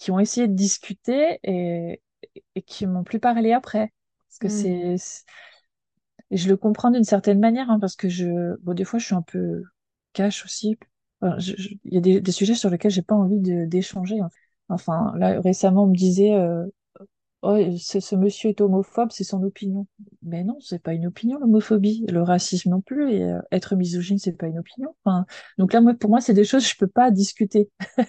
qui 0.00 0.12
ont 0.12 0.20
essayé 0.20 0.48
de 0.48 0.54
discuter 0.54 1.40
et, 1.44 2.02
et 2.56 2.62
qui 2.62 2.86
m'ont 2.86 3.04
plus 3.04 3.20
parlé 3.20 3.52
après. 3.54 3.92
Parce 4.28 4.38
que 4.40 4.48
Mm. 4.48 4.50
c'est, 4.50 4.96
je 6.30 6.48
le 6.48 6.56
comprends 6.56 6.90
d'une 6.90 7.04
certaine 7.04 7.40
manière, 7.40 7.70
hein, 7.70 7.78
parce 7.80 7.96
que 7.96 8.08
je, 8.08 8.56
bon, 8.62 8.74
des 8.74 8.84
fois, 8.84 8.98
je 8.98 9.06
suis 9.06 9.14
un 9.14 9.22
peu 9.22 9.62
cash 10.12 10.44
aussi. 10.44 10.78
Enfin, 11.20 11.36
il 11.84 11.94
y 11.94 11.98
a 11.98 12.00
des, 12.00 12.20
des 12.20 12.32
sujets 12.32 12.54
sur 12.54 12.70
lesquels 12.70 12.90
j'ai 12.90 13.02
pas 13.02 13.14
envie 13.14 13.38
d'échanger. 13.40 14.18
Enfin, 14.68 15.12
là, 15.16 15.40
récemment, 15.40 15.84
on 15.84 15.88
me 15.88 15.96
disait, 15.96 16.34
euh, 16.34 16.64
Oh, 17.42 17.56
ce, 17.78 18.00
ce 18.00 18.16
monsieur 18.16 18.50
est 18.50 18.60
homophobe, 18.60 19.10
c'est 19.12 19.24
son 19.24 19.42
opinion. 19.42 19.86
Mais 20.22 20.44
non, 20.44 20.58
c'est 20.60 20.82
pas 20.82 20.92
une 20.92 21.06
opinion, 21.06 21.38
l'homophobie. 21.38 22.04
Le 22.10 22.22
racisme 22.22 22.68
non 22.68 22.82
plus. 22.82 23.12
Et 23.14 23.22
euh, 23.24 23.40
être 23.50 23.76
misogyne, 23.76 24.18
c'est 24.18 24.32
pas 24.36 24.46
une 24.46 24.58
opinion. 24.58 24.94
Enfin, 25.04 25.24
donc 25.56 25.72
là, 25.72 25.80
moi, 25.80 25.94
pour 25.94 26.10
moi, 26.10 26.20
c'est 26.20 26.34
des 26.34 26.44
choses 26.44 26.64
que 26.64 26.70
je 26.72 26.76
peux 26.78 26.86
pas 26.86 27.10
discuter. 27.10 27.70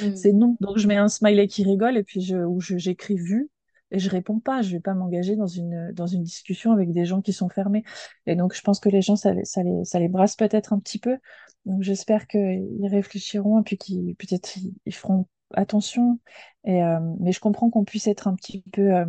Mm. 0.00 0.14
C'est 0.14 0.32
non. 0.32 0.56
Donc 0.60 0.78
je 0.78 0.86
mets 0.86 0.96
un 0.96 1.08
smiley 1.08 1.48
qui 1.48 1.64
rigole 1.64 1.96
et 1.96 2.02
puis 2.04 2.20
je, 2.20 2.36
ou 2.36 2.60
je, 2.60 2.76
j'écris 2.78 3.16
vu 3.16 3.50
et 3.90 3.98
je 3.98 4.08
réponds 4.10 4.38
pas. 4.40 4.62
Je 4.62 4.70
vais 4.72 4.80
pas 4.80 4.94
m'engager 4.94 5.36
dans 5.36 5.46
une, 5.46 5.92
dans 5.92 6.06
une 6.06 6.22
discussion 6.22 6.72
avec 6.72 6.92
des 6.92 7.04
gens 7.04 7.20
qui 7.22 7.32
sont 7.32 7.48
fermés. 7.48 7.84
Et 8.26 8.36
donc 8.36 8.54
je 8.54 8.60
pense 8.62 8.80
que 8.80 8.88
les 8.88 9.02
gens, 9.02 9.16
ça, 9.16 9.32
les- 9.34 9.44
ça 9.44 9.62
les, 9.62 9.84
ça 9.84 9.98
les 9.98 10.08
brasse 10.08 10.36
peut-être 10.36 10.72
un 10.72 10.78
petit 10.80 10.98
peu. 10.98 11.16
Donc 11.66 11.82
j'espère 11.82 12.26
qu'ils 12.26 12.86
réfléchiront 12.90 13.60
et 13.60 13.62
puis 13.64 13.76
qu'ils, 13.78 14.14
peut-être, 14.16 14.56
ils, 14.56 14.74
ils 14.86 14.94
feront 14.94 15.26
attention. 15.54 16.18
Et, 16.64 16.82
euh, 16.82 17.00
mais 17.20 17.32
je 17.32 17.40
comprends 17.40 17.70
qu'on 17.70 17.84
puisse 17.84 18.06
être 18.08 18.28
un 18.28 18.34
petit 18.34 18.62
peu, 18.72 18.94
euh, 18.94 19.06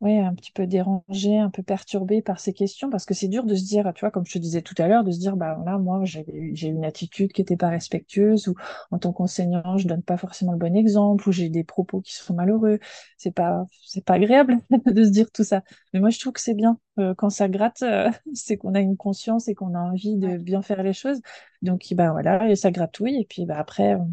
ouais, 0.00 0.18
un 0.18 0.34
petit 0.34 0.52
peu 0.52 0.66
dérangé, 0.66 1.38
un 1.38 1.50
peu 1.50 1.62
perturbé 1.62 2.20
par 2.22 2.38
ces 2.40 2.52
questions, 2.52 2.90
parce 2.90 3.06
que 3.06 3.14
c'est 3.14 3.28
dur 3.28 3.44
de 3.44 3.54
se 3.54 3.64
dire, 3.64 3.92
tu 3.94 4.00
vois, 4.00 4.10
comme 4.10 4.26
je 4.26 4.32
te 4.34 4.38
disais 4.38 4.60
tout 4.62 4.74
à 4.78 4.86
l'heure, 4.88 5.04
de 5.04 5.10
se 5.10 5.18
dire, 5.18 5.36
bah 5.36 5.58
là, 5.64 5.78
moi, 5.78 6.00
j'ai 6.04 6.24
eu- 6.32 6.54
une 6.66 6.84
attitude 6.84 7.32
qui 7.32 7.40
n'était 7.40 7.56
pas 7.56 7.68
respectueuse, 7.70 8.48
ou 8.48 8.54
en 8.90 8.98
tant 8.98 9.12
qu'enseignant, 9.12 9.78
je 9.78 9.86
donne 9.88 10.02
pas 10.02 10.16
forcément 10.18 10.52
le 10.52 10.58
bon 10.58 10.76
exemple, 10.76 11.28
ou 11.28 11.32
j'ai 11.32 11.48
des 11.48 11.64
propos 11.64 12.00
qui 12.02 12.14
sont 12.14 12.34
malheureux. 12.34 12.78
C'est 13.18 13.32
pas, 13.34 13.64
c'est 13.86 14.04
pas 14.04 14.14
agréable 14.14 14.58
de 14.86 15.04
se 15.04 15.10
dire 15.10 15.30
tout 15.32 15.44
ça. 15.44 15.62
Mais 15.94 16.00
moi, 16.00 16.10
je 16.10 16.18
trouve 16.20 16.32
que 16.34 16.40
c'est 16.40 16.54
bien. 16.54 16.78
Euh, 16.98 17.14
quand 17.16 17.30
ça 17.30 17.48
gratte, 17.48 17.82
c'est 18.34 18.56
qu'on 18.56 18.74
a 18.74 18.80
une 18.80 18.96
conscience 18.96 19.48
et 19.48 19.54
qu'on 19.54 19.74
a 19.74 19.78
envie 19.80 20.16
de 20.16 20.36
bien 20.36 20.60
faire 20.62 20.82
les 20.82 20.92
choses. 20.92 21.20
Donc, 21.62 21.86
bah 21.94 22.10
voilà, 22.12 22.48
et 22.50 22.56
ça 22.56 22.70
gratouille, 22.70 23.20
et 23.22 23.26
puis 23.26 23.46
bah 23.46 23.56
après, 23.58 23.94
on 23.94 24.08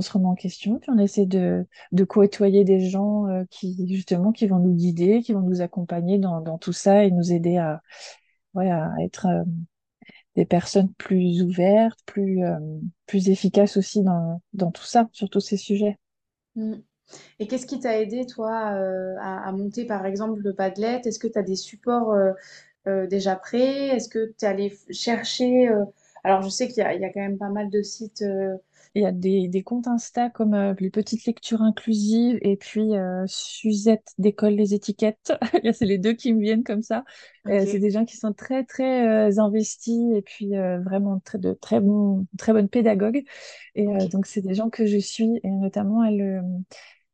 se 0.00 0.12
remet 0.12 0.26
en 0.26 0.34
question, 0.34 0.78
puis 0.78 0.90
on 0.90 0.98
essaie 0.98 1.26
de, 1.26 1.66
de 1.92 2.04
côtoyer 2.04 2.64
des 2.64 2.80
gens 2.80 3.26
euh, 3.28 3.44
qui, 3.50 3.86
justement, 3.94 4.32
qui 4.32 4.46
vont 4.46 4.58
nous 4.58 4.74
guider, 4.74 5.20
qui 5.22 5.32
vont 5.32 5.42
nous 5.42 5.62
accompagner 5.62 6.18
dans, 6.18 6.40
dans 6.40 6.58
tout 6.58 6.72
ça 6.72 7.04
et 7.04 7.10
nous 7.10 7.32
aider 7.32 7.56
à, 7.56 7.82
ouais, 8.54 8.70
à 8.70 8.92
être 9.02 9.26
euh, 9.26 9.44
des 10.36 10.46
personnes 10.46 10.92
plus 10.94 11.42
ouvertes, 11.42 11.98
plus, 12.06 12.44
euh, 12.44 12.58
plus 13.06 13.28
efficaces 13.28 13.76
aussi 13.76 14.02
dans, 14.02 14.40
dans 14.52 14.70
tout 14.70 14.84
ça, 14.84 15.08
sur 15.12 15.28
tous 15.30 15.40
ces 15.40 15.56
sujets. 15.56 15.98
Mm. 16.56 16.76
Et 17.38 17.46
qu'est-ce 17.46 17.66
qui 17.66 17.78
t'a 17.78 18.00
aidé, 18.00 18.24
toi, 18.26 18.72
à, 19.20 19.52
monter, 19.52 19.84
par 19.84 20.06
exemple, 20.06 20.40
le 20.40 20.54
Padlet? 20.54 21.02
Est-ce 21.04 21.18
que 21.18 21.28
tu 21.28 21.38
as 21.38 21.42
des 21.42 21.54
supports 21.54 22.14
déjà 22.86 23.36
prêts? 23.36 23.88
Est-ce 23.88 24.08
que 24.08 24.32
tu 24.38 24.46
es 24.46 24.48
allé 24.48 24.78
chercher 24.90 25.68
Alors, 26.24 26.40
je 26.40 26.48
sais 26.48 26.66
qu'il 26.66 26.82
y 26.82 27.00
y 27.00 27.04
a 27.04 27.12
quand 27.12 27.20
même 27.20 27.36
pas 27.36 27.50
mal 27.50 27.68
de 27.68 27.82
sites. 27.82 28.24
Il 28.94 29.02
y 29.02 29.06
a 29.06 29.12
des, 29.12 29.48
des 29.48 29.62
comptes 29.64 29.88
Insta 29.88 30.30
comme 30.30 30.54
euh, 30.54 30.74
les 30.78 30.90
petites 30.90 31.24
lectures 31.26 31.62
inclusives 31.62 32.38
et 32.42 32.56
puis 32.56 32.94
euh, 32.96 33.24
Suzette 33.26 34.12
décolle 34.18 34.54
les 34.54 34.72
étiquettes. 34.72 35.32
C'est 35.72 35.84
les 35.84 35.98
deux 35.98 36.12
qui 36.12 36.32
me 36.32 36.40
viennent 36.40 36.62
comme 36.62 36.82
ça. 36.82 37.04
Euh, 37.48 37.64
c'est 37.66 37.78
des 37.78 37.90
gens 37.90 38.04
qui 38.04 38.16
sont 38.16 38.32
très 38.32 38.64
très 38.64 39.38
investis 39.38 40.14
et 40.14 40.22
puis 40.22 40.52
vraiment 40.84 41.20
très, 41.20 41.38
de 41.38 41.52
très 41.52 41.80
bons, 41.80 42.26
très 42.38 42.52
bonnes 42.52 42.68
pédagogues. 42.68 43.24
Et 43.74 43.86
donc 44.10 44.26
c'est 44.26 44.40
des 44.40 44.54
gens 44.54 44.70
que 44.70 44.86
je 44.86 44.98
suis 44.98 45.40
et 45.42 45.50
notamment 45.50 46.04
elle, 46.04 46.42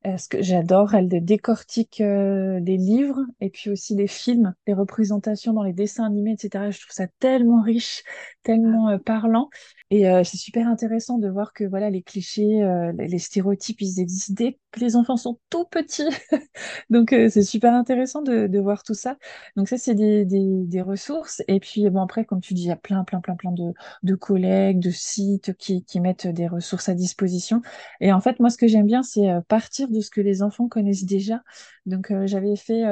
ce 0.05 0.29
que 0.29 0.43
j'adore, 0.43 0.95
elle 0.95 1.09
décortique 1.09 2.01
euh, 2.01 2.59
les 2.61 2.79
livres 2.79 3.21
et 3.41 3.51
puis 3.51 3.71
aussi 3.71 3.95
les 3.95 4.07
films, 4.07 4.55
les 4.67 4.73
représentations 4.73 5.53
dans 5.53 5.63
les 5.63 5.75
dessins 5.75 6.07
animés, 6.07 6.33
etc. 6.33 6.71
Je 6.71 6.81
trouve 6.81 6.93
ça 6.93 7.07
tellement 7.19 7.63
riche, 7.63 8.03
tellement 8.43 8.91
euh, 8.91 8.99
parlant. 8.99 9.51
Et 9.91 10.09
euh, 10.09 10.23
c'est 10.25 10.37
super 10.37 10.69
intéressant 10.69 11.19
de 11.19 11.29
voir 11.29 11.53
que 11.53 11.65
voilà 11.65 11.91
les 11.91 12.03
clichés, 12.03 12.63
euh, 12.63 12.93
les 12.93 13.19
stéréotypes, 13.19 13.81
ils 13.81 14.01
existent 14.01 14.35
dès 14.37 14.59
que 14.71 14.81
les 14.81 14.95
enfants 14.95 15.17
sont 15.17 15.41
tout 15.51 15.65
petits. 15.65 16.09
Donc 16.91 17.11
c'est 17.11 17.43
super 17.43 17.75
intéressant 17.75 18.23
de, 18.23 18.59
voir 18.61 18.83
tout 18.85 18.95
ça. 18.95 19.17
Donc 19.57 19.69
ça, 19.69 19.79
c'est 19.79 19.95
des, 19.95 20.25
des, 20.25 20.83
ressources. 20.83 21.43
Et 21.49 21.59
puis 21.61 21.89
bon, 21.91 22.03
après, 22.03 22.25
comme 22.25 22.41
tu 22.41 22.55
dis, 22.55 22.65
il 22.65 22.69
y 22.69 22.71
a 22.71 22.77
plein, 22.77 23.05
plein, 23.05 23.21
plein, 23.21 23.35
plein 23.37 23.53
de, 23.53 23.73
de 24.03 24.15
collègues, 24.15 24.79
de 24.79 24.91
sites 24.91 25.55
qui, 25.57 25.85
qui 25.85 25.99
mettent 26.01 26.27
des 26.27 26.47
ressources 26.47 26.89
à 26.89 26.95
disposition. 26.95 27.63
Et 28.01 28.13
en 28.13 28.21
fait, 28.21 28.39
moi, 28.39 28.51
ce 28.51 28.59
que 28.59 28.69
j'aime 28.69 28.87
bien, 28.87 29.03
c'est 29.03 29.29
partir 29.49 29.89
de 29.89 30.01
ce 30.01 30.11
que 30.11 30.21
les 30.21 30.43
enfants 30.43 30.69
connaissent 30.69 31.05
déjà. 31.05 31.43
Donc 31.87 32.13
j'avais 32.27 32.55
fait 32.57 32.83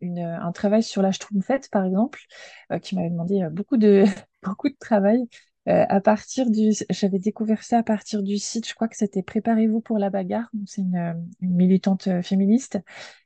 une, 0.00 0.18
un 0.18 0.52
travail 0.52 0.82
sur 0.82 1.00
la 1.00 1.12
Schtroumpfette, 1.12 1.70
par 1.70 1.84
exemple, 1.84 2.20
qui 2.82 2.96
m'avait 2.96 3.10
demandé 3.10 3.48
beaucoup 3.50 3.76
de, 3.76 4.04
beaucoup 4.44 4.68
de 4.68 4.76
travail. 4.78 5.26
Euh, 5.66 5.84
à 5.88 6.00
partir 6.02 6.50
du, 6.50 6.72
j'avais 6.90 7.18
découvert 7.18 7.62
ça 7.62 7.78
à 7.78 7.82
partir 7.82 8.22
du 8.22 8.36
site, 8.36 8.68
je 8.68 8.74
crois 8.74 8.86
que 8.86 8.96
c'était 8.98 9.22
Préparez-vous 9.22 9.80
pour 9.80 9.98
la 9.98 10.10
bagarre. 10.10 10.50
C'est 10.66 10.82
une, 10.82 10.96
euh, 10.96 11.14
militante 11.40 12.06
euh, 12.08 12.20
féministe 12.22 12.78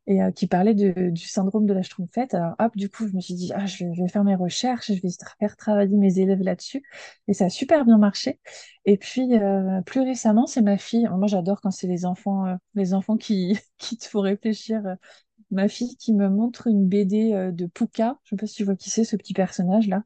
et 0.07 0.21
qui 0.35 0.47
parlait 0.47 0.75
de- 0.75 1.11
du 1.11 1.27
syndrome 1.27 1.67
de 1.67 1.75
la 1.75 1.83
Schtroumpfette. 1.83 2.33
Alors 2.35 2.55
hop, 2.59 2.75
du 2.77 2.89
coup, 2.89 3.07
je 3.09 3.15
me 3.15 3.21
suis 3.21 3.35
dit, 3.35 3.53
ah, 3.55 3.67
je 3.67 3.85
vais, 3.85 4.09
faire 4.09 4.25
mes 4.25 4.37
recherches, 4.37 4.91
je 4.91 5.03
vais 5.03 5.09
faire 5.39 5.55
travailler 5.57 5.97
mes 5.99 6.19
élèves 6.19 6.41
là-dessus. 6.41 6.83
Et 7.27 7.35
ça 7.35 7.47
a 7.47 7.49
super 7.51 7.85
bien 7.85 7.99
marché. 7.99 8.41
Et 8.87 8.97
puis, 8.97 9.29
plus 9.85 10.01
récemment, 10.01 10.47
c'est 10.47 10.63
ma 10.63 10.79
fille. 10.79 11.07
Moi, 11.13 11.27
j'adore 11.27 11.61
quand 11.61 11.71
c'est 11.71 11.89
les 11.89 12.07
enfants, 12.07 12.57
les 12.75 12.95
enfants 12.95 13.19
qui, 13.19 13.59
qui 13.79 13.99
te 13.99 14.07
font 14.07 14.21
réfléchir. 14.21 14.83
Ma 15.51 15.69
fille 15.69 15.97
qui 15.97 16.15
me 16.15 16.29
montre 16.31 16.67
une 16.69 16.87
BD 16.89 17.53
de 17.53 17.67
Pooka. 17.67 18.19
Je 18.25 18.31
sais 18.31 18.37
pas 18.37 18.47
si 18.47 18.55
tu 18.57 18.65
vois 18.65 18.77
qui 18.77 18.91
c'est, 18.91 19.05
ce 19.05 19.17
petit 19.17 19.35
personnage-là. 19.35 20.05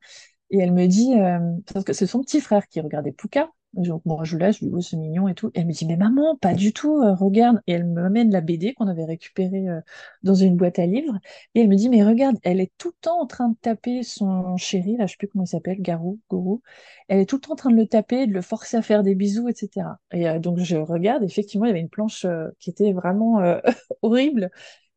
Et 0.52 0.58
elle 0.58 0.72
me 0.72 0.86
dit, 0.86 1.14
euh, 1.14 1.40
parce 1.72 1.84
que 1.84 1.94
c'est 1.94 2.06
son 2.06 2.20
petit 2.22 2.40
frère 2.40 2.68
qui 2.68 2.80
regardait 2.80 3.12
Pooka. 3.12 3.50
Donc, 3.72 4.02
bon, 4.04 4.22
je 4.22 4.36
laisse, 4.36 4.56
je 4.58 4.66
lui 4.66 4.70
dis, 4.70 4.76
oh, 4.76 4.80
c'est 4.82 4.98
mignon 4.98 5.28
et 5.28 5.34
tout. 5.34 5.48
Et 5.54 5.60
elle 5.60 5.66
me 5.66 5.72
dit, 5.72 5.86
mais 5.86 5.96
maman, 5.96 6.36
pas 6.36 6.52
du 6.52 6.74
tout, 6.74 6.98
euh, 7.00 7.14
regarde. 7.14 7.62
Et 7.66 7.72
elle 7.72 7.86
m'amène 7.86 8.30
la 8.30 8.42
BD 8.42 8.74
qu'on 8.74 8.86
avait 8.86 9.06
récupérée 9.06 9.66
euh, 9.70 9.80
dans 10.22 10.34
une 10.34 10.56
boîte 10.58 10.78
à 10.78 10.84
livres. 10.84 11.18
Et 11.54 11.62
elle 11.62 11.68
me 11.68 11.74
dit, 11.74 11.88
mais 11.88 12.04
regarde, 12.04 12.36
elle 12.42 12.60
est 12.60 12.70
tout 12.76 12.88
le 12.90 12.96
temps 13.00 13.22
en 13.22 13.26
train 13.26 13.48
de 13.48 13.56
taper 13.62 14.02
son 14.02 14.58
chéri, 14.58 14.98
là, 14.98 15.06
je 15.06 15.12
sais 15.12 15.16
plus 15.18 15.28
comment 15.28 15.44
il 15.44 15.48
s'appelle, 15.48 15.80
Garou, 15.80 16.20
Gourou. 16.28 16.60
Elle 17.08 17.20
est 17.20 17.26
tout 17.26 17.36
le 17.36 17.40
temps 17.40 17.52
en 17.54 17.56
train 17.56 17.70
de 17.70 17.76
le 17.76 17.86
taper, 17.86 18.26
de 18.26 18.32
le 18.34 18.42
forcer 18.42 18.76
à 18.76 18.82
faire 18.82 19.02
des 19.02 19.14
bisous, 19.14 19.48
etc. 19.48 19.98
Et 20.12 20.38
donc, 20.38 20.58
je 20.58 20.76
regarde, 20.76 21.22
effectivement, 21.24 21.64
il 21.64 21.68
y 21.70 21.72
avait 21.72 21.80
une 21.80 21.88
planche 21.88 22.26
qui 22.58 22.68
était 22.68 22.92
vraiment 22.92 23.40
horrible. 24.02 24.50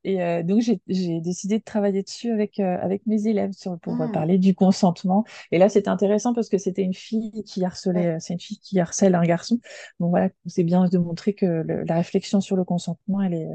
Et 0.05 0.21
euh, 0.23 0.43
donc, 0.43 0.61
j'ai 0.61 1.21
décidé 1.21 1.59
de 1.59 1.63
travailler 1.63 2.03
dessus 2.03 2.31
avec, 2.31 2.59
euh, 2.59 2.77
avec 2.81 3.05
mes 3.07 3.27
élèves 3.27 3.53
sur, 3.53 3.79
pour 3.79 4.01
euh, 4.01 4.07
Hmm. 4.07 4.09
parler 4.09 4.37
du 4.37 4.55
consentement. 4.55 5.25
Et 5.51 5.57
là, 5.57 5.69
c'était 5.69 5.89
intéressant 5.89 6.33
parce 6.33 6.49
que 6.49 6.57
c'était 6.59 6.83
une 6.83 6.93
fille 6.93 7.43
qui 7.43 7.65
harcelait, 7.65 8.05
Ouais. 8.05 8.15
euh, 8.15 8.17
c'est 8.19 8.33
une 8.33 8.39
fille 8.39 8.59
qui 8.59 8.79
harcèle 8.79 9.15
un 9.15 9.23
garçon. 9.23 9.59
Donc 9.99 10.11
voilà, 10.11 10.29
c'est 10.45 10.63
bien 10.63 10.85
de 10.87 10.97
montrer 10.99 11.33
que 11.33 11.45
le- 11.45 11.83
la 11.83 11.95
réflexion 11.95 12.41
sur 12.41 12.55
le 12.55 12.63
consentement, 12.63 13.21
elle 13.21 13.33
est 13.33 13.47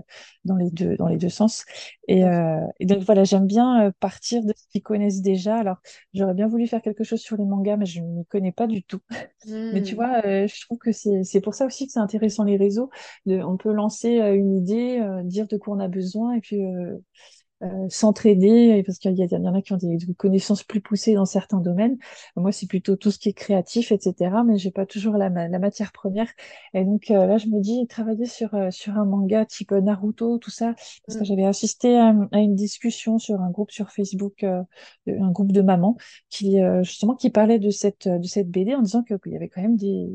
dans 0.45 0.57
les 0.57 0.71
deux, 0.71 0.97
dans 0.97 1.09
les 1.09 1.19
deux 1.19 1.29
sens. 1.29 1.65
Et, 2.09 2.25
euh, 2.25 2.61
donc 2.81 3.03
voilà, 3.05 3.25
j'aime 3.25 3.47
bien 3.47 3.93
partir 4.01 4.43
de 4.45 4.53
ce 4.57 4.67
qu'ils 4.71 4.83
connaissent 4.83 5.23
déjà. 5.23 5.57
Alors, 5.59 5.79
j'aurais 6.15 6.35
bien 6.35 6.49
voulu 6.49 6.67
faire 6.67 6.83
quelque 6.83 7.05
chose 7.05 7.21
sur 7.21 7.37
les 7.37 7.45
mangas, 7.45 7.77
mais 7.77 7.87
je 7.87 8.01
ne 8.01 8.07
m'y 8.07 8.27
connais 8.27 8.53
pas 8.53 8.67
du 8.67 8.83
tout. 8.83 9.01
Mais 9.73 9.83
tu 9.83 9.95
Hmm. 9.95 9.97
vois, 9.97 10.21
je 10.23 10.61
trouve 10.67 10.79
que 10.79 10.91
c'est 10.93 11.41
pour 11.43 11.55
ça 11.55 11.67
aussi 11.67 11.87
que 11.87 11.93
c'est 11.93 12.01
intéressant 12.01 12.45
les 12.45 12.57
réseaux. 12.57 12.91
De- 13.27 13.41
on 13.43 13.57
peut 13.57 13.73
lancer 13.73 14.19
une 14.19 14.57
idée, 14.57 15.01
dire 15.25 15.47
de 15.47 15.57
quoi 15.57 15.77
on 15.77 15.81
a 15.81 15.89
besoin, 15.89 16.40
et 16.41 16.43
puis 16.43 16.65
euh, 16.65 16.99
euh, 17.63 17.89
s'entraider, 17.91 18.77
et 18.79 18.83
parce 18.83 18.99
qu'il 18.99 19.13
y, 19.19 19.37
en 19.37 19.55
a 19.55 19.63
qui 19.63 19.75
ont 19.75 19.77
des, 19.77 19.99
connaissances 20.17 20.65
plus 20.65 20.81
poussées 20.81 21.15
dans 21.15 21.27
certains 21.27 21.61
domaines. 21.61 21.99
Moi, 22.37 22.53
c'est 22.53 22.67
plutôt 22.67 22.97
tout 22.97 23.11
ce 23.11 23.19
qui 23.19 23.29
est 23.29 23.33
créatif, 23.35 23.93
etc. 23.93 24.45
Mais 24.45 24.57
j'ai 24.57 24.71
pas 24.71 24.87
toujours 24.87 25.17
la, 25.19 25.29
ma- 25.29 25.49
la 25.49 25.59
matière 25.59 25.93
première. 25.93 26.29
Et 26.75 26.85
donc 26.85 27.11
euh, 27.11 27.27
là, 27.27 27.37
je 27.39 27.49
me 27.49 27.61
dis, 27.61 27.87
travailler 27.87 28.25
sur, 28.27 28.51
sur 28.71 28.97
un 28.97 29.05
manga 29.05 29.45
type 29.45 29.73
Naruto, 29.73 30.39
tout 30.39 30.51
ça, 30.51 30.75
parce 31.07 31.19
que 31.19 31.25
Hmm. 31.25 31.25
j'avais 31.25 31.45
assisté 31.45 31.99
à, 31.99 32.15
à 32.33 32.39
une 32.39 32.55
discussion 32.55 33.19
sur 33.19 33.41
un 33.41 33.51
groupe 33.51 33.71
sur 33.73 33.91
Facebook, 33.91 34.43
euh, 34.45 34.63
un 35.07 35.31
groupe 35.31 35.53
de 35.53 35.63
mamans, 35.63 35.97
qui 36.31 36.63
euh, 36.63 36.83
justement 36.83 37.15
qui 37.15 37.31
parlait 37.31 37.59
de 37.59 37.71
cette, 37.71 38.09
de 38.09 38.27
cette 38.27 38.51
BD 38.51 38.75
en 38.75 38.83
disant 38.83 39.03
qu'il 39.03 39.33
y 39.33 39.37
avait 39.37 39.49
quand 39.49 39.63
même 39.63 39.77
des 39.77 40.09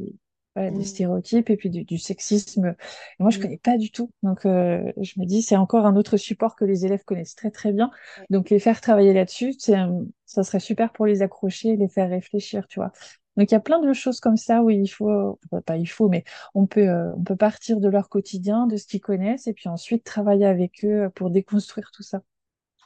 voilà, 0.55 0.71
des 0.71 0.83
Hmm. 0.83 0.85
stéréotypes 0.85 1.49
et 1.49 1.57
puis 1.57 1.69
du, 1.69 1.83
du 1.83 1.97
sexisme. 1.97 2.75
Et 3.19 3.23
moi, 3.23 3.29
je 3.31 3.37
Hmm. 3.37 3.39
connais 3.39 3.57
pas 3.57 3.77
du 3.77 3.91
tout. 3.91 4.09
Donc, 4.23 4.45
euh, 4.45 4.91
je 5.01 5.19
me 5.19 5.25
dis, 5.25 5.41
c'est 5.41 5.55
encore 5.57 5.85
un 5.85 5.95
autre 5.95 6.17
support 6.17 6.55
que 6.55 6.65
les 6.65 6.85
élèves 6.85 7.03
connaissent 7.03 7.35
très, 7.35 7.51
très 7.51 7.71
bien. 7.73 7.91
Donc, 8.29 8.49
les 8.49 8.59
faire 8.59 8.81
travailler 8.81 9.13
là-dessus, 9.13 9.53
c'est, 9.59 9.77
euh, 9.77 10.03
ça 10.25 10.43
serait 10.43 10.59
super 10.59 10.91
pour 10.93 11.05
les 11.05 11.21
accrocher 11.21 11.75
les 11.75 11.87
faire 11.87 12.09
réfléchir, 12.09 12.67
tu 12.67 12.79
vois. 12.79 12.91
Donc, 13.37 13.51
il 13.51 13.53
y 13.53 13.57
a 13.57 13.59
plein 13.59 13.79
de 13.81 13.91
choses 13.93 14.19
comme 14.21 14.37
ça 14.37 14.63
où 14.63 14.69
il 14.69 14.87
faut, 14.87 15.39
pas 15.65 15.77
il 15.77 15.85
faut, 15.87 16.07
mais 16.09 16.23
on 16.53 16.67
peut, 16.67 16.87
euh, 16.87 17.11
on 17.17 17.23
peut 17.23 17.35
partir 17.35 17.79
de 17.81 17.89
leur 17.89 18.07
quotidien, 18.09 18.65
de 18.67 18.77
ce 18.77 18.85
qu'ils 18.87 19.01
connaissent, 19.01 19.47
et 19.47 19.53
puis 19.53 19.67
ensuite 19.69 20.03
travailler 20.05 20.45
avec 20.45 20.85
eux 20.85 21.09
pour 21.15 21.29
déconstruire 21.29 21.91
tout 21.91 22.03
ça. 22.03 22.21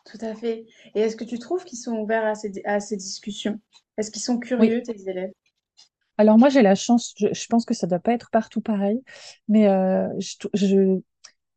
Tout 0.05 0.17
à 0.26 0.36
fait. 0.36 0.65
Et 0.93 0.99
est-ce 0.99 1.15
que 1.15 1.24
tu 1.24 1.39
trouves 1.39 1.63
qu'ils 1.63 1.78
sont 1.78 1.97
ouverts 1.99 2.26
à 2.26 2.36
ces, 2.36 2.51
à 2.65 2.82
ces 2.82 2.97
discussions? 2.97 3.61
Est-ce 3.97 4.11
qu'ils 4.11 4.22
sont 4.22 4.38
Oui. 4.57 4.78
curieux, 4.78 4.82
tes 4.84 5.09
élèves? 5.09 5.32
Alors 6.20 6.39
moi, 6.39 6.49
j'ai 6.49 6.61
la 6.63 6.76
chance, 6.76 7.15
je, 7.17 7.28
je 7.34 7.47
pense 7.47 7.65
que 7.65 7.76
ça 7.76 7.88
doit 7.88 7.99
pas 7.99 8.13
être 8.13 8.32
partout 8.32 8.61
pareil, 8.61 9.01
mais 9.49 9.67
euh, 9.70 10.07
je, 10.20 10.36
je, 10.53 11.01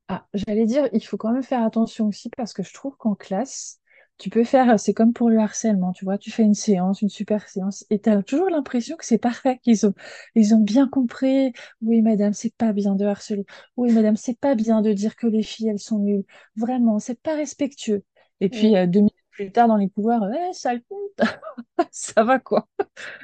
Ah, 0.09 0.27
j'allais 0.35 0.67
dire, 0.67 0.89
il 0.95 1.05
faut 1.05 1.17
quand 1.19 1.33
même 1.33 1.43
faire 1.45 1.63
attention 1.65 2.09
aussi 2.09 2.31
parce 2.37 2.53
que 2.55 2.63
je 2.65 2.75
trouve 2.75 2.97
qu'en 2.99 3.15
classe, 3.17 3.81
tu 4.19 4.31
peux 4.31 4.45
faire, 4.45 4.81
c'est 4.81 4.95
comme 4.95 5.13
pour 5.15 5.31
le 5.31 5.39
harcèlement, 5.41 5.93
tu 5.93 6.05
vois, 6.07 6.19
tu 6.19 6.31
fais 6.33 6.45
une 6.45 6.55
séance, 6.55 7.03
une 7.03 7.09
super 7.11 7.49
séance, 7.49 7.85
et 7.91 8.01
tu 8.01 8.11
as 8.11 8.23
toujours 8.25 8.51
l'impression 8.51 8.97
que 8.97 9.05
c'est 9.07 9.19
parfait, 9.19 9.59
qu'ils 9.65 9.87
ont, 9.87 9.95
ils 10.37 10.55
ont 10.55 10.61
bien 10.61 10.89
compris. 10.89 11.53
Oui, 11.83 12.03
madame, 12.03 12.33
c'est 12.35 12.55
pas 12.57 12.73
bien 12.75 12.95
de 12.97 13.05
harceler. 13.07 13.47
Oui, 13.77 13.93
madame, 13.93 14.17
c'est 14.17 14.39
pas 14.41 14.55
bien 14.57 14.83
de 14.83 14.93
dire 14.95 15.17
que 15.17 15.27
les 15.29 15.43
filles, 15.45 15.69
elles 15.71 15.79
sont 15.81 15.99
nulles. 16.01 16.25
Vraiment, 16.57 16.99
c'est 17.01 17.21
pas 17.23 17.37
respectueux. 17.37 18.05
Et 18.41 18.49
puis, 18.51 18.75
Hmm. 18.75 18.77
euh, 18.77 18.87
deux 18.87 19.01
minutes 19.01 19.15
plus 19.33 19.51
tard, 19.53 19.69
dans 19.69 19.77
les 19.77 19.89
couloirs, 19.91 20.23
eh, 20.33 20.53
sale 20.53 20.83
compte, 20.89 21.29
ça 21.91 22.25
va 22.25 22.39
quoi. 22.39 22.69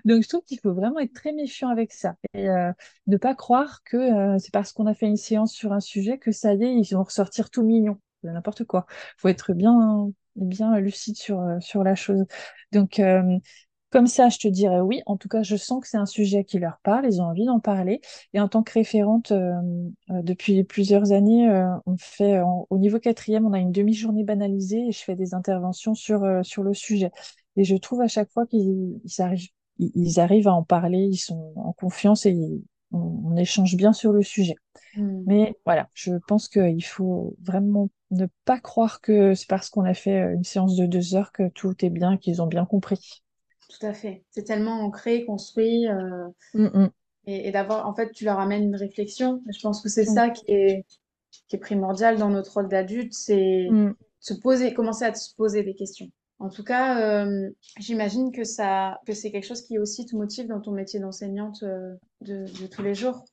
Donc, 0.04 0.22
je 0.22 0.28
trouve 0.28 0.42
qu'il 0.44 0.60
faut 0.60 0.74
vraiment 0.74 1.00
être 1.00 1.12
très 1.14 1.32
méfiant 1.32 1.68
avec 1.68 1.92
ça 1.92 2.16
et 2.34 2.48
euh, 2.48 2.72
ne 3.06 3.16
pas 3.16 3.34
croire 3.34 3.82
que 3.84 3.96
euh, 3.96 4.38
c'est 4.38 4.52
parce 4.52 4.72
qu'on 4.72 4.86
a 4.86 4.94
fait 4.94 5.06
une 5.06 5.16
séance 5.16 5.52
sur 5.52 5.72
un 5.72 5.80
sujet 5.80 6.18
que 6.18 6.32
ça 6.32 6.54
y 6.54 6.64
est, 6.64 6.74
ils 6.74 6.94
vont 6.94 7.04
ressortir 7.04 7.50
tout 7.50 7.62
mignons. 7.62 8.00
C'est 8.22 8.30
N'importe 8.32 8.64
quoi. 8.64 8.86
Il 8.90 9.20
faut 9.20 9.28
être 9.28 9.52
bien, 9.54 10.10
bien 10.36 10.78
lucide 10.80 11.16
sur, 11.16 11.40
euh, 11.40 11.60
sur 11.60 11.84
la 11.84 11.94
chose. 11.94 12.24
Donc, 12.72 12.98
euh, 13.00 13.22
comme 13.90 14.06
ça, 14.06 14.28
je 14.28 14.38
te 14.38 14.48
dirais 14.48 14.80
oui. 14.80 15.02
En 15.06 15.16
tout 15.16 15.28
cas, 15.28 15.42
je 15.42 15.56
sens 15.56 15.80
que 15.82 15.88
c'est 15.88 15.96
un 15.96 16.06
sujet 16.06 16.44
qui 16.44 16.58
leur 16.58 16.78
parle, 16.82 17.06
ils 17.06 17.20
ont 17.22 17.24
envie 17.26 17.46
d'en 17.46 17.60
parler. 17.60 18.00
Et 18.34 18.40
en 18.40 18.48
tant 18.48 18.62
que 18.62 18.72
référente, 18.72 19.32
euh, 19.32 19.52
euh, 20.10 20.22
depuis 20.22 20.62
plusieurs 20.64 21.12
années, 21.12 21.48
euh, 21.50 21.66
on 21.86 21.96
fait, 21.98 22.40
en- 22.40 22.66
au 22.70 22.78
niveau 22.78 22.98
quatrième, 22.98 23.46
on 23.46 23.52
a 23.52 23.58
une 23.60 23.72
demi-journée 23.72 24.24
banalisée 24.24 24.88
et 24.88 24.92
je 24.92 24.98
fais 25.02 25.16
des 25.16 25.34
interventions 25.34 25.94
sur, 25.94 26.24
euh, 26.24 26.42
sur 26.42 26.62
le 26.62 26.74
sujet. 26.74 27.10
Et 27.56 27.64
je 27.64 27.76
trouve 27.76 28.00
à 28.02 28.08
chaque 28.08 28.30
fois 28.30 28.46
qu'ils 28.46 29.00
ils 29.04 29.22
arrivent 29.22 29.48
ils, 29.78 29.92
ils 29.94 30.20
arrivent 30.20 30.48
à 30.48 30.54
en 30.54 30.64
parler, 30.64 30.98
ils 31.10 31.16
sont 31.18 31.52
en 31.56 31.72
confiance 31.72 32.26
et 32.26 32.30
ils- 32.32 32.62
on, 32.92 32.98
on 33.32 33.36
échange 33.36 33.76
bien 33.76 33.92
sur 33.92 34.12
le 34.12 34.22
sujet. 34.22 34.56
Hmm. 34.94 35.24
Mais 35.26 35.54
voilà, 35.66 35.88
je 35.94 36.12
pense 36.26 36.48
qu'il 36.48 36.84
faut 36.84 37.36
vraiment 37.42 37.90
ne 38.10 38.26
pas 38.44 38.58
croire 38.60 39.00
que 39.00 39.34
c'est 39.34 39.48
parce 39.48 39.70
qu'on 39.70 39.84
a 39.84 39.94
fait 39.94 40.22
euh, 40.22 40.34
une 40.34 40.44
séance 40.44 40.76
de 40.76 40.86
deux 40.86 41.14
heures 41.16 41.32
que 41.32 41.48
tout 41.50 41.74
est 41.84 41.90
bien, 41.90 42.16
qu'ils 42.16 42.42
ont 42.42 42.46
bien 42.46 42.64
compris. 42.66 43.22
Tout 43.68 43.86
à 43.86 43.92
fait. 43.92 44.24
C'est 44.30 44.44
tellement 44.44 44.80
ancré, 44.80 45.24
construit, 45.24 45.86
euh, 45.88 46.28
Mm, 46.54 46.64
mm, 46.74 46.90
et, 47.26 47.48
et 47.48 47.52
d'avoir, 47.52 47.86
en 47.86 47.94
fait, 47.94 48.12
tu 48.12 48.24
leur 48.24 48.38
amènes 48.40 48.64
une 48.64 48.76
réflexion. 48.76 49.42
Je 49.52 49.60
pense 49.60 49.82
que 49.82 49.88
c'est 49.88 50.04
mm, 50.04 50.14
ça 50.14 50.30
qui 50.30 50.44
est, 50.48 50.84
qui 51.48 51.56
est 51.56 51.58
primordial 51.58 52.18
dans 52.18 52.30
notre 52.30 52.54
rôle 52.54 52.68
d'adulte, 52.68 53.12
c'est 53.12 53.68
se 54.20 54.34
poser, 54.34 54.74
commencer 54.74 55.04
à 55.04 55.14
se 55.14 55.34
poser 55.34 55.62
des 55.62 55.74
questions. 55.74 56.10
En 56.40 56.48
tout 56.48 56.64
cas, 56.64 57.24
euh, 57.26 57.50
j'imagine 57.78 58.32
que 58.32 58.44
ça, 58.44 59.00
que 59.06 59.12
c'est 59.12 59.30
quelque 59.30 59.46
chose 59.46 59.62
qui 59.62 59.78
aussi 59.78 60.06
te 60.06 60.16
motive 60.16 60.46
dans 60.46 60.60
ton 60.60 60.72
métier 60.72 61.00
d'enseignante 61.00 61.62
euh, 61.64 61.94
de, 62.22 62.44
de 62.60 62.66
tous 62.66 62.82
les 62.82 62.94
jours. 62.94 63.24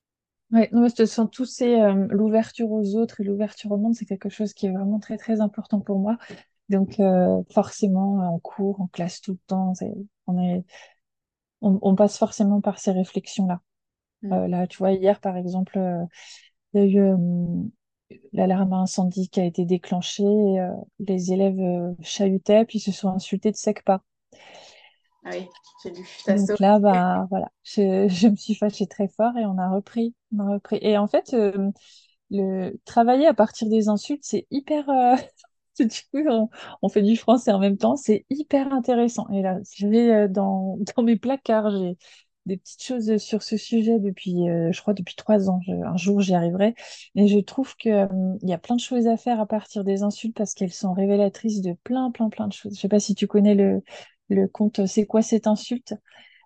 Ouais, 0.52 0.70
non, 0.72 0.82
mais 0.82 0.90
je 0.90 0.96
te 0.96 1.06
sens 1.06 1.28
tous 1.32 1.46
ces, 1.46 1.76
l'ouverture 2.10 2.72
aux 2.72 2.96
autres 2.96 3.20
et 3.22 3.24
l'ouverture 3.24 3.72
au 3.72 3.78
monde, 3.78 3.96
c'est 3.96 4.06
quelque 4.06 4.30
chose 4.30 4.54
qui 4.54 4.68
est 4.68 4.72
vraiment 4.72 5.00
très 5.00 5.18
très 5.18 5.42
important 5.42 5.82
pour 5.82 5.98
moi. 6.00 6.18
Donc 6.70 7.00
euh, 7.00 7.42
forcément, 7.52 8.18
en 8.18 8.40
cours, 8.40 8.82
en 8.82 8.88
classe 8.88 9.22
tout 9.22 9.34
le 9.34 9.40
temps, 9.48 9.74
on 10.28 10.42
est 10.42 10.64
on, 11.62 11.80
on 11.82 11.96
passe 11.96 12.18
forcément 12.18 12.62
par 12.62 12.80
ces 12.80 12.92
réflexions-là. 12.92 13.62
Mm. 14.24 14.34
Euh, 14.34 14.48
là, 14.48 14.68
tu 14.68 14.78
vois, 14.78 14.92
hier, 14.92 15.20
par 15.20 15.38
exemple, 15.38 15.78
euh, 15.78 16.04
il 16.74 16.82
y 16.82 16.84
a 16.84 16.88
eu 16.88 17.16
l'alarme 18.34 18.74
incendie 18.74 19.30
qui 19.30 19.40
a 19.40 19.46
été 19.46 19.66
déclenchée. 19.66 20.24
et, 20.24 20.68
les 21.00 21.32
élèves 21.32 21.96
chahutaient, 22.02 22.66
puis 22.66 22.80
se 22.80 22.92
sont 22.92 23.10
insultés 23.10 23.52
de 23.52 23.56
sec 23.56 23.84
pas. 23.84 24.02
Ah 25.26 25.32
oui, 25.34 25.48
j'ai 25.84 25.90
lu 25.90 26.06
Donc 26.28 26.60
là, 26.60 26.80
bah 26.80 27.26
voilà, 27.32 27.52
je, 27.64 28.08
je 28.08 28.28
me 28.28 28.36
suis 28.36 28.54
fâchée 28.54 28.86
très 28.86 29.08
fort 29.08 29.36
et 29.38 29.46
on 29.46 29.58
a 29.58 29.70
repris. 29.70 30.14
On 30.32 30.40
a 30.40 30.54
repris. 30.54 30.78
Et 30.82 30.98
en 30.98 31.08
fait, 31.08 31.34
euh, 31.34 31.72
le 32.30 32.80
travailler 32.86 33.26
à 33.26 33.34
partir 33.34 33.68
des 33.68 33.90
insultes, 33.90 34.24
c'est 34.24 34.46
hyper. 34.52 34.88
euh, 34.90 35.16
du 35.80 36.02
coup, 36.12 36.28
on, 36.30 36.50
on 36.82 36.90
fait 36.90 37.02
du 37.02 37.16
français 37.18 37.52
en 37.52 37.60
même 37.60 37.78
temps, 37.78 37.96
c'est 37.96 38.26
hyper 38.30 38.72
intéressant. 38.74 39.28
Et 39.30 39.42
là, 39.42 39.58
je 39.76 39.88
vais 39.88 40.12
euh, 40.14 40.28
dans, 40.28 40.78
dans 40.98 41.04
mes 41.04 41.16
placards, 41.18 41.72
j'ai 41.72 41.98
des 42.46 42.58
petites 42.58 42.84
choses 42.84 43.18
sur 43.18 43.42
ce 43.42 43.58
sujet 43.58 44.00
depuis, 44.00 44.48
euh, 44.50 44.72
je 44.72 44.80
crois, 44.82 44.94
depuis 44.94 45.16
trois 45.16 45.50
ans. 45.50 45.60
Je- 45.66 45.72
un 45.74 45.98
jour, 45.98 46.22
j'y 46.22 46.36
arriverai. 46.36 46.76
Et 47.16 47.28
je 47.28 47.40
trouve 47.40 47.76
que, 47.78 47.90
euh, 47.90 48.08
il 48.44 48.50
y 48.50 48.54
a 48.54 48.58
plein 48.60 48.76
de 48.76 48.82
choses 48.82 49.08
à 49.08 49.18
faire 49.18 49.40
à 49.40 49.48
partir 49.48 49.84
des 49.84 50.04
insultes 50.04 50.36
parce 50.38 50.54
qu'elles 50.54 50.74
sont 50.74 50.94
révélatrices 50.94 51.62
de 51.62 51.74
plein, 51.84 52.12
plein, 52.12 52.30
plein 52.30 52.48
de 52.48 52.54
choses. 52.54 52.76
Je 52.76 52.80
sais 52.82 52.88
pas 52.90 53.00
si 53.00 53.16
tu 53.16 53.26
connais 53.28 53.56
le, 53.56 53.82
le 54.30 54.48
conte 54.48 54.86
C'est 54.86 55.06
quoi 55.08 55.22
cette 55.24 55.48
insulte? 55.48 55.96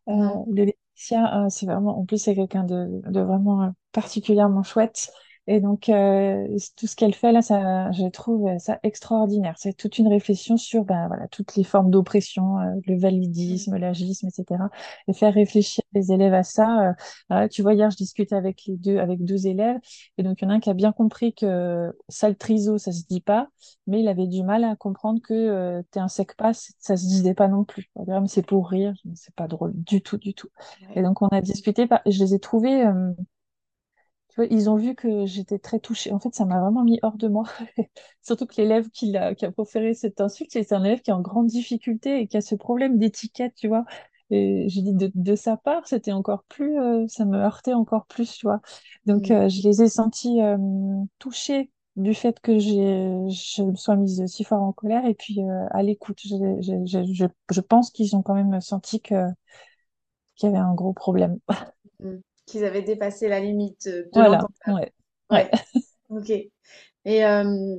Euh, 0.08 0.14
le 0.52 0.66
Laetitia, 0.66 1.46
euh, 1.46 1.50
c'est 1.50 1.66
vraiment, 1.66 2.00
en 2.00 2.06
plus, 2.06 2.18
c'est 2.18 2.36
quelqu'un 2.36 2.64
de, 2.64 3.02
de 3.10 3.22
vraiment 3.22 3.72
particulièrement 3.92 4.64
chouette. 4.64 5.12
Et 5.52 5.62
donc, 5.62 5.90
euh, 5.90 6.48
tout 6.78 6.86
ce 6.86 6.96
qu'elle 6.96 7.16
fait 7.16 7.32
là, 7.32 7.42
ça, 7.42 7.92
je 7.92 8.06
trouve 8.10 8.48
ça 8.60 8.80
extraordinaire. 8.84 9.56
C'est 9.58 9.74
toute 9.76 9.98
une 9.98 10.08
réflexion 10.08 10.58
sur 10.58 10.86
ben, 10.86 11.08
voilà, 11.08 11.28
toutes 11.30 11.56
les 11.56 11.64
formes 11.64 11.90
d'oppression, 11.90 12.60
euh, 12.60 12.76
le 12.86 12.98
Mm. 13.48 13.58
validisme, 13.58 13.76
l'agisme, 13.78 14.28
etc. 14.28 14.70
Et 15.08 15.14
faire 15.14 15.34
réfléchir 15.34 15.84
les 15.94 16.12
élèves 16.12 16.36
à 16.36 16.44
ça. 16.44 16.90
euh, 16.90 16.94
voilà, 17.30 17.50
tu 17.50 17.64
vois, 17.64 17.74
hier, 17.74 17.90
je 17.90 17.98
discutais 17.98 18.36
avec 18.36 18.64
les 18.68 18.78
deux, 18.78 18.98
avec 19.00 19.26
deux 19.26 19.48
élèves. 19.48 19.78
Et 20.20 20.24
donc, 20.24 20.40
il 20.42 20.46
y 20.46 20.48
en 20.48 20.52
a 20.52 20.54
un 20.56 20.60
qui 20.60 20.70
a 20.70 20.76
bien 20.76 20.92
compris 20.92 21.34
que 21.34 21.92
sale 22.10 22.36
triso, 22.38 22.78
ça 22.78 22.92
se 22.92 23.04
dit 23.08 23.22
pas 23.22 23.50
mais 23.88 24.02
il 24.02 24.08
avait 24.08 24.28
du 24.28 24.44
mal 24.44 24.64
à 24.64 24.76
comprendre 24.76 25.20
que 25.22 25.34
euh, 25.34 25.82
t'es 25.92 26.00
un 26.00 26.08
sec-pas, 26.08 26.54
c- 26.54 26.74
ça 26.80 26.96
se 26.96 27.06
disait 27.08 27.34
pas 27.34 27.48
non 27.48 27.64
plus. 27.64 27.90
C'est 28.28 28.46
pour 28.46 28.70
rire, 28.70 28.94
c'est 29.16 29.34
pas 29.36 29.48
drôle 29.48 29.74
du 29.76 30.02
tout, 30.04 30.18
du 30.18 30.34
tout. 30.36 30.50
Et 30.96 31.02
donc 31.02 31.22
on 31.24 31.28
a 31.30 31.42
discuté, 31.42 31.88
par- 31.88 32.02
je 32.06 32.20
les 32.24 32.34
ai 32.36 32.40
trouvés, 32.40 32.86
euh, 32.86 33.12
tu 34.30 34.36
vois, 34.38 34.46
ils 34.52 34.70
ont 34.70 34.76
vu 34.76 34.96
que 34.96 35.26
j'étais 35.26 35.60
très 35.60 35.80
touchée. 35.80 36.12
En 36.12 36.20
fait, 36.20 36.34
ça 36.36 36.46
m'a 36.46 36.60
vraiment 36.62 36.84
mis 36.84 37.00
hors 37.04 37.18
de 37.18 37.28
moi. 37.28 37.46
Surtout 38.22 38.46
que 38.46 38.56
l'élève 38.58 38.90
qui 38.92 39.16
a, 39.18 39.36
qui 39.36 39.46
a 39.46 39.52
proféré 39.52 39.94
cette 39.94 40.22
insulte, 40.22 40.52
c'est 40.52 40.74
un 40.74 40.84
élève 40.84 41.02
qui 41.02 41.10
est 41.12 41.14
en 41.14 41.22
grande 41.22 41.48
difficulté 41.48 42.20
et 42.22 42.28
qui 42.28 42.38
a 42.38 42.42
ce 42.42 42.56
problème 42.56 42.98
d'étiquette, 42.98 43.56
tu 43.56 43.68
vois. 43.68 43.86
Et 44.32 44.66
j'ai 44.70 44.82
dit 44.84 44.94
de, 44.94 45.12
de 45.16 45.36
sa 45.36 45.58
part, 45.58 45.88
c'était 45.88 46.12
encore 46.12 46.44
plus, 46.46 46.80
euh, 46.80 47.08
ça 47.08 47.26
me 47.26 47.38
heurtait 47.38 47.74
encore 47.74 48.06
plus, 48.06 48.32
tu 48.38 48.46
vois. 48.46 48.62
Donc, 49.06 49.32
Mm. 49.32 49.32
euh, 49.32 49.50
je 49.50 49.64
les 49.68 49.82
ai 49.82 49.90
sentis 49.90 50.42
euh, 50.42 50.58
touchés 51.18 51.72
du 51.96 52.14
fait 52.14 52.40
que 52.40 52.60
je 52.60 53.64
me 53.64 53.76
sois 53.76 53.96
mise 53.96 54.26
si 54.28 54.44
fort 54.44 54.62
en 54.62 54.72
colère 54.74 55.06
et 55.06 55.14
puis 55.16 55.40
à 55.72 55.84
l'écoute. 55.84 56.20
Je, 56.24 56.36
je, 56.62 56.86
je, 56.86 57.14
je, 57.14 57.26
je 57.52 57.62
pense 57.62 57.90
qu'ils 57.92 58.16
ont 58.16 58.22
quand 58.22 58.36
même 58.36 58.62
senti 58.62 59.02
que, 59.02 59.16
qu'il 60.36 60.50
y 60.50 60.52
avait 60.52 60.58
un 60.60 60.74
gros 60.74 60.94
problème. 60.94 61.38
Mm. 62.04 62.20
Qu'ils 62.50 62.66
avaient 62.66 62.82
dépassé 62.82 63.28
la 63.28 63.40
limite 63.40 63.88
euh, 63.88 64.04
de 64.04 64.10
Voilà, 64.12 64.46
ouais, 65.32 65.52
ok. 66.10 66.30
Et 66.30 67.26
euh, 67.26 67.76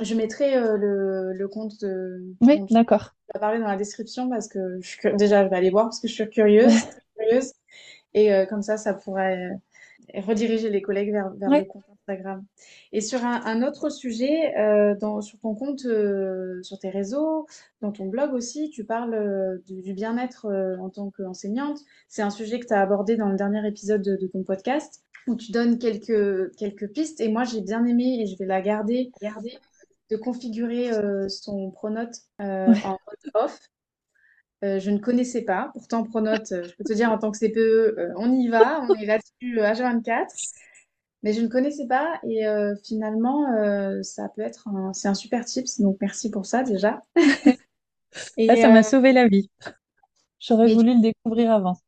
je 0.00 0.14
mettrai 0.14 0.56
euh, 0.56 0.76
le, 0.76 1.32
le 1.32 1.48
compte 1.48 1.80
de, 1.80 2.20
Oui, 2.40 2.64
d'accord. 2.70 3.14
as 3.34 3.38
parlé 3.38 3.60
dans 3.60 3.68
la 3.68 3.76
description 3.76 4.28
parce 4.28 4.48
que 4.48 4.80
je 4.80 4.88
suis, 4.88 5.16
déjà, 5.16 5.44
je 5.44 5.50
vais 5.50 5.56
aller 5.56 5.70
voir 5.70 5.86
parce 5.86 6.00
que 6.00 6.08
je 6.08 6.14
suis 6.14 6.28
curieuse, 6.28 6.72
curieuse. 7.16 7.52
Et 8.14 8.32
euh, 8.32 8.44
comme 8.46 8.62
ça, 8.62 8.76
ça 8.76 8.94
pourrait 8.94 9.50
rediriger 10.14 10.68
les 10.70 10.82
collègues 10.82 11.12
vers, 11.12 11.30
vers 11.30 11.50
le 11.50 11.64
compte 11.64 11.84
Instagram. 12.12 12.44
Et 12.92 13.00
sur 13.00 13.24
un, 13.24 13.40
un 13.44 13.62
autre 13.62 13.90
sujet, 13.90 14.56
euh, 14.56 14.94
dans, 14.94 15.20
sur 15.20 15.38
ton 15.40 15.54
compte, 15.54 15.84
euh, 15.86 16.62
sur 16.62 16.78
tes 16.78 16.90
réseaux, 16.90 17.46
dans 17.80 17.92
ton 17.92 18.06
blog 18.06 18.32
aussi, 18.34 18.70
tu 18.70 18.84
parles 18.84 19.14
euh, 19.14 19.58
du, 19.66 19.82
du 19.82 19.94
bien-être 19.94 20.46
en 20.80 20.90
tant 20.90 21.10
qu'enseignante. 21.10 21.80
C'est 22.08 22.22
un 22.22 22.30
sujet 22.30 22.60
que 22.60 22.66
tu 22.66 22.74
as 22.74 22.80
abordé 22.80 23.16
dans 23.16 23.28
le 23.28 23.36
dernier 23.36 23.66
épisode 23.66 24.02
de, 24.02 24.16
de 24.16 24.26
ton 24.26 24.42
podcast, 24.42 25.02
où 25.26 25.36
tu 25.36 25.52
donnes 25.52 25.78
quelques, 25.78 26.54
quelques 26.56 26.88
pistes. 26.92 27.20
Et 27.20 27.28
moi, 27.28 27.44
j'ai 27.44 27.60
bien 27.60 27.84
aimé, 27.84 28.20
et 28.20 28.26
je 28.26 28.36
vais 28.36 28.46
la 28.46 28.60
garder, 28.60 29.10
garder 29.20 29.58
de 30.10 30.16
configurer 30.16 30.90
son 31.28 31.70
pronote 31.70 32.14
en 32.38 32.66
mode 32.66 33.30
off. 33.34 33.58
Euh, 34.64 34.78
je 34.78 34.90
ne 34.90 34.98
connaissais 34.98 35.42
pas. 35.42 35.70
Pourtant, 35.72 36.04
Pronote, 36.04 36.52
euh, 36.52 36.62
je 36.62 36.74
peux 36.76 36.84
te 36.84 36.92
dire, 36.92 37.10
en 37.10 37.18
tant 37.18 37.32
que 37.32 37.38
CPE, 37.38 37.58
euh, 37.58 38.12
on 38.16 38.32
y 38.32 38.48
va, 38.48 38.80
on 38.82 38.94
est 38.94 39.06
là-dessus 39.06 39.60
euh, 39.60 39.72
H24. 39.72 40.26
Mais 41.22 41.32
je 41.32 41.40
ne 41.40 41.46
connaissais 41.46 41.86
pas 41.86 42.18
et 42.24 42.46
euh, 42.46 42.74
finalement, 42.84 43.52
euh, 43.54 44.02
ça 44.02 44.28
peut 44.28 44.42
être 44.42 44.68
un, 44.68 44.92
c'est 44.92 45.08
un 45.08 45.14
super 45.14 45.44
tips. 45.44 45.80
Donc, 45.80 45.96
merci 46.00 46.30
pour 46.30 46.46
ça 46.46 46.62
déjà. 46.62 47.02
Et 48.36 48.46
ça 48.48 48.68
m'a 48.68 48.80
euh, 48.80 48.82
sauvé 48.82 49.12
la 49.12 49.26
vie. 49.26 49.50
J'aurais 50.38 50.66
mais 50.66 50.74
voulu 50.74 50.94
le 50.94 51.00
découvrir 51.00 51.52
avant. 51.52 51.78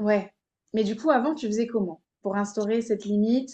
ouais. 0.00 0.32
Mais 0.74 0.84
du 0.84 0.96
coup, 0.96 1.10
avant, 1.10 1.34
tu 1.34 1.46
faisais 1.46 1.66
comment 1.66 2.02
pour 2.22 2.36
instaurer 2.36 2.82
cette 2.82 3.04
limite? 3.04 3.50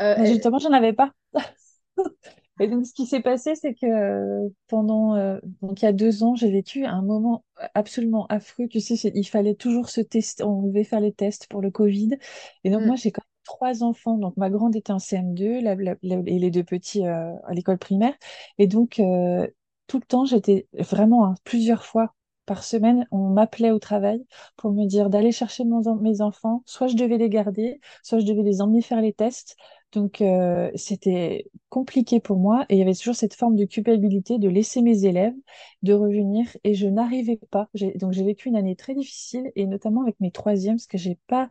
Euh, 0.00 0.24
justement, 0.24 0.58
j'en 0.58 0.72
avais 0.72 0.92
pas. 0.92 1.12
Et 2.60 2.68
donc, 2.68 2.84
ce 2.84 2.92
qui 2.92 3.06
s'est 3.06 3.22
passé, 3.22 3.54
c'est 3.54 3.72
que 3.72 4.50
pendant, 4.68 5.14
euh, 5.14 5.38
donc 5.62 5.80
il 5.80 5.86
y 5.86 5.88
a 5.88 5.92
deux 5.94 6.22
ans, 6.22 6.34
j'ai 6.34 6.50
vécu 6.50 6.84
un 6.84 7.00
moment 7.00 7.42
absolument 7.74 8.26
affreux. 8.26 8.68
Tu 8.68 8.80
sais, 8.80 8.94
il 9.14 9.24
fallait 9.24 9.54
toujours 9.54 9.88
se 9.88 10.02
tester, 10.02 10.44
on 10.44 10.66
devait 10.66 10.84
faire 10.84 11.00
les 11.00 11.12
tests 11.12 11.46
pour 11.48 11.62
le 11.62 11.70
Covid. 11.70 12.18
Et 12.64 12.70
donc, 12.70 12.82
hmm, 12.82 12.86
moi, 12.86 12.96
j'ai 12.96 13.12
quand 13.12 13.22
même 13.22 13.29
trois 13.44 13.82
enfants. 13.82 14.16
Donc, 14.18 14.36
ma 14.36 14.50
grande 14.50 14.76
était 14.76 14.92
en 14.92 14.98
CM2 14.98 15.60
la- 15.60 15.74
la- 15.74 15.96
la- 16.02 16.16
et 16.26 16.38
les 16.38 16.50
deux 16.50 16.64
petits 16.64 17.06
euh, 17.06 17.32
à 17.46 17.54
l'école 17.54 17.78
primaire. 17.78 18.14
Et 18.58 18.66
donc, 18.66 18.98
euh, 19.00 19.46
tout 19.86 19.98
le 19.98 20.04
temps, 20.04 20.24
j'étais 20.24 20.68
vraiment 20.74 21.26
hein, 21.26 21.34
plusieurs 21.44 21.84
fois 21.84 22.14
par 22.46 22.64
semaine, 22.64 23.06
on 23.12 23.28
m'appelait 23.30 23.70
au 23.70 23.78
travail 23.78 24.24
pour 24.56 24.72
me 24.72 24.84
dire 24.86 25.08
d'aller 25.08 25.30
chercher 25.30 25.62
mes 25.64 26.20
enfants. 26.20 26.62
Soit 26.66 26.88
je 26.88 26.96
devais 26.96 27.16
les 27.16 27.28
garder, 27.28 27.80
soit 28.02 28.18
je 28.18 28.24
devais 28.26 28.42
les 28.42 28.60
emmener 28.60 28.82
faire 28.82 29.00
les 29.00 29.12
tests. 29.12 29.56
Donc, 29.92 30.20
euh, 30.20 30.70
c'était 30.74 31.46
compliqué 31.68 32.18
pour 32.20 32.38
moi 32.38 32.64
et 32.68 32.74
il 32.76 32.78
y 32.78 32.82
avait 32.82 32.94
toujours 32.94 33.14
cette 33.14 33.34
forme 33.34 33.54
de 33.56 33.64
culpabilité 33.66 34.38
de 34.38 34.48
laisser 34.48 34.82
mes 34.82 35.04
élèves, 35.04 35.34
de 35.82 35.92
revenir 35.92 36.46
et 36.64 36.74
je 36.74 36.86
n'arrivais 36.86 37.38
pas. 37.50 37.68
Donc, 37.96 38.12
j'ai 38.12 38.24
vécu 38.24 38.48
une 38.48 38.56
année 38.56 38.76
très 38.76 38.94
difficile 38.94 39.50
et 39.56 39.66
notamment 39.66 40.02
avec 40.02 40.18
mes 40.20 40.30
troisièmes 40.30 40.76
parce 40.76 40.86
que 40.86 40.98
j'ai 40.98 41.18
pas, 41.26 41.48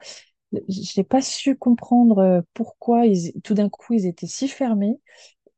je 0.52 1.00
n'ai 1.00 1.04
pas 1.04 1.22
su 1.22 1.56
comprendre 1.58 2.20
euh, 2.20 2.42
pourquoi 2.54 3.06
ils, 3.06 3.34
tout 3.44 3.54
d'un 3.54 3.70
coup 3.70 3.94
ils 3.94 4.06
étaient 4.08 4.28
si 4.28 4.48
fermés 4.48 5.00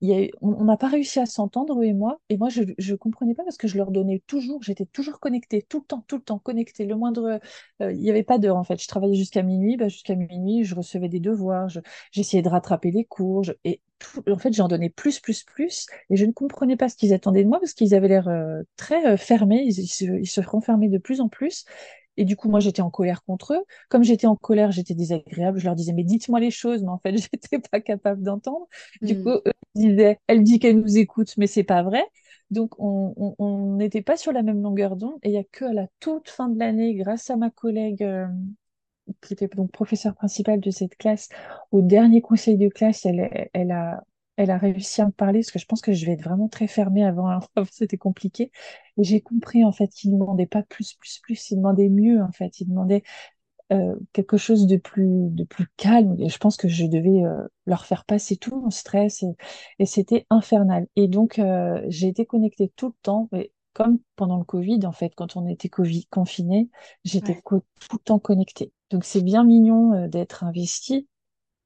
il 0.01 0.09
y 0.09 0.13
a 0.25 0.29
on 0.41 0.63
n'a 0.65 0.77
pas 0.77 0.87
réussi 0.89 1.19
à 1.19 1.25
s'entendre, 1.27 1.79
eux 1.81 1.85
et 1.85 1.93
moi. 1.93 2.19
Et 2.29 2.37
moi, 2.37 2.49
je 2.49 2.63
ne 2.63 2.95
comprenais 2.95 3.35
pas 3.35 3.43
parce 3.43 3.57
que 3.57 3.67
je 3.67 3.77
leur 3.77 3.91
donnais 3.91 4.23
toujours, 4.27 4.63
j'étais 4.63 4.85
toujours 4.85 5.19
connectée, 5.19 5.61
tout 5.61 5.79
le 5.79 5.85
temps, 5.85 6.03
tout 6.07 6.17
le 6.17 6.23
temps 6.23 6.39
connectée. 6.39 6.85
Le 6.85 6.95
moindre, 6.95 7.39
euh, 7.81 7.91
il 7.93 7.99
n'y 7.99 8.09
avait 8.09 8.23
pas 8.23 8.37
d'heure 8.39 8.57
en 8.57 8.63
fait. 8.63 8.81
Je 8.81 8.87
travaillais 8.87 9.15
jusqu'à 9.15 9.43
minuit, 9.43 9.77
bah, 9.77 9.87
jusqu'à 9.89 10.15
minuit, 10.15 10.63
je 10.63 10.75
recevais 10.75 11.09
des 11.09 11.19
devoirs, 11.19 11.69
je- 11.69 11.79
j'essayais 12.11 12.41
de 12.43 12.49
rattraper 12.49 12.91
les 12.91 13.05
cours. 13.05 13.43
et 13.63 13.81
tout- 13.99 14.23
en 14.31 14.37
fait, 14.39 14.51
j'en 14.53 14.67
donnais 14.67 14.89
plus, 14.89 15.19
plus, 15.19 15.43
plus. 15.43 15.85
Et 16.09 16.15
je 16.17 16.25
ne 16.25 16.31
comprenais 16.31 16.75
pas 16.77 16.89
ce 16.89 16.95
qu'ils 16.95 17.13
attendaient 17.13 17.43
de 17.43 17.49
moi 17.49 17.59
parce 17.59 17.73
qu'ils 17.73 17.93
avaient 17.93 18.07
l'air 18.07 18.27
euh, 18.27 18.63
très 18.77 19.17
fermés. 19.17 19.61
Ils, 19.65 19.79
ils 19.79 19.87
se, 19.87 20.05
ils 20.05 20.27
se 20.27 20.41
renfermaient 20.41 20.89
de 20.89 20.97
plus 20.97 21.21
en 21.21 21.29
plus. 21.29 21.65
Et 22.21 22.23
du 22.23 22.35
coup, 22.35 22.49
moi, 22.49 22.59
j'étais 22.59 22.83
en 22.83 22.91
colère 22.91 23.23
contre 23.23 23.55
eux. 23.55 23.63
Comme 23.89 24.03
j'étais 24.03 24.27
en 24.27 24.35
colère, 24.35 24.71
j'étais 24.71 24.93
désagréable. 24.93 25.57
Je 25.57 25.65
leur 25.65 25.73
disais, 25.73 25.91
mais 25.91 26.03
dites-moi 26.03 26.39
les 26.39 26.51
choses. 26.51 26.83
Mais 26.83 26.89
en 26.89 26.99
fait, 26.99 27.17
j'étais 27.33 27.57
pas 27.57 27.81
capable 27.81 28.21
d'entendre. 28.21 28.67
Du 29.01 29.15
coup, 29.23 29.29
hmm, 29.29 29.41
eux 29.47 29.53
disaient, 29.73 30.19
elle 30.27 30.43
dit 30.43 30.59
qu'elle 30.59 30.79
nous 30.79 30.99
écoute, 30.99 31.33
mais 31.37 31.47
c'est 31.47 31.63
pas 31.63 31.81
vrai. 31.81 32.03
Donc, 32.51 32.75
on 32.77 33.75
n'était 33.75 34.03
pas 34.03 34.17
sur 34.17 34.33
la 34.33 34.43
même 34.43 34.61
longueur 34.61 34.97
d'onde. 34.97 35.17
Et 35.23 35.29
il 35.29 35.33
y 35.33 35.37
a 35.37 35.43
que 35.43 35.65
à 35.65 35.73
la 35.73 35.87
toute 35.99 36.29
fin 36.29 36.47
de 36.47 36.59
l'année, 36.59 36.93
grâce 36.93 37.31
à 37.31 37.37
ma 37.37 37.49
collègue 37.49 38.03
euh, 38.03 38.27
qui 39.23 39.33
était 39.33 39.47
donc 39.47 39.71
professeure 39.71 40.13
principale 40.13 40.59
de 40.59 40.69
cette 40.69 40.97
classe, 40.97 41.27
au 41.71 41.81
dernier 41.81 42.21
conseil 42.21 42.55
de 42.55 42.69
classe, 42.69 43.03
elle, 43.03 43.49
elle 43.53 43.71
a, 43.71 44.03
elle 44.43 44.51
a 44.51 44.57
réussi 44.57 45.01
à 45.01 45.05
me 45.07 45.11
parler 45.11 45.39
parce 45.39 45.51
que 45.51 45.59
je 45.59 45.65
pense 45.65 45.81
que 45.81 45.93
je 45.93 46.05
vais 46.05 46.13
être 46.13 46.23
vraiment 46.23 46.47
très 46.49 46.67
fermée 46.67 47.05
avant. 47.05 47.27
avant, 47.29 47.47
C'était 47.71 47.97
compliqué. 47.97 48.51
Et 48.97 49.03
j'ai 49.03 49.21
compris 49.21 49.63
en 49.65 49.71
fait 49.71 49.87
qu'il 49.89 50.11
ne 50.13 50.17
demandait 50.19 50.45
pas 50.47 50.63
plus, 50.63 50.93
plus, 50.95 51.19
plus. 51.23 51.51
Il 51.51 51.57
demandait 51.57 51.89
mieux 51.89 52.21
en 52.21 52.31
fait. 52.31 52.59
Il 52.61 52.69
demandait 52.69 53.03
euh, 53.71 53.95
quelque 54.13 54.37
chose 54.37 54.67
de 54.67 54.77
plus, 54.77 55.29
de 55.31 55.43
plus 55.45 55.67
calme. 55.77 56.15
Et 56.19 56.29
je 56.29 56.37
pense 56.37 56.57
que 56.57 56.67
je 56.67 56.85
devais 56.85 57.23
euh, 57.23 57.47
leur 57.65 57.85
faire 57.85 58.05
passer 58.05 58.35
tout 58.37 58.55
mon 58.59 58.69
stress 58.69 59.23
et, 59.23 59.27
et 59.79 59.85
c'était 59.85 60.25
infernal. 60.29 60.87
Et 60.95 61.07
donc, 61.07 61.39
euh, 61.39 61.81
j'ai 61.87 62.07
été 62.07 62.25
connectée 62.25 62.71
tout 62.75 62.87
le 62.89 62.93
temps. 63.01 63.29
Comme 63.73 63.99
pendant 64.17 64.37
le 64.37 64.43
Covid, 64.43 64.85
en 64.85 64.91
fait, 64.91 65.13
quand 65.15 65.37
on 65.37 65.47
était 65.47 65.69
COVID, 65.69 66.05
confiné, 66.07 66.69
j'étais 67.05 67.35
ouais, 67.35 67.43
co- 67.43 67.61
tout 67.79 67.97
le 67.97 68.03
temps 68.03 68.19
connectée. 68.19 68.73
Donc, 68.89 69.05
c'est 69.05 69.21
bien 69.23 69.45
mignon 69.45 69.93
euh, 69.93 70.07
d'être 70.09 70.43
investi. 70.43 71.07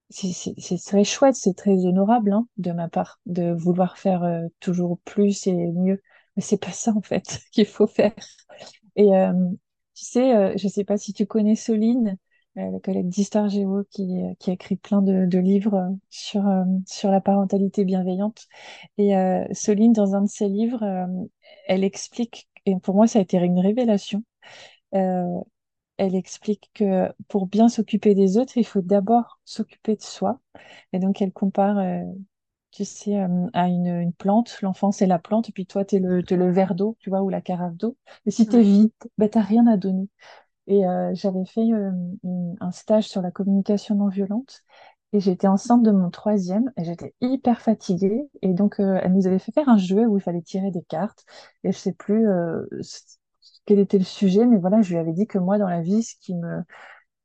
C'est 0.09 0.77
très 0.85 1.03
chouette, 1.03 1.35
c'est 1.35 1.55
très 1.55 1.85
honorable 1.85 2.31
hein, 2.31 2.47
de 2.57 2.71
ma 2.71 2.87
part 2.89 3.19
de 3.25 3.51
vouloir 3.51 3.97
faire 3.97 4.23
euh, 4.23 4.47
toujours 4.59 4.99
plus 5.03 5.47
et 5.47 5.53
mieux. 5.53 6.01
Mais 6.35 6.41
c'est 6.43 6.57
pas 6.61 6.71
ça, 6.71 6.91
en 6.95 7.01
fait, 7.01 7.39
qu'il 7.51 7.65
faut 7.65 7.87
faire. 7.87 8.13
Et, 8.95 9.15
euh, 9.15 9.33
Tu 9.95 10.05
sais, 10.05 10.35
euh, 10.35 10.53
je 10.57 10.67
sais 10.69 10.83
pas 10.85 10.97
si 10.97 11.13
tu 11.13 11.25
connais 11.27 11.55
Soline, 11.55 12.17
euh, 12.57 12.71
la 12.71 12.79
collègue 12.81 13.09
d'Histoire 13.09 13.49
Géo 13.49 13.83
qui, 13.91 14.23
euh, 14.23 14.33
qui 14.39 14.51
a 14.51 14.53
écrit 14.53 14.77
plein 14.77 15.01
de, 15.01 15.25
de 15.27 15.39
livres 15.39 15.97
sur, 16.09 16.43
sur 16.87 17.11
la 17.11 17.21
parentalité 17.21 17.85
bienveillante. 17.85 18.47
Et 18.99 19.13
Soline, 19.53 19.93
dans 19.93 20.15
un 20.15 20.23
de 20.23 20.29
ses 20.29 20.49
livres, 20.49 20.83
elle 21.67 21.83
explique, 21.83 22.49
et 22.65 22.75
pour 22.79 22.95
moi 22.95 23.07
ça 23.07 23.19
a 23.19 23.21
été 23.23 23.37
une 23.37 23.59
révélation, 23.59 24.23
elle 25.97 26.15
explique 26.15 26.71
que 26.73 27.11
pour 27.27 27.47
bien 27.47 27.69
s'occuper 27.69 28.15
des 28.15 28.37
autres, 28.37 28.57
il 28.57 28.65
faut 28.65 28.81
d'abord 28.81 29.39
s'occuper 29.45 29.95
de 29.95 30.01
soi. 30.01 30.39
Et 30.93 30.99
donc 30.99 31.21
elle 31.21 31.33
compare, 31.33 31.77
euh, 31.79 32.03
tu 32.71 32.85
sais, 32.85 33.19
euh, 33.19 33.47
à 33.53 33.67
une, 33.67 33.87
une 33.87 34.13
plante. 34.13 34.57
L'enfant, 34.61 34.91
c'est 34.91 35.07
la 35.07 35.19
plante, 35.19 35.49
et 35.49 35.51
puis 35.53 35.65
toi, 35.65 35.85
t'es 35.85 35.99
le, 35.99 36.23
t'es 36.23 36.35
le 36.37 36.51
verre 36.51 36.75
d'eau, 36.75 36.97
tu 36.99 37.09
vois, 37.09 37.21
ou 37.23 37.29
la 37.29 37.41
carafe 37.41 37.75
d'eau. 37.77 37.97
Et 38.25 38.31
si 38.31 38.47
t'es 38.47 38.61
Ouais. 38.61 38.63
vide, 38.63 38.91
ben, 39.17 39.29
t'as 39.29 39.41
rien 39.41 39.67
à 39.67 39.77
donner. 39.77 40.09
Et 40.67 40.87
euh, 40.87 41.11
j'avais 41.13 41.45
fait 41.45 41.61
euh, 41.73 41.91
une- 42.23 42.55
un 42.59 42.71
stage 42.71 43.07
sur 43.07 43.21
la 43.21 43.31
communication 43.31 43.95
non 43.95 44.09
violente 44.09 44.63
et 45.13 45.19
j'étais 45.19 45.47
enceinte 45.47 45.83
de 45.83 45.91
mon 45.91 46.09
troisième 46.09 46.71
et 46.77 46.83
j'étais 46.83 47.13
hyper 47.21 47.61
fatiguée. 47.61 48.23
Et 48.41 48.53
donc, 48.53 48.79
euh, 48.79 48.99
elle 49.03 49.13
nous 49.13 49.27
avait 49.27 49.39
fait 49.39 49.51
faire 49.53 49.69
un 49.69 49.77
jeu 49.77 50.05
où 50.07 50.17
il 50.17 50.21
fallait 50.21 50.41
tirer 50.41 50.71
des 50.71 50.83
cartes. 50.83 51.25
Et 51.63 51.71
je 51.71 51.77
sais 51.77 51.93
plus 51.93 52.27
euh, 52.27 52.65
quel 53.65 53.79
était 53.79 53.97
le 53.97 54.03
sujet, 54.05 54.45
mais 54.45 54.57
voilà, 54.57 54.81
je 54.81 54.91
lui 54.91 54.97
avais 54.99 55.13
dit 55.13 55.27
que 55.27 55.37
moi, 55.39 55.57
dans 55.57 55.67
la 55.69 55.81
vie, 55.81 56.03
ce 56.03 56.15
qui 56.21 56.35
me, 56.35 56.61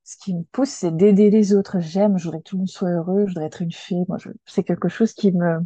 ce 0.04 0.16
qui 0.18 0.34
me 0.34 0.42
pousse, 0.52 0.70
c'est 0.70 0.96
d'aider 0.96 1.30
les 1.30 1.54
autres. 1.54 1.80
J'aime, 1.80 2.18
je 2.18 2.24
voudrais 2.24 2.40
que 2.40 2.44
tout 2.50 2.56
le 2.56 2.60
monde 2.60 2.68
soit 2.68 2.90
heureux, 2.90 3.22
je 3.26 3.30
voudrais 3.32 3.46
être 3.46 3.62
une 3.62 3.72
fée. 3.72 3.96
Moi, 4.08 4.18
je- 4.18 4.30
c'est 4.46 4.64
quelque 4.64 4.88
chose 4.88 5.12
qui 5.14 5.32
me, 5.32 5.60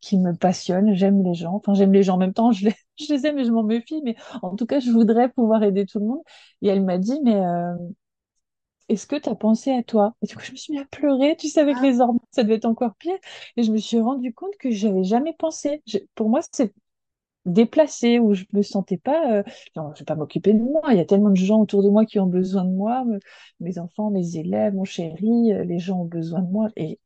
qui 0.00 0.18
me 0.18 0.34
passionne. 0.36 0.94
J'aime 0.94 1.22
les 1.24 1.34
gens. 1.34 1.54
Enfin, 1.56 1.74
j'aime 1.74 1.92
les 1.92 2.02
gens 2.04 2.14
en 2.16 2.18
même 2.18 2.34
temps. 2.34 2.52
Je 2.52 2.66
les, 2.66 2.74
je 3.00 3.12
les 3.14 3.26
aime 3.26 3.38
et 3.38 3.44
je 3.44 3.52
m'en 3.52 3.64
méfie. 3.64 4.02
Mais 4.04 4.16
en 4.42 4.56
tout 4.56 4.66
cas, 4.66 4.80
je 4.80 4.90
voudrais 4.92 5.28
pouvoir 5.30 5.62
aider 5.64 5.86
tout 5.86 5.98
le 6.00 6.06
monde. 6.06 6.22
Et 6.62 6.68
elle 6.68 6.84
m'a 6.84 6.98
dit, 6.98 7.20
mais 7.24 7.36
euh, 7.36 7.74
est-ce 8.88 9.06
que 9.06 9.16
tu 9.16 9.28
as 9.28 9.34
pensé 9.34 9.70
à 9.72 9.82
toi? 9.82 10.14
Et 10.22 10.26
du 10.26 10.34
coup, 10.36 10.42
je 10.42 10.52
me 10.52 10.56
suis 10.56 10.72
mis 10.72 10.78
à 10.80 10.84
pleurer. 10.86 11.36
Tu 11.36 11.48
sais, 11.48 11.60
avec 11.60 11.78
Ah, 11.78 11.80
les 11.80 12.00
hormones, 12.00 12.20
ça 12.30 12.42
devait 12.42 12.54
être 12.56 12.64
encore 12.64 12.94
pire. 12.96 13.16
Et 13.56 13.62
je 13.62 13.70
me 13.72 13.76
suis 13.78 14.00
rendu 14.00 14.32
compte 14.34 14.56
que 14.58 14.70
j'avais 14.70 15.04
jamais 15.04 15.34
pensé. 15.38 15.82
Je- 15.86 15.98
pour 16.14 16.28
moi, 16.30 16.40
c'est 16.52 16.72
déplacé 17.48 18.18
où 18.18 18.34
je 18.34 18.44
me 18.52 18.62
sentais 18.62 18.96
pas. 18.98 19.32
euh, 19.38 19.42
non, 19.76 19.92
je 19.94 20.00
vais 20.00 20.04
pas 20.04 20.14
m'occuper 20.16 20.52
de 20.54 20.62
moi. 20.62 20.82
Il 20.90 20.96
y 20.96 21.00
a 21.00 21.04
tellement 21.04 21.30
de 21.30 21.36
gens 21.36 21.60
autour 21.60 21.82
de 21.82 21.88
moi 21.90 22.04
qui 22.06 22.18
ont 22.20 22.26
besoin 22.26 22.64
de 22.64 22.70
moi. 22.72 23.04
me- 23.04 23.18
mes 23.60 23.78
enfants, 23.78 24.10
mes 24.10 24.36
élèves, 24.36 24.74
mon 24.74 24.84
chéri, 24.84 25.52
euh, 25.52 25.64
les 25.64 25.78
gens 25.78 26.00
ont 26.02 26.04
besoin 26.06 26.40
de 26.42 26.50
moi. 26.50 26.68
Et 26.76 26.98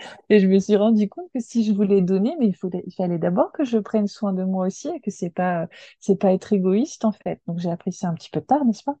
et 0.30 0.40
je 0.40 0.46
me 0.46 0.58
suis 0.58 0.76
rendu 0.76 1.08
compte 1.08 1.26
que 1.34 1.40
si 1.40 1.64
je 1.64 1.72
voulais 1.72 2.02
donner, 2.02 2.36
mais 2.38 2.46
il 2.48 2.54
fallait, 2.56 2.82
il 2.86 2.94
fallait 2.94 3.18
d'abord 3.18 3.52
que 3.52 3.64
je 3.64 3.78
prenne 3.78 4.06
soin 4.06 4.32
de 4.32 4.44
moi 4.44 4.66
aussi 4.66 4.88
et 4.88 5.00
que 5.00 5.10
c'est 5.10 5.30
pas, 5.30 5.68
c'est 6.00 6.18
pas 6.18 6.32
être 6.32 6.52
égoïste 6.52 7.04
en 7.04 7.12
fait. 7.12 7.40
Donc 7.46 7.58
j'ai 7.58 7.70
appris 7.70 7.92
ça 7.92 8.08
un 8.08 8.14
petit 8.14 8.30
peu 8.30 8.40
tard, 8.40 8.64
n'est-ce 8.64 8.84
pas? 8.84 8.96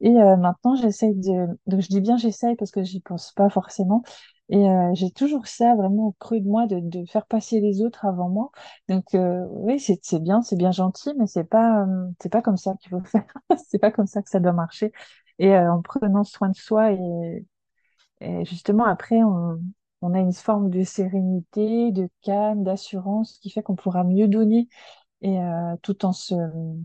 Et 0.00 0.10
euh, 0.16 0.36
maintenant 0.36 0.76
j'essaye 0.76 1.14
de, 1.14 1.46
donc 1.66 1.80
je 1.82 1.88
dis 1.88 2.00
bien 2.00 2.16
j'essaye 2.16 2.56
parce 2.56 2.70
que 2.70 2.82
j'y 2.82 3.00
pense 3.00 3.32
pas 3.32 3.50
forcément. 3.50 4.02
Et 4.50 4.66
j'ai 4.94 5.10
toujours 5.12 5.46
ça 5.46 5.76
vraiment 5.76 6.08
au 6.08 6.12
creux 6.18 6.40
de 6.40 6.48
moi 6.48 6.66
de, 6.66 7.04
faire 7.06 7.26
passer 7.26 7.60
les 7.60 7.82
autres 7.82 8.04
avant 8.04 8.28
moi. 8.28 8.50
Donc 8.88 9.04
oui, 9.14 9.78
c'est 9.78 10.20
bien, 10.20 10.42
c'est 10.42 10.56
bien 10.56 10.72
gentil, 10.72 11.10
mais 11.18 11.26
c'est 11.26 11.44
pas, 11.44 11.86
c'est 12.20 12.30
pas 12.30 12.42
comme 12.42 12.56
ça 12.56 12.74
qu'il 12.80 12.90
faut 12.90 13.00
faire. 13.04 13.26
C'est 13.68 13.78
pas 13.78 13.92
comme 13.92 14.06
ça 14.06 14.22
que 14.22 14.30
ça 14.30 14.40
doit 14.40 14.52
marcher. 14.52 14.92
Et 15.38 15.56
en 15.56 15.82
prenant 15.82 16.24
soin 16.24 16.48
de 16.48 16.56
soi 16.56 16.92
et 16.92 17.44
justement, 18.44 18.84
après, 18.84 19.22
on, 19.22 20.14
a 20.14 20.18
une 20.18 20.32
forme 20.32 20.70
de 20.70 20.82
sérénité, 20.82 21.92
de 21.92 22.08
calme, 22.22 22.64
d'assurance 22.64 23.38
qui 23.38 23.50
fait 23.50 23.62
qu'on 23.62 23.76
pourra 23.76 24.02
mieux 24.04 24.28
donner 24.28 24.68
et 25.22 25.38
tout 25.82 26.04
en 26.04 26.12
se 26.12 26.34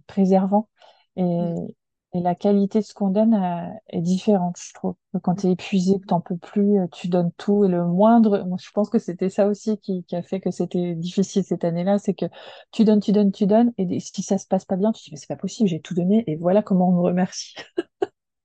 préservant. 0.06 0.70
Et, 1.16 1.24
mm, 1.24 1.68
et 2.16 2.22
la 2.22 2.36
qualité 2.36 2.80
de 2.80 2.86
ce 2.86 2.94
qu'on 2.96 3.10
donne 3.10 3.34
euh, 3.36 3.68
est 3.90 4.02
différente, 4.02 4.58
je 4.60 4.74
trouve. 4.74 4.96
Quand 5.24 5.36
tu 5.36 5.48
es 5.48 5.52
épuisé, 5.52 6.00
que 6.00 6.06
t'en 6.08 6.22
peux 6.22 6.38
plus, 6.38 6.80
euh, 6.80 6.88
tu 6.94 7.10
donnes 7.10 7.32
tout 7.38 7.66
et 7.66 7.68
le 7.68 7.86
moindre. 7.86 8.44
Moi, 8.48 8.58
je 8.62 8.70
pense 8.72 8.90
que 8.90 9.00
c'était 9.00 9.30
ça 9.30 9.48
aussi 9.48 9.78
qui, 9.80 10.04
qui 10.06 10.16
a 10.16 10.24
fait 10.24 10.40
que 10.42 10.52
c'était 10.52 10.96
difficile 10.96 11.44
cette 11.44 11.66
année-là, 11.66 12.00
c'est 12.00 12.14
que 12.16 12.26
tu 12.72 12.86
donnes, 12.86 13.02
tu 13.02 13.12
donnes, 13.12 13.32
tu 13.34 13.48
donnes, 13.48 13.74
et 13.78 14.00
si 14.00 14.24
ça 14.24 14.38
se 14.38 14.48
passe 14.48 14.66
pas 14.66 14.78
bien, 14.78 14.92
tu 14.94 15.02
te 15.02 15.06
dis 15.06 15.12
mais 15.12 15.18
c'est 15.18 15.28
pas 15.28 15.36
possible, 15.36 15.70
j'ai 15.70 15.82
tout 15.82 15.94
donné, 15.94 16.24
et 16.28 16.38
voilà 16.38 16.64
comment 16.64 16.90
on 16.90 16.94
me 16.94 17.02
remercie. 17.02 17.56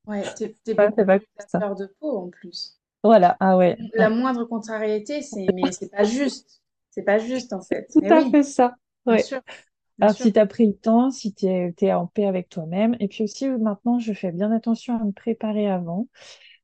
ouais, 0.07 0.33
t'es, 0.35 0.75
Ouais, 0.77 0.91
pas 0.95 1.19
à 1.39 1.47
ça. 1.49 1.65
de 1.75 1.87
peau 2.01 2.19
en 2.19 2.29
plus. 2.31 2.79
Voilà, 3.03 3.37
ah 3.41 3.57
ouais, 3.57 3.77
La 3.93 4.11
moindre 4.11 4.45
contrariété, 4.45 5.23
c'est 5.23 5.51
mais 5.55 5.71
c'est 5.73 5.91
pas 5.91 6.05
juste. 6.05 6.61
C'est 6.91 7.03
pas 7.05 7.19
juste 7.19 7.53
en 7.53 7.61
fait. 7.63 7.87
Tout 7.93 8.01
Mais 8.01 8.11
à 8.11 8.21
oui, 8.23 8.31
fait 8.31 8.43
ça. 8.43 8.75
bien 9.09 9.19
Ouais. 9.19 9.19
sûr, 9.19 9.41
bien 9.43 9.55
Alors, 10.01 10.15
sûr. 10.15 10.27
si 10.27 10.33
tu 10.33 10.39
as 10.39 10.47
pris 10.47 10.67
le 10.67 10.75
temps, 10.75 11.11
si 11.11 11.35
tu 11.35 11.47
es, 11.47 11.93
en 11.93 12.07
paix 12.07 12.27
avec 12.27 12.49
toi-même. 12.49 12.97
Et 13.01 13.09
puis 13.09 13.25
aussi, 13.25 13.49
maintenant, 13.49 13.99
je 13.99 14.13
fais 14.13 14.33
bien 14.33 14.53
attention 14.53 14.97
à 15.01 15.05
me 15.05 15.13
préparer 15.13 15.69
avant, 15.69 16.09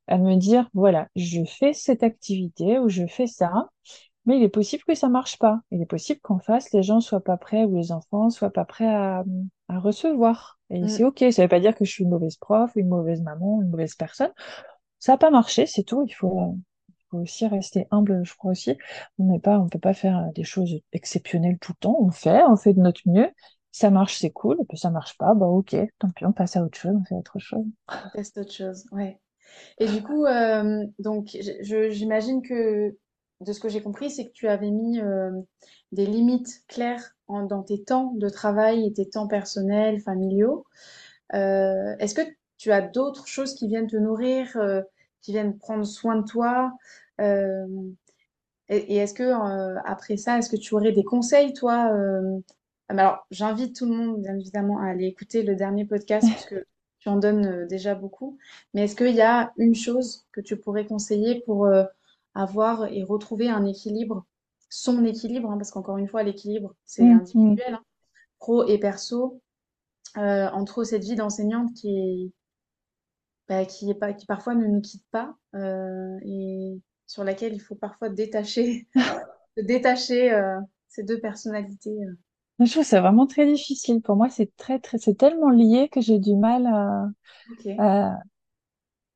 à 0.07 0.17
me 0.17 0.35
dire, 0.35 0.69
voilà, 0.73 1.07
je 1.15 1.43
fais 1.45 1.73
cette 1.73 2.03
activité 2.03 2.79
ou 2.79 2.89
je 2.89 3.05
fais 3.07 3.27
ça, 3.27 3.69
mais 4.25 4.37
il 4.37 4.43
est 4.43 4.49
possible 4.49 4.83
que 4.85 4.95
ça 4.95 5.09
marche 5.09 5.37
pas. 5.39 5.61
Il 5.71 5.81
est 5.81 5.85
possible 5.85 6.19
qu'en 6.21 6.39
face, 6.39 6.71
les 6.73 6.83
gens 6.83 6.99
soient 6.99 7.23
pas 7.23 7.37
prêts 7.37 7.63
ou 7.63 7.75
les 7.77 7.91
enfants 7.91 8.29
soient 8.29 8.51
pas 8.51 8.65
prêts 8.65 8.93
à, 8.93 9.23
à 9.69 9.79
recevoir. 9.79 10.59
Et 10.69 10.87
c'est 10.87 11.03
Mm. 11.03 11.07
OK. 11.07 11.23
Ça 11.31 11.43
veut 11.43 11.47
pas 11.47 11.59
dire 11.59 11.75
que 11.75 11.85
je 11.85 11.91
suis 11.91 12.03
une 12.03 12.09
mauvaise 12.09 12.35
prof, 12.37 12.71
une 12.75 12.89
mauvaise 12.89 13.21
maman, 13.21 13.61
une 13.61 13.69
mauvaise 13.69 13.95
personne. 13.95 14.31
Ça 14.99 15.13
n'a 15.13 15.17
pas 15.17 15.29
marché, 15.29 15.65
c'est 15.65 15.83
tout. 15.83 16.05
Il 16.07 16.13
faut, 16.13 16.57
faut 17.11 17.17
aussi 17.19 17.47
rester 17.47 17.87
humble, 17.91 18.21
je 18.25 18.35
crois 18.35 18.51
aussi. 18.51 18.77
On 19.19 19.25
n'est 19.25 19.39
pas, 19.39 19.59
on 19.59 19.69
peut 19.69 19.79
pas 19.79 19.93
faire 19.93 20.17
euh, 20.19 20.31
des 20.33 20.43
choses 20.43 20.79
exceptionnelles 20.93 21.57
tout 21.59 21.73
le 21.73 21.77
temps. 21.79 21.97
On 21.99 22.11
fait, 22.11 22.43
on 22.43 22.55
fait 22.55 22.73
de 22.73 22.79
notre 22.81 23.01
mieux. 23.05 23.29
Ça 23.71 23.89
marche, 23.91 24.17
c'est 24.17 24.31
cool. 24.31 24.57
Et 24.61 24.65
puis 24.65 24.77
ça 24.77 24.89
marche 24.89 25.17
pas, 25.17 25.33
bah 25.35 25.45
ok, 25.45 25.75
tant 25.99 26.09
pis, 26.09 26.25
on 26.25 26.31
passe 26.33 26.55
à 26.55 26.63
autre 26.63 26.77
chose, 26.77 26.95
on 26.99 27.03
fait 27.05 27.15
autre 27.15 27.39
chose. 27.39 27.65
On 27.89 28.09
teste 28.09 28.37
autre 28.37 28.51
chose. 28.51 28.85
Ouais. 28.91 29.19
Et 29.79 29.87
du 29.87 30.03
coup, 30.03 30.25
euh, 30.25 30.85
donc, 30.99 31.37
j'imagine 31.61 32.41
que 32.41 32.97
de 33.41 33.53
ce 33.53 33.59
que 33.59 33.69
j'ai 33.69 33.81
compris, 33.81 34.11
c'est 34.11 34.27
que 34.27 34.33
tu 34.33 34.47
avais 34.47 34.71
mis 34.71 34.99
euh, 35.01 35.31
des 35.91 36.05
limites 36.05 36.63
claires 36.67 37.03
en- 37.27 37.43
dans 37.45 37.63
tes 37.63 37.83
temps 37.83 38.13
de 38.15 38.29
travail 38.29 38.85
et 38.87 38.93
tes 38.93 39.09
temps 39.09 39.27
personnels, 39.27 39.99
familiaux. 40.01 40.65
Est-ce 41.33 42.15
que 42.15 42.21
tu 42.57 42.71
as 42.71 42.81
d'autres 42.81 43.27
choses 43.27 43.55
qui 43.55 43.67
viennent 43.67 43.87
te 43.87 43.97
nourrir, 43.97 44.57
qui 45.27 45.33
viennent 45.33 45.57
prendre 45.57 45.85
soin 45.85 46.15
de 46.15 46.25
toi? 46.25 46.73
Euh, 47.19 47.67
et 48.69 48.95
et 48.95 48.97
est-ce 48.97 49.13
que 49.13 49.23
euh, 49.23 49.79
après 49.85 50.17
ça, 50.17 50.37
est-ce 50.37 50.49
que 50.49 50.55
tu 50.55 50.73
aurais 50.73 50.93
des 50.93 51.03
conseils, 51.03 51.53
toi? 51.53 51.91
euh, 51.93 52.39
alors, 52.89 53.25
j'invite 53.31 53.75
tout 53.75 53.85
le 53.85 53.95
monde, 53.95 54.21
bien 54.21 54.37
évidemment, 54.37 54.79
à 54.79 54.87
aller 54.87 55.07
écouter 55.07 55.43
le 55.43 55.55
dernier 55.55 55.83
podcast 55.85 56.25
puisque 56.31 56.55
tu 56.99 57.09
en 57.09 57.17
donnes 57.17 57.67
déjà 57.67 57.95
beaucoup. 57.95 58.37
Mais 58.73 58.85
est-ce 58.85 58.95
qu'il 58.95 59.13
y 59.15 59.21
a 59.21 59.51
une 59.57 59.75
chose 59.75 60.25
que 60.31 60.39
tu 60.39 60.55
pourrais 60.57 60.85
conseiller 60.85 61.41
pour 61.45 61.67
avoir 62.33 62.85
et 62.85 63.03
retrouver 63.03 63.49
un 63.49 63.65
équilibre, 63.65 64.25
son 64.69 65.03
équilibre, 65.05 65.51
hein, 65.51 65.57
parce 65.57 65.71
qu'encore 65.71 65.97
une 65.97 66.07
fois, 66.07 66.23
l'équilibre, 66.23 66.75
c'est 66.85 67.03
Mm, 67.03 67.19
mm. 67.33 67.57
individuel, 67.57 67.73
hein, 67.73 67.83
pro 68.39 68.65
et 68.67 68.79
perso, 68.79 69.41
euh, 70.17 70.49
entre 70.51 70.83
cette 70.83 71.03
vie 71.03 71.15
d'enseignante 71.15 71.73
qui 71.73 71.89
est 71.89 72.31
bah, 73.47 73.65
qui 73.65 73.89
est 73.89 73.95
pas, 73.95 74.13
qui 74.13 74.25
parfois 74.25 74.55
ne 74.55 74.65
nous 74.65 74.81
quitte 74.81 75.05
pas 75.11 75.35
euh, 75.55 76.17
et 76.23 76.81
sur 77.05 77.23
laquelle 77.23 77.53
il 77.53 77.59
faut 77.59 77.75
parfois 77.75 78.09
détacher, 79.57 80.33
euh, 80.33 80.59
ces 80.87 81.03
deux 81.03 81.19
personnalités. 81.19 81.97
euh. 82.03 82.65
Je 82.65 82.71
trouve 82.71 82.83
ça 82.83 83.01
vraiment 83.01 83.27
très 83.27 83.45
difficile. 83.45 84.01
Pour 84.01 84.15
moi, 84.15 84.29
c'est 84.29 84.55
très, 84.57 84.79
très, 84.79 84.97
c'est 84.97 85.15
tellement 85.15 85.49
lié 85.49 85.89
que 85.89 86.01
j'ai 86.01 86.19
du 86.19 86.35
mal 86.35 86.65
à, 87.77 88.17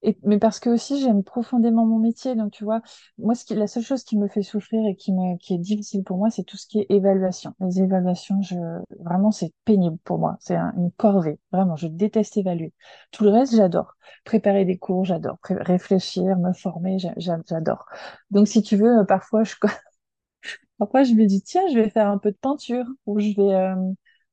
Et, 0.03 0.17
mais 0.23 0.39
parce 0.39 0.59
que 0.59 0.69
aussi 0.71 0.99
j'aime 1.01 1.23
profondément 1.23 1.85
mon 1.85 1.99
métier, 1.99 2.35
donc 2.35 2.51
tu 2.51 2.63
vois, 2.63 2.81
moi 3.19 3.35
ce 3.35 3.45
qui, 3.45 3.53
la 3.53 3.67
seule 3.67 3.83
chose 3.83 4.03
qui 4.03 4.17
me 4.17 4.27
fait 4.27 4.41
souffrir 4.41 4.85
et 4.87 4.95
qui 4.95 5.11
me, 5.13 5.37
qui 5.37 5.53
est 5.53 5.57
difficile 5.59 6.03
pour 6.03 6.17
moi, 6.17 6.31
c'est 6.31 6.43
tout 6.43 6.57
ce 6.57 6.65
qui 6.67 6.79
est 6.79 6.87
évaluation. 6.89 7.53
Les 7.59 7.81
évaluations, 7.81 8.41
je, 8.41 8.55
vraiment 8.99 9.31
c'est 9.31 9.53
pénible 9.65 9.97
pour 10.03 10.17
moi, 10.17 10.37
c'est 10.39 10.55
un- 10.55 10.73
une 10.77 10.91
corvée, 10.91 11.39
vraiment, 11.51 11.75
je 11.75 11.87
déteste 11.87 12.35
évaluer. 12.37 12.73
Tout 13.11 13.23
le 13.25 13.29
reste, 13.29 13.55
j'adore. 13.55 13.95
Préparer 14.25 14.65
des 14.65 14.77
cours, 14.79 15.05
j'adore. 15.05 15.37
Réfléchir, 15.43 16.37
me 16.37 16.51
former, 16.53 16.97
j'a- 16.99 17.13
j'a- 17.17 17.37
j'adore. 17.47 17.85
Donc 18.31 18.47
si 18.47 18.63
tu 18.63 18.77
veux, 18.77 18.99
euh, 19.01 19.03
parfois 19.05 19.43
je, 19.43 19.53
parfois 20.77 21.03
je 21.03 21.13
me 21.13 21.25
dis 21.25 21.41
tiens, 21.41 21.63
je 21.71 21.75
vais 21.79 21.89
faire 21.89 22.07
un 22.09 22.17
peu 22.17 22.31
de 22.31 22.37
peinture 22.37 22.85
ou 23.05 23.19
je 23.19 23.29
vais, 23.35 23.53
euh, 23.53 23.75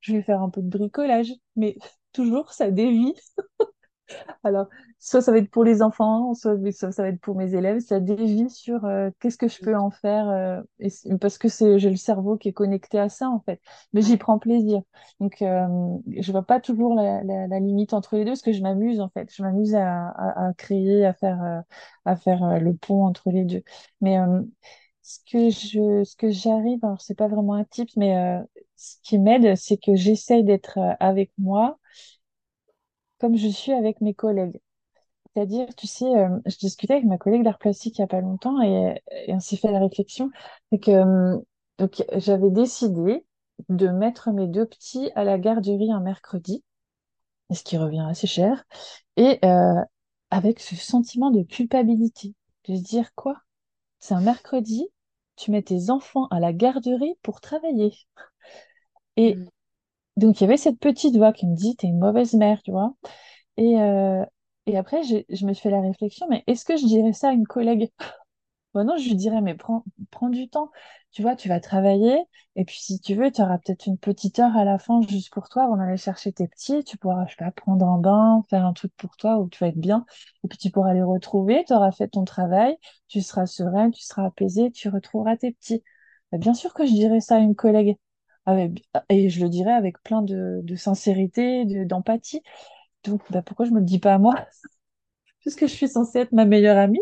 je 0.01 0.13
vais 0.13 0.21
faire 0.23 0.41
un 0.41 0.49
peu 0.49 0.61
de 0.61 0.67
bricolage, 0.69 1.31
mais 1.55 1.77
toujours 2.13 2.53
ça 2.53 2.71
dévie 2.71 3.13
alors, 4.43 4.67
soit 4.99 5.21
ça 5.21 5.31
va 5.31 5.37
être 5.39 5.49
pour 5.51 5.63
les 5.63 5.81
enfants, 5.81 6.33
soit 6.33 6.57
ça, 6.71 6.91
ça 6.91 7.03
va 7.03 7.09
être 7.09 7.19
pour 7.21 7.35
mes 7.35 7.53
élèves. 7.55 7.79
Ça 7.79 7.99
dévie 7.99 8.49
sur 8.49 8.85
euh, 8.85 9.09
qu'est-ce 9.19 9.37
que 9.37 9.47
je 9.47 9.59
peux 9.59 9.75
en 9.75 9.89
faire, 9.91 10.29
euh, 10.29 10.61
et 10.79 10.89
parce 11.19 11.37
que 11.37 11.47
j'ai 11.49 11.89
le 11.89 11.95
cerveau 11.97 12.37
qui 12.37 12.49
est 12.49 12.53
connecté 12.53 12.99
à 12.99 13.09
ça, 13.09 13.29
en 13.29 13.39
fait. 13.41 13.61
Mais 13.93 14.01
j'y 14.01 14.17
prends 14.17 14.39
plaisir. 14.39 14.81
Donc, 15.19 15.41
euh, 15.41 15.67
je 16.17 16.31
vois 16.31 16.43
pas 16.43 16.59
toujours 16.59 16.95
la, 16.95 17.23
la, 17.23 17.47
la 17.47 17.59
limite 17.59 17.93
entre 17.93 18.15
les 18.17 18.25
deux, 18.25 18.31
parce 18.31 18.41
que 18.41 18.53
je 18.53 18.61
m'amuse, 18.61 18.99
en 18.99 19.09
fait. 19.09 19.29
Je 19.33 19.43
m'amuse 19.43 19.75
à, 19.75 20.09
à, 20.09 20.47
à 20.49 20.53
créer, 20.53 21.05
à 21.05 21.13
faire, 21.13 21.41
euh, 21.43 21.61
à 22.05 22.15
faire 22.15 22.59
le 22.59 22.73
pont 22.75 23.05
entre 23.05 23.29
les 23.31 23.45
deux. 23.45 23.63
Mais 24.01 24.17
ce 25.01 25.19
que 25.31 25.49
je, 25.49 26.03
ce 26.03 26.15
que 26.15 26.29
j'arrive, 26.29 26.79
alors 26.83 27.01
c'est 27.01 27.15
pas 27.17 27.27
vraiment 27.27 27.53
un 27.55 27.63
tip, 27.63 27.89
mais 27.97 28.15
ce 28.75 28.95
qui 29.03 29.17
m'aide, 29.19 29.55
c'est 29.55 29.77
que 29.77 29.95
j'essaye 29.95 30.43
d'être 30.43 30.79
avec 30.99 31.31
moi 31.37 31.79
comme 33.19 33.35
je 33.35 33.47
suis 33.47 33.73
avec 33.73 34.01
mes 34.01 34.13
collègues. 34.13 34.59
C'est-à-dire, 35.33 35.67
tu 35.75 35.87
sais, 35.87 36.05
euh, 36.05 36.39
je 36.45 36.57
discutais 36.57 36.93
avec 36.93 37.05
ma 37.05 37.17
collègue 37.17 37.43
d'art 37.43 37.59
plastique 37.59 37.97
il 37.97 38.01
n'y 38.01 38.05
a 38.05 38.07
pas 38.07 38.21
longtemps 38.21 38.61
et, 38.61 39.01
on 39.27 39.39
s'est 39.39 39.57
fait 39.57 39.71
la 39.71 39.79
réflexion. 39.79 40.31
Euh, 40.87 41.37
donc, 41.77 42.03
j'avais 42.15 42.49
décidé 42.49 43.25
de 43.69 43.87
mettre 43.87 44.31
mes 44.31 44.47
deux 44.47 44.65
petits 44.65 45.11
à 45.15 45.23
la 45.23 45.37
garderie 45.37 45.91
un 45.91 45.99
mercredi, 45.99 46.63
ce 47.53 47.63
qui 47.63 47.77
revient 47.77 48.05
assez 48.09 48.27
cher, 48.27 48.65
et 49.17 49.39
euh, 49.45 49.81
avec 50.31 50.59
ce 50.59 50.75
sentiment 50.75 51.31
de 51.31 51.43
culpabilité, 51.43 52.33
de 52.67 52.75
se 52.75 52.81
dire 52.81 53.13
quoi? 53.15 53.35
C'est 53.99 54.13
un 54.13 54.21
mercredi, 54.21 54.87
tu 55.35 55.51
mets 55.51 55.61
tes 55.61 55.89
enfants 55.89 56.27
à 56.31 56.39
la 56.39 56.53
garderie 56.53 57.15
pour 57.21 57.41
travailler. 57.41 57.93
Et 59.17 59.35
Mm. 59.35 59.49
Donc, 60.17 60.39
il 60.41 60.43
y 60.43 60.47
avait 60.47 60.57
cette 60.57 60.79
petite 60.79 61.15
voix 61.17 61.33
qui 61.33 61.47
me 61.47 61.55
dit, 61.55 61.75
t'es 61.75 61.87
une 61.87 61.99
mauvaise 61.99 62.33
mère, 62.33 62.61
tu 62.63 62.71
vois. 62.71 62.93
Et, 63.57 63.79
euh, 63.81 64.25
et 64.67 64.77
après, 64.77 65.03
je 65.03 65.45
me 65.45 65.53
fait 65.53 65.69
la 65.71 65.81
réflexion, 65.81 66.27
mais 66.29 66.43
est-ce 66.47 66.65
que 66.65 66.77
je 66.77 66.85
dirais 66.85 67.13
ça 67.13 67.29
à 67.29 67.33
une 67.33 67.47
collègue? 67.47 67.91
Bon, 68.73 68.85
non, 68.85 68.97
je 68.97 69.07
lui 69.09 69.15
dirais, 69.15 69.41
mais 69.41 69.55
prends, 69.55 69.83
prends 70.11 70.29
du 70.29 70.47
temps. 70.49 70.71
Tu 71.11 71.23
vois, 71.23 71.35
tu 71.35 71.49
vas 71.49 71.59
travailler, 71.59 72.19
et 72.55 72.65
puis 72.65 72.77
si 72.79 72.99
tu 72.99 73.15
veux, 73.15 73.31
tu 73.31 73.41
auras 73.41 73.57
peut-être 73.57 73.87
une 73.87 73.97
petite 73.97 74.37
heure 74.39 74.55
à 74.55 74.63
la 74.63 74.77
fin 74.77 75.01
juste 75.01 75.33
pour 75.33 75.49
toi 75.49 75.63
avant 75.63 75.77
d'aller 75.77 75.97
chercher 75.97 76.31
tes 76.31 76.47
petits. 76.47 76.83
Tu 76.83 76.97
pourras, 76.97 77.25
je 77.25 77.31
sais 77.31 77.37
pas, 77.43 77.51
prendre 77.51 77.85
un 77.87 77.97
bain, 77.97 78.43
faire 78.49 78.65
un 78.65 78.73
truc 78.73 78.93
pour 78.97 79.17
toi 79.17 79.39
où 79.39 79.49
tu 79.49 79.57
vas 79.63 79.69
être 79.69 79.77
bien. 79.79 80.05
Et 80.43 80.47
puis 80.47 80.57
tu 80.59 80.69
pourras 80.69 80.93
les 80.93 81.01
retrouver, 81.01 81.63
tu 81.65 81.73
auras 81.73 81.91
fait 81.91 82.09
ton 82.09 82.25
travail, 82.25 82.77
tu 83.07 83.21
seras 83.21 83.47
sereine, 83.47 83.91
tu 83.91 84.03
seras 84.03 84.25
apaisée, 84.27 84.71
tu 84.71 84.89
retrouveras 84.89 85.37
tes 85.37 85.51
petits. 85.53 85.83
Bah, 86.31 86.37
bien 86.37 86.53
sûr 86.53 86.73
que 86.73 86.85
je 86.85 86.91
dirais 86.91 87.21
ça 87.21 87.37
à 87.37 87.39
une 87.39 87.55
collègue. 87.55 87.97
Avec- 88.49 88.83
et 89.09 89.29
je 89.29 89.41
le 89.43 89.49
dirais 89.49 89.71
avec 89.73 90.01
plein 90.03 90.21
de, 90.21 90.61
de 90.63 90.75
sincérité, 90.75 91.65
de- 91.65 91.83
d'empathie. 91.83 92.41
Donc, 93.05 93.21
bah, 93.31 93.41
pourquoi 93.43 93.65
je 93.67 93.71
me 93.71 93.79
le 93.79 93.85
dis 93.85 93.99
pas 93.99 94.15
à 94.15 94.19
moi? 94.19 94.35
Puisque 95.41 95.61
je 95.67 95.73
suis 95.73 95.89
censée 95.89 96.19
être 96.19 96.31
ma 96.33 96.45
meilleure 96.45 96.77
amie. 96.77 97.01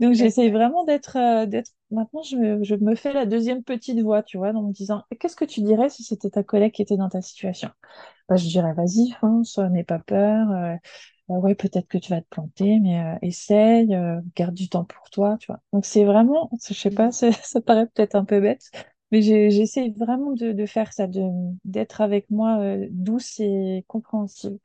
Donc 0.00 0.14
j'essaye 0.14 0.50
vraiment 0.50 0.84
d'être, 0.84 1.16
euh, 1.16 1.46
d'être. 1.46 1.72
Maintenant, 1.90 2.22
je 2.22 2.36
me, 2.36 2.62
je 2.62 2.74
me 2.76 2.94
fais 2.94 3.12
la 3.12 3.26
deuxième 3.26 3.64
petite 3.64 4.00
voix, 4.00 4.22
tu 4.22 4.36
vois, 4.38 4.50
en 4.50 4.62
me 4.62 4.72
disant, 4.72 5.02
qu'est-ce 5.18 5.34
que 5.36 5.44
tu 5.44 5.60
dirais 5.62 5.88
si 5.88 6.04
c'était 6.04 6.30
ta 6.30 6.42
collègue 6.44 6.72
qui 6.72 6.82
était 6.82 6.96
dans 6.96 7.08
ta 7.08 7.20
situation? 7.22 7.70
Bah, 8.28 8.36
je 8.36 8.48
dirais, 8.48 8.74
vas-y, 8.74 9.12
fonce, 9.20 9.58
euh, 9.58 9.68
n'aie 9.70 9.84
pas 9.84 10.00
peur. 10.00 10.50
euh, 10.52 10.74
euh, 11.30 11.34
ouais, 11.40 11.54
peut-être 11.56 11.88
que 11.88 11.98
tu 11.98 12.10
vas 12.10 12.22
te 12.22 12.28
planter, 12.28 12.80
mais 12.80 13.00
euh, 13.02 13.16
essaye, 13.22 13.88
garde 14.36 14.54
du 14.54 14.68
temps 14.68 14.84
pour 14.84 15.10
toi, 15.10 15.36
tu 15.40 15.48
vois. 15.48 15.60
Donc 15.72 15.86
c'est 15.86 16.04
vraiment, 16.04 16.50
je 16.68 16.74
sais 16.74 16.90
pas, 16.90 17.12
c'est- 17.12 17.32
ça 17.44 17.60
paraît 17.62 17.86
peut-être 17.86 18.16
un 18.16 18.24
peu 18.26 18.40
bête, 18.40 18.70
mais 19.12 19.22
j'essaie 19.22 19.90
vraiment 19.96 20.32
de, 20.32 20.52
de 20.52 20.66
faire 20.66 20.92
ça, 20.92 21.06
d'être 21.64 22.00
avec 22.00 22.30
moi 22.30 22.58
euh, 22.60 22.86
douce 22.90 23.40
et 23.40 23.84
compréhensive. 23.88 24.58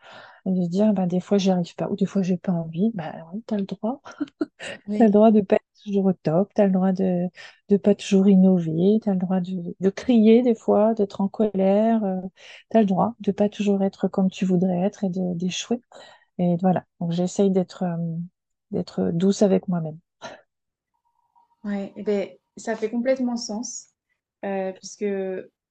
De 0.45 0.67
dire, 0.67 0.93
bah, 0.93 1.07
des 1.07 1.21
fois, 1.21 1.37
j'y 1.37 1.51
arrive 1.51 1.75
pas, 1.75 1.89
ou 1.89 1.95
des 1.95 2.05
fois, 2.05 2.21
j'ai 2.23 2.37
pas 2.37 2.51
envie. 2.53 2.91
Bah, 2.95 3.13
oui, 3.33 3.43
t'as 3.47 3.57
le 3.57 3.63
droit. 3.65 4.01
T'as 4.97 5.05
le 5.05 5.11
Oui, 5.11 5.11
droit 5.11 5.31
de 5.31 5.41
pas 5.41 5.55
être 5.57 5.83
toujours 5.83 6.05
au 6.05 6.13
top, 6.13 6.51
t'as 6.53 6.65
le 6.65 6.71
droit 6.71 6.91
de 6.93 7.27
de 7.69 7.77
pas 7.77 7.95
toujours 7.95 8.27
innover, 8.29 8.99
t'as 9.03 9.13
le 9.13 9.19
droit 9.19 9.39
de, 9.41 9.75
de 9.79 9.89
crier 9.89 10.41
des 10.43 10.55
fois, 10.55 10.93
d'être 10.93 11.21
en 11.21 11.27
colère, 11.27 12.03
euh, 12.03 12.21
t'as 12.69 12.79
le 12.81 12.85
droit 12.85 13.15
de 13.19 13.31
pas 13.31 13.49
toujours 13.49 13.83
être 13.83 14.07
comme 14.07 14.29
tu 14.29 14.45
voudrais 14.45 14.79
être 14.81 15.03
et 15.03 15.09
d'échouer. 15.09 15.81
Et 16.39 16.57
voilà, 16.61 16.85
donc 17.01 17.11
j'essaye 17.13 17.51
d'être 17.51 17.83
euh, 17.83 17.97
d'être 18.71 19.11
douce 19.13 19.41
avec 19.43 19.67
moi-même. 19.69 19.99
ouais, 21.63 21.93
et 21.95 22.03
ben, 22.03 22.29
ça 22.57 22.75
fait 22.75 22.89
complètement 22.89 23.35
sens, 23.37 23.92
euh, 24.43 24.71
puisque 24.73 25.05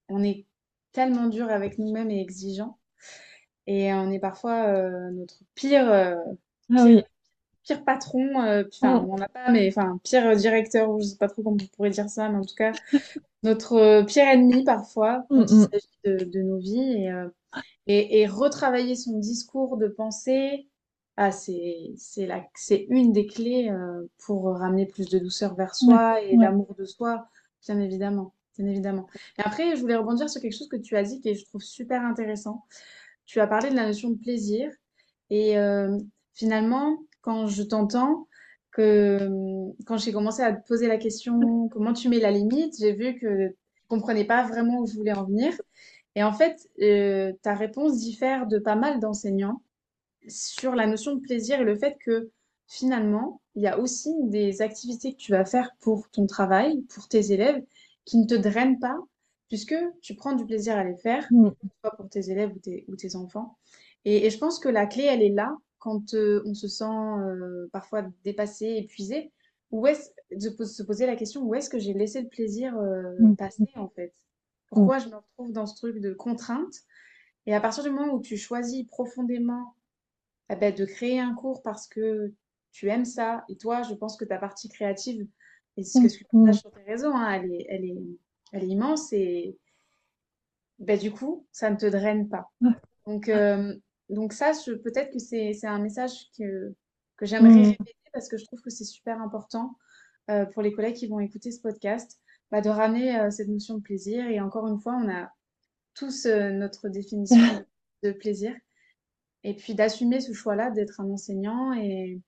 on 0.08 0.22
est 0.22 0.46
tellement 0.92 1.26
dur 1.26 1.50
avec 1.50 1.78
nous-mêmes 1.78 2.10
et 2.10 2.20
exigeant, 2.20 2.78
et 3.66 3.92
on 3.92 4.10
est 4.10 4.18
parfois 4.18 4.66
euh, 4.66 5.10
notre 5.10 5.38
pire, 5.54 5.90
euh, 5.90 6.14
Ah 6.70 6.84
pire, 6.84 6.84
oui. 6.84 7.02
pire 7.64 7.84
patron, 7.84 8.30
enfin, 8.36 9.00
Mm, 9.00 9.10
on 9.10 9.16
n'a 9.16 9.28
pas, 9.28 9.50
mais 9.50 9.68
enfin, 9.68 9.98
pire 10.04 10.36
directeur, 10.36 10.90
ou 10.90 11.00
je 11.00 11.06
sais 11.06 11.16
pas 11.16 11.28
trop 11.28 11.42
comment 11.42 11.56
on 11.60 11.76
pourrait 11.76 11.90
dire 11.90 12.08
ça, 12.08 12.28
mais 12.28 12.38
en 12.38 12.44
tout 12.44 12.54
cas, 12.56 12.72
notre 13.42 14.04
pire 14.06 14.24
ennemi 14.24 14.64
parfois, 14.64 15.26
mm, 15.30 15.38
quand 15.38 15.46
il 15.48 15.56
mm. 15.56 15.68
s'agit 15.70 15.98
de, 16.04 16.24
de 16.24 16.42
nos 16.42 16.58
vies, 16.58 17.06
et, 17.06 17.12
et, 17.86 18.20
et 18.20 18.26
retravailler 18.26 18.96
son 18.96 19.18
discours 19.18 19.76
de 19.76 19.88
pensée, 19.88 20.68
ah, 21.16 21.30
c'est, 21.30 21.94
une 22.88 23.12
des 23.12 23.26
clés 23.26 23.70
euh, 23.70 24.06
pour 24.24 24.44
ramener 24.56 24.86
plus 24.86 25.08
de 25.08 25.18
douceur 25.18 25.54
vers 25.54 25.74
soi 25.74 26.22
et 26.22 26.36
d'amour 26.36 26.74
de 26.78 26.84
soi, 26.84 27.28
bien 27.66 27.78
évidemment, 27.80 28.32
bien 28.58 28.66
évidemment. 28.66 29.06
Et 29.38 29.42
après, 29.44 29.76
je 29.76 29.80
voulais 29.80 29.96
rebondir 29.96 30.28
sur 30.28 30.40
quelque 30.40 30.56
chose 30.56 30.68
que 30.68 30.76
tu 30.76 30.96
as 30.96 31.02
dit 31.02 31.20
qui 31.20 31.34
je 31.34 31.44
trouve 31.44 31.62
super 31.62 32.02
intéressant. 32.02 32.64
Tu 33.26 33.40
as 33.40 33.46
parlé 33.46 33.70
de 33.70 33.76
la 33.76 33.86
notion 33.86 34.10
de 34.10 34.18
plaisir 34.18 34.70
et 35.30 35.58
euh, 35.58 35.98
finalement, 36.34 36.98
quand 37.22 37.46
je 37.46 37.62
t'entends, 37.62 38.26
que 38.72 39.18
euh, 39.20 39.72
quand 39.86 39.98
j'ai 39.98 40.12
commencé 40.12 40.42
à 40.42 40.52
te 40.52 40.66
poser 40.66 40.88
la 40.88 40.96
question 40.96 41.68
comment 41.68 41.92
tu 41.92 42.08
mets 42.08 42.18
la 42.18 42.30
limite, 42.30 42.74
j'ai 42.78 42.92
vu 42.92 43.18
que 43.18 43.48
tu 43.48 43.56
comprenais 43.88 44.24
pas 44.24 44.46
vraiment 44.46 44.80
où 44.80 44.86
je 44.86 44.94
voulais 44.94 45.12
en 45.12 45.24
venir. 45.24 45.52
Et 46.14 46.22
en 46.22 46.32
fait, 46.32 46.68
euh, 46.80 47.32
ta 47.42 47.54
réponse 47.54 47.98
diffère 47.98 48.46
de 48.46 48.58
pas 48.58 48.74
mal 48.74 48.98
d'enseignants 49.00 49.62
sur 50.28 50.74
la 50.74 50.86
notion 50.86 51.14
de 51.14 51.20
plaisir 51.20 51.60
et 51.60 51.64
le 51.64 51.76
fait 51.76 51.96
que 52.04 52.30
finalement, 52.66 53.40
il 53.54 53.62
y 53.62 53.66
a 53.66 53.78
aussi 53.78 54.10
des 54.24 54.62
activités 54.62 55.12
que 55.12 55.18
tu 55.18 55.32
vas 55.32 55.44
faire 55.44 55.70
pour 55.80 56.08
ton 56.10 56.26
travail, 56.26 56.82
pour 56.94 57.08
tes 57.08 57.32
élèves, 57.32 57.62
qui 58.04 58.18
ne 58.18 58.26
te 58.26 58.34
drainent 58.34 58.78
pas, 58.78 58.96
puisque 59.48 59.74
tu 60.02 60.14
prends 60.14 60.34
du 60.34 60.46
plaisir 60.46 60.76
à 60.76 60.84
les 60.84 60.96
faire, 60.96 61.28
Mm, 61.30 61.72
soit 61.82 61.96
pour 61.96 62.08
tes 62.08 62.30
élèves 62.30 62.52
ou 62.54 62.58
tes, 62.58 62.84
ou 62.88 62.96
tes 62.96 63.16
enfants. 63.16 63.58
Et, 64.04 64.26
et 64.26 64.30
je 64.30 64.38
pense 64.38 64.58
que 64.58 64.68
la 64.68 64.86
clé, 64.86 65.04
elle 65.04 65.22
est 65.22 65.30
là, 65.32 65.56
quand 65.78 66.14
euh, 66.14 66.42
on 66.46 66.54
se 66.54 66.68
sent 66.68 66.84
euh, 66.84 67.68
parfois 67.72 68.02
dépassé, 68.24 68.66
épuisé, 68.78 69.32
où 69.70 69.86
est-ce, 69.86 70.10
de 70.32 70.64
se 70.64 70.82
poser 70.82 71.06
la 71.06 71.16
question, 71.16 71.42
où 71.42 71.54
est-ce 71.54 71.70
que 71.70 71.78
j'ai 71.78 71.94
laissé 71.94 72.22
le 72.22 72.28
plaisir 72.28 72.76
euh, 72.78 73.12
mm, 73.18 73.34
passer 73.38 73.70
en 73.76 73.88
fait? 73.88 74.14
mm, 74.76 74.90
Pourquoi 74.90 74.98
je 74.98 75.08
me 75.08 75.16
retrouve 75.16 75.52
dans 75.52 75.66
ce 75.66 75.76
truc 75.76 75.98
de 76.00 76.12
contrainte? 76.12 76.74
Et 77.46 77.54
à 77.54 77.60
partir 77.60 77.84
du 77.84 77.90
moment 77.90 78.14
où 78.14 78.20
tu 78.20 78.36
choisis 78.36 78.84
profondément 78.86 79.74
eh 80.50 80.56
ben, 80.56 80.74
de 80.74 80.84
créer 80.84 81.18
un 81.20 81.34
cours 81.34 81.62
parce 81.62 81.86
que 81.88 82.32
tu 82.72 82.88
aimes 82.88 83.04
ça. 83.04 83.44
Et 83.48 83.56
toi, 83.56 83.82
je 83.82 83.94
pense 83.94 84.16
que 84.16 84.24
ta 84.24 84.38
partie 84.38 84.68
créative, 84.68 85.26
et 85.76 85.84
ce 85.84 85.98
que 85.98 86.04
mm, 86.04 86.08
tu 86.08 86.24
mm, 86.24 86.44
partages 86.44 86.60
sur 86.60 86.70
tes 86.70 86.82
réseaux, 86.82 87.12
hein, 87.12 87.30
elle 87.32 87.52
est, 87.52 87.66
elle 87.68 87.84
est, 87.84 88.02
elle 88.52 88.64
est 88.64 88.68
immense 88.68 89.12
et 89.12 89.56
ben, 90.78 90.98
du 90.98 91.12
coup, 91.12 91.46
ça 91.52 91.70
ne 91.70 91.76
te 91.76 91.86
draine 91.86 92.28
pas. 92.28 92.50
mm. 92.60 92.72
Donc, 93.06 93.28
euh, 93.28 93.74
donc 94.10 94.32
ça, 94.32 94.52
peut-être 94.84 95.12
que 95.12 95.18
c'est, 95.18 95.52
c'est 95.54 95.66
un 95.66 95.78
message 95.78 96.30
que, 96.38 96.74
que 97.16 97.26
j'aimerais 97.26 97.50
Mm. 97.50 97.70
répéter 97.70 98.10
parce 98.12 98.28
que 98.28 98.36
je 98.36 98.44
trouve 98.44 98.60
que 98.60 98.70
c'est 98.70 98.84
super 98.84 99.20
important 99.20 99.76
euh, 100.30 100.44
pour 100.46 100.62
les 100.62 100.72
collègues 100.72 100.96
qui 100.96 101.06
vont 101.06 101.20
écouter 101.20 101.50
ce 101.50 101.60
podcast, 101.60 102.20
bah, 102.50 102.60
de 102.60 102.68
ramener 102.68 103.18
euh, 103.18 103.30
cette 103.30 103.48
notion 103.48 103.78
de 103.78 103.82
plaisir. 103.82 104.26
Et 104.26 104.40
encore 104.40 104.66
une 104.66 104.78
fois, 104.78 104.94
on 105.02 105.08
a 105.08 105.30
tous 105.94 106.26
notre 106.26 106.88
définition 106.88 107.36
de, 108.02 108.12
plaisir. 108.12 108.54
Et 109.44 109.54
puis 109.54 109.74
d'assumer 109.74 110.20
ce 110.20 110.32
choix-là 110.32 110.70
d'être 110.70 111.00
un 111.00 111.10
enseignant 111.10 111.72
et, 111.72 112.20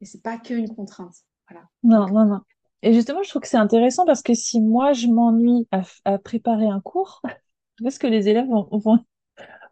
et 0.00 0.04
c'est 0.04 0.22
pas 0.22 0.38
qu'une 0.38 0.74
contrainte. 0.74 1.14
Voilà. 1.48 1.68
Non, 1.82 2.06
non, 2.08 2.24
non. 2.24 2.40
Et 2.84 2.92
justement, 2.92 3.22
je 3.22 3.30
trouve 3.30 3.40
que 3.40 3.48
c'est 3.48 3.56
intéressant 3.56 4.04
parce 4.04 4.22
que 4.22 4.34
si 4.34 4.60
moi, 4.60 4.92
je 4.92 5.06
m'ennuie 5.06 5.66
à, 6.04 6.18
préparer 6.18 6.66
un 6.66 6.80
cours, 6.80 7.22
pense 7.82 7.98
que 7.98 8.06
les 8.06 8.28
élèves 8.28 8.46
vont, 8.46 8.68
vont 8.70 8.98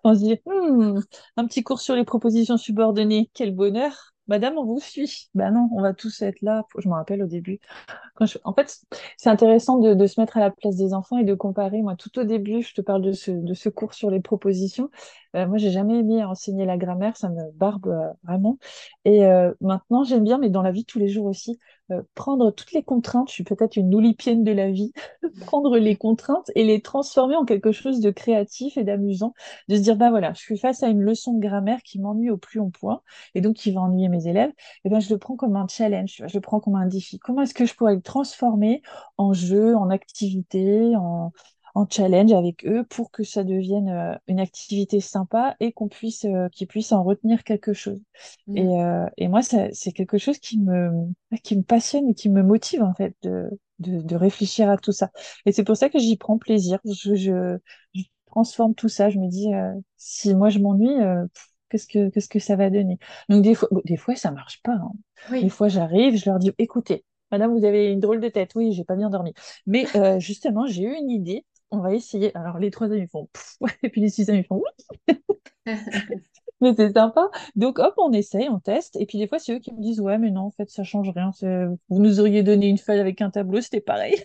On 0.04 0.14
se 0.14 0.20
dit, 0.20 0.40
Hmm, 0.46 1.00
un 1.36 1.46
petit 1.46 1.62
cours 1.64 1.80
sur 1.80 1.94
les 1.96 2.04
propositions 2.04 2.56
subordonnées, 2.56 3.30
quel 3.34 3.54
bonheur. 3.54 4.11
Madame, 4.28 4.56
on 4.56 4.64
vous 4.64 4.80
suit. 4.80 5.28
Ben 5.34 5.50
non, 5.50 5.68
on 5.72 5.82
va 5.82 5.94
tous 5.94 6.22
être 6.22 6.40
là. 6.42 6.64
Je 6.78 6.88
me 6.88 6.94
rappelle 6.94 7.22
au 7.22 7.26
début. 7.26 7.60
En 8.44 8.54
fait, 8.54 8.80
c'est 9.16 9.30
intéressant 9.30 9.78
de, 9.78 10.06
se 10.06 10.20
mettre 10.20 10.36
à 10.36 10.40
la 10.40 10.50
place 10.50 10.76
des 10.76 10.94
enfants 10.94 11.18
et 11.18 11.24
de 11.24 11.34
comparer. 11.34 11.82
Moi, 11.82 11.96
tout 11.96 12.18
au 12.18 12.24
début, 12.24 12.62
je 12.62 12.74
te 12.74 12.80
parle 12.80 13.02
de 13.02 13.12
ce, 13.12 13.68
cours 13.68 13.94
sur 13.94 14.10
les 14.10 14.20
propositions. 14.20 14.90
Euh, 15.34 15.46
moi, 15.46 15.58
j'ai 15.58 15.70
jamais 15.70 15.98
aimé 15.98 16.22
enseigner 16.24 16.66
la 16.66 16.76
grammaire, 16.76 17.16
ça 17.16 17.30
me 17.30 17.50
barbe 17.52 17.88
euh, 17.88 18.12
vraiment. 18.22 18.58
Et 19.04 19.24
euh, 19.24 19.52
maintenant, 19.60 20.04
j'aime 20.04 20.24
bien, 20.24 20.38
mais 20.38 20.50
dans 20.50 20.62
la 20.62 20.72
vie 20.72 20.84
tous 20.84 20.98
les 20.98 21.08
jours 21.08 21.26
aussi, 21.26 21.58
euh, 21.92 22.02
prendre 22.14 22.50
toutes 22.50 22.72
les 22.72 22.82
contraintes. 22.82 23.28
Je 23.28 23.34
suis 23.34 23.44
peut-être 23.44 23.76
une 23.76 23.94
oulipienne 23.94 24.44
de 24.44 24.52
la 24.52 24.70
vie. 24.70 24.92
Prendre 25.46 25.78
les 25.78 25.96
contraintes 25.96 26.50
et 26.54 26.64
les 26.64 26.80
transformer 26.80 27.36
en 27.36 27.44
quelque 27.44 27.72
chose 27.72 28.00
de 28.00 28.10
créatif 28.10 28.76
et 28.76 28.84
d'amusant. 28.84 29.34
De 29.68 29.76
se 29.76 29.80
dire, 29.80 29.96
bah 29.96 30.10
voilà, 30.10 30.32
je 30.34 30.40
suis 30.40 30.58
face 30.58 30.82
à 30.82 30.88
une 30.88 31.02
leçon 31.02 31.34
de 31.34 31.40
grammaire 31.40 31.82
qui 31.82 31.98
m'ennuie 32.00 32.30
au 32.30 32.36
plus 32.36 32.60
haut 32.60 32.70
point 32.70 33.02
et 33.34 33.40
donc 33.40 33.56
qui 33.56 33.72
va 33.72 33.80
ennuyer 33.80 34.08
mes 34.12 34.28
élèves 34.28 34.52
eh 34.84 34.88
ben, 34.90 35.00
je 35.00 35.10
le 35.12 35.18
prends 35.18 35.36
comme 35.36 35.56
un 35.56 35.66
challenge, 35.68 36.22
je 36.26 36.34
le 36.34 36.40
prends 36.40 36.60
comme 36.60 36.76
un 36.76 36.86
défi. 36.86 37.18
Comment 37.18 37.42
est-ce 37.42 37.54
que 37.54 37.66
je 37.66 37.74
pourrais 37.74 37.94
le 37.96 38.02
transformer 38.02 38.82
en 39.18 39.32
jeu, 39.32 39.76
en 39.76 39.90
activité, 39.90 40.94
en, 40.96 41.32
en 41.74 41.86
challenge 41.88 42.32
avec 42.32 42.66
eux 42.66 42.84
pour 42.84 43.10
que 43.10 43.24
ça 43.24 43.44
devienne 43.44 43.88
euh, 43.88 44.14
une 44.28 44.40
activité 44.40 45.00
sympa 45.00 45.56
et 45.60 45.72
qu'on 45.72 45.88
puisse, 45.88 46.24
euh, 46.26 46.48
qu'ils 46.50 46.66
puissent 46.68 46.92
en 46.92 47.02
retenir 47.02 47.44
quelque 47.44 47.72
chose? 47.72 48.00
Et, 48.54 48.64
mm, 48.64 48.66
euh, 48.66 49.06
et 49.16 49.28
moi, 49.28 49.42
ça- 49.42 49.68
c'est 49.72 49.92
quelque 49.92 50.18
chose 50.18 50.38
qui 50.38 50.58
me, 50.58 50.90
qui 51.42 51.56
me 51.56 51.62
passionne 51.62 52.08
et 52.10 52.14
qui 52.14 52.28
me 52.28 52.42
motive 52.42 52.82
en 52.82 52.94
fait 52.94 53.14
de, 53.22 53.48
de, 53.78 54.02
de 54.02 54.16
réfléchir 54.16 54.68
à 54.70 54.76
tout 54.76 54.92
ça. 54.92 55.10
Et 55.46 55.52
c'est 55.52 55.64
pour 55.64 55.76
ça 55.76 55.88
que 55.88 55.98
j'y 55.98 56.16
prends 56.16 56.38
plaisir. 56.38 56.78
Je, 56.84 57.14
je, 57.14 57.58
je 57.94 58.02
transforme 58.26 58.74
tout 58.74 58.88
ça. 58.88 59.08
Je 59.10 59.18
me 59.18 59.28
dis, 59.28 59.48
si 59.96 60.34
moi 60.34 60.50
je 60.50 60.58
m'ennuie, 60.58 60.94
qu'est-ce 61.72 61.86
que, 61.86 62.10
qu'est-ce 62.10 62.28
que 62.28 62.38
ça 62.38 62.56
va 62.56 62.70
donner. 62.70 62.98
Donc, 63.28 63.42
des 63.42 63.54
fois, 63.54 63.68
des 63.84 63.96
fois 63.96 64.14
ça 64.14 64.30
marche 64.30 64.62
pas. 64.62 64.72
Hein. 64.72 64.92
Des 65.30 65.48
fois, 65.48 65.68
j'arrive, 65.68 66.16
je 66.16 66.28
leur 66.28 66.38
dis, 66.38 66.52
écoutez, 66.58 67.04
madame, 67.30 67.56
vous 67.56 67.64
avez 67.64 67.90
une 67.90 68.00
drôle 68.00 68.20
de 68.20 68.28
tête. 68.28 68.52
Oui, 68.54 68.72
j'ai 68.72 68.84
pas 68.84 68.96
bien 68.96 69.10
dormi. 69.10 69.32
Mais 69.66 69.86
euh, 69.96 70.18
justement, 70.20 70.66
j'ai 70.66 70.84
eu 70.84 70.94
une 70.94 71.10
idée. 71.10 71.44
On 71.70 71.78
va 71.78 71.94
essayer. 71.94 72.36
Alors, 72.36 72.58
les 72.58 72.70
trois 72.70 72.88
amis 72.88 73.08
font, 73.08 73.28
et 73.82 73.88
puis 73.88 74.02
les 74.02 74.10
six 74.10 74.28
amis 74.28 74.44
font, 74.44 74.62
oui. 75.08 75.14
mais 76.60 76.74
c'est 76.76 76.92
sympa. 76.92 77.30
Donc, 77.56 77.78
hop, 77.78 77.94
on 77.96 78.12
essaye, 78.12 78.48
on 78.50 78.58
teste. 78.60 78.96
Et 78.96 79.06
puis, 79.06 79.18
des 79.18 79.26
fois, 79.26 79.38
c'est 79.38 79.54
eux 79.54 79.58
qui 79.58 79.72
me 79.72 79.80
disent, 79.80 80.00
ouais, 80.00 80.18
mais 80.18 80.30
non, 80.30 80.42
en 80.42 80.50
fait, 80.50 80.68
ça 80.70 80.84
change 80.84 81.10
rien. 81.10 81.30
Vous 81.88 81.98
nous 82.00 82.20
auriez 82.20 82.42
donné 82.42 82.68
une 82.68 82.78
feuille 82.78 83.00
avec 83.00 83.22
un 83.22 83.30
tableau, 83.30 83.60
c'était 83.62 83.80
pareil. 83.80 84.22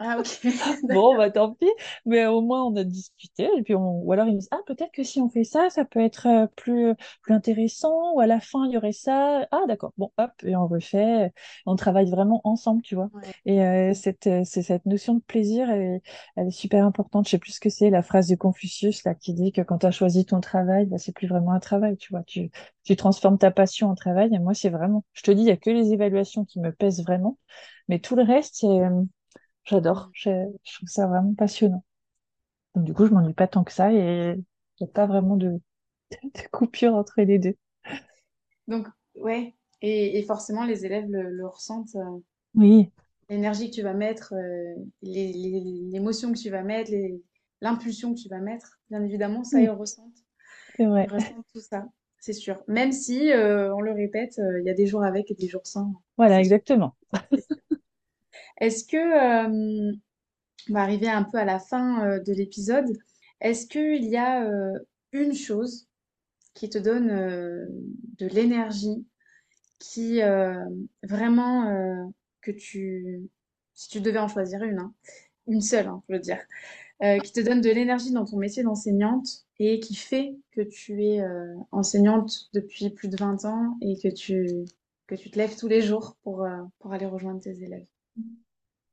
Ah, 0.00 0.18
ok. 0.18 0.40
bon, 0.88 1.16
bah 1.16 1.30
tant 1.30 1.54
pis. 1.54 1.66
Mais 2.04 2.26
au 2.26 2.40
moins, 2.40 2.64
on 2.64 2.76
a 2.76 2.84
discuté. 2.84 3.48
Et 3.56 3.62
puis, 3.62 3.74
on... 3.74 4.02
ou 4.02 4.12
alors, 4.12 4.26
ils 4.26 4.34
me 4.34 4.38
disent, 4.38 4.48
ah, 4.50 4.60
peut-être 4.66 4.92
que 4.92 5.02
si 5.02 5.20
on 5.20 5.28
fait 5.28 5.44
ça, 5.44 5.70
ça 5.70 5.84
peut 5.84 6.00
être 6.00 6.26
euh, 6.26 6.46
plus, 6.56 6.94
plus 7.22 7.34
intéressant. 7.34 8.14
Ou 8.14 8.20
à 8.20 8.26
la 8.26 8.40
fin, 8.40 8.66
il 8.66 8.72
y 8.72 8.76
aurait 8.76 8.92
ça. 8.92 9.46
Ah, 9.50 9.62
d'accord. 9.66 9.92
Bon, 9.96 10.12
hop, 10.18 10.30
et 10.44 10.56
on 10.56 10.66
refait. 10.66 11.32
On 11.66 11.76
travaille 11.76 12.10
vraiment 12.10 12.40
ensemble, 12.44 12.82
tu 12.82 12.94
vois. 12.94 13.10
Et 13.44 13.62
euh, 13.62 13.94
cette, 13.94 14.26
euh, 14.26 14.42
c'est 14.44 14.62
cette 14.62 14.86
notion 14.86 15.14
de 15.14 15.20
plaisir, 15.20 15.70
elle, 15.70 16.00
elle, 16.36 16.48
est 16.48 16.50
super 16.50 16.84
importante. 16.84 17.26
Je 17.26 17.32
sais 17.32 17.38
plus 17.38 17.52
ce 17.52 17.60
que 17.60 17.70
c'est, 17.70 17.90
la 17.90 18.02
phrase 18.02 18.28
de 18.28 18.36
Confucius, 18.36 19.04
là, 19.04 19.14
qui 19.14 19.34
dit 19.34 19.52
que 19.52 19.62
quand 19.62 19.78
tu 19.78 19.86
as 19.86 19.90
choisi 19.90 20.24
ton 20.26 20.40
travail, 20.40 20.86
bah, 20.86 20.98
c'est 20.98 21.12
plus 21.12 21.26
vraiment 21.28 21.52
un 21.52 21.60
travail, 21.60 21.96
tu 21.96 22.12
vois. 22.12 22.22
Tu, 22.24 22.50
tu 22.84 22.96
transformes 22.96 23.38
ta 23.38 23.50
passion 23.50 23.88
en 23.88 23.94
travail. 23.94 24.30
Et 24.34 24.38
moi, 24.38 24.54
c'est 24.54 24.70
vraiment, 24.70 25.04
je 25.14 25.22
te 25.22 25.30
dis, 25.30 25.42
il 25.42 25.48
y 25.48 25.50
a 25.50 25.56
que 25.56 25.70
les 25.70 25.92
évaluations 25.92 26.44
qui 26.44 26.60
me 26.60 26.72
pèsent 26.72 27.02
vraiment. 27.02 27.38
Mais 27.88 27.98
tout 28.00 28.16
le 28.16 28.22
reste, 28.22 28.56
c'est 28.56 28.66
J'adore, 29.68 30.10
je, 30.14 30.30
trouve 30.64 30.88
ça 30.88 31.06
vraiment 31.06 31.34
passionnant. 31.34 31.84
Donc 32.74 32.84
du 32.84 32.94
coup, 32.94 33.04
je 33.04 33.12
m'ennuie 33.12 33.34
pas 33.34 33.46
tant 33.46 33.64
que 33.64 33.72
ça 33.72 33.92
et 33.92 34.34
il 34.34 34.82
n'y 34.82 34.88
a 34.88 34.90
pas 34.90 35.06
vraiment 35.06 35.36
de, 35.36 35.60
coupure 36.50 36.94
entre 36.94 37.20
les 37.20 37.38
deux. 37.38 37.54
Donc, 38.66 38.86
ouais, 39.14 39.54
et, 39.82 40.22
forcément, 40.22 40.64
les 40.64 40.86
élèves 40.86 41.10
le, 41.10 41.46
ressentent. 41.46 41.96
Euh, 41.96 42.18
oui. 42.54 42.90
L'énergie 43.28 43.68
que 43.68 43.74
tu 43.74 43.82
vas 43.82 43.92
mettre, 43.92 44.32
euh, 44.34 44.74
l'émotion 45.02 46.32
que 46.32 46.38
tu 46.38 46.48
vas 46.48 46.62
mettre, 46.62 46.90
l'impulsion 47.60 48.14
que 48.14 48.20
tu 48.20 48.30
vas 48.30 48.40
mettre, 48.40 48.80
bien 48.88 49.04
évidemment, 49.04 49.44
ça, 49.44 49.60
ils 49.60 49.68
ressentent. 49.68 50.24
C'est 50.76 50.86
vrai. 50.86 51.06
Ils 51.10 51.14
ressentent 51.14 51.46
tout 51.52 51.60
ça, 51.60 51.86
c'est 52.20 52.32
sûr. 52.32 52.62
Même 52.68 52.92
si, 52.92 53.30
euh, 53.32 53.74
on 53.74 53.82
le 53.82 53.92
répète, 53.92 54.40
il 54.60 54.64
y 54.64 54.70
a 54.70 54.74
des 54.74 54.86
jours 54.86 55.04
avec 55.04 55.30
et 55.30 55.34
des 55.34 55.46
jours 55.46 55.66
sans. 55.66 55.92
Voilà, 56.16 56.40
exactement. 56.40 56.94
Est-ce 58.58 58.84
que, 58.84 58.96
euh, 58.96 59.92
on 60.68 60.72
va 60.72 60.82
arriver 60.82 61.08
un 61.08 61.22
peu 61.22 61.38
à 61.38 61.44
la 61.44 61.58
fin 61.58 62.04
euh, 62.04 62.20
de 62.20 62.32
l'épisode, 62.32 62.86
est-ce 63.40 63.66
qu'il 63.66 64.04
y 64.04 64.16
a 64.16 64.44
euh, 64.44 64.78
une 65.12 65.32
chose 65.34 65.88
qui 66.54 66.68
te 66.68 66.78
donne 66.78 67.06
de 68.18 68.26
l'énergie, 68.26 69.06
qui 69.78 70.20
vraiment 71.04 72.12
que 72.40 72.50
tu, 72.50 73.30
si 73.74 73.88
tu 73.88 74.00
devais 74.00 74.18
en 74.18 74.26
choisir 74.26 74.64
une, 74.64 74.80
hein, 74.80 74.92
une 75.46 75.60
seule, 75.60 75.86
hein, 75.86 76.02
je 76.08 76.14
veux 76.14 76.20
dire, 76.20 76.40
qui 77.22 77.32
te 77.32 77.40
donne 77.40 77.60
de 77.60 77.70
l'énergie 77.70 78.10
dans 78.10 78.24
ton 78.24 78.38
métier 78.38 78.64
d'enseignante 78.64 79.46
et 79.60 79.78
qui 79.78 79.94
fait 79.94 80.34
que 80.50 80.62
tu 80.62 81.04
es 81.04 81.22
enseignante 81.70 82.50
depuis 82.54 82.90
plus 82.90 83.08
de 83.08 83.16
20 83.16 83.44
ans 83.44 83.76
et 83.80 83.96
que 83.96 84.08
tu, 84.08 84.64
que 85.06 85.14
tu 85.14 85.30
te 85.30 85.38
lèves 85.38 85.54
tous 85.54 85.68
les 85.68 85.80
jours 85.80 86.16
pour, 86.24 86.44
pour 86.80 86.92
aller 86.92 87.06
rejoindre 87.06 87.40
tes 87.40 87.62
élèves? 87.62 87.86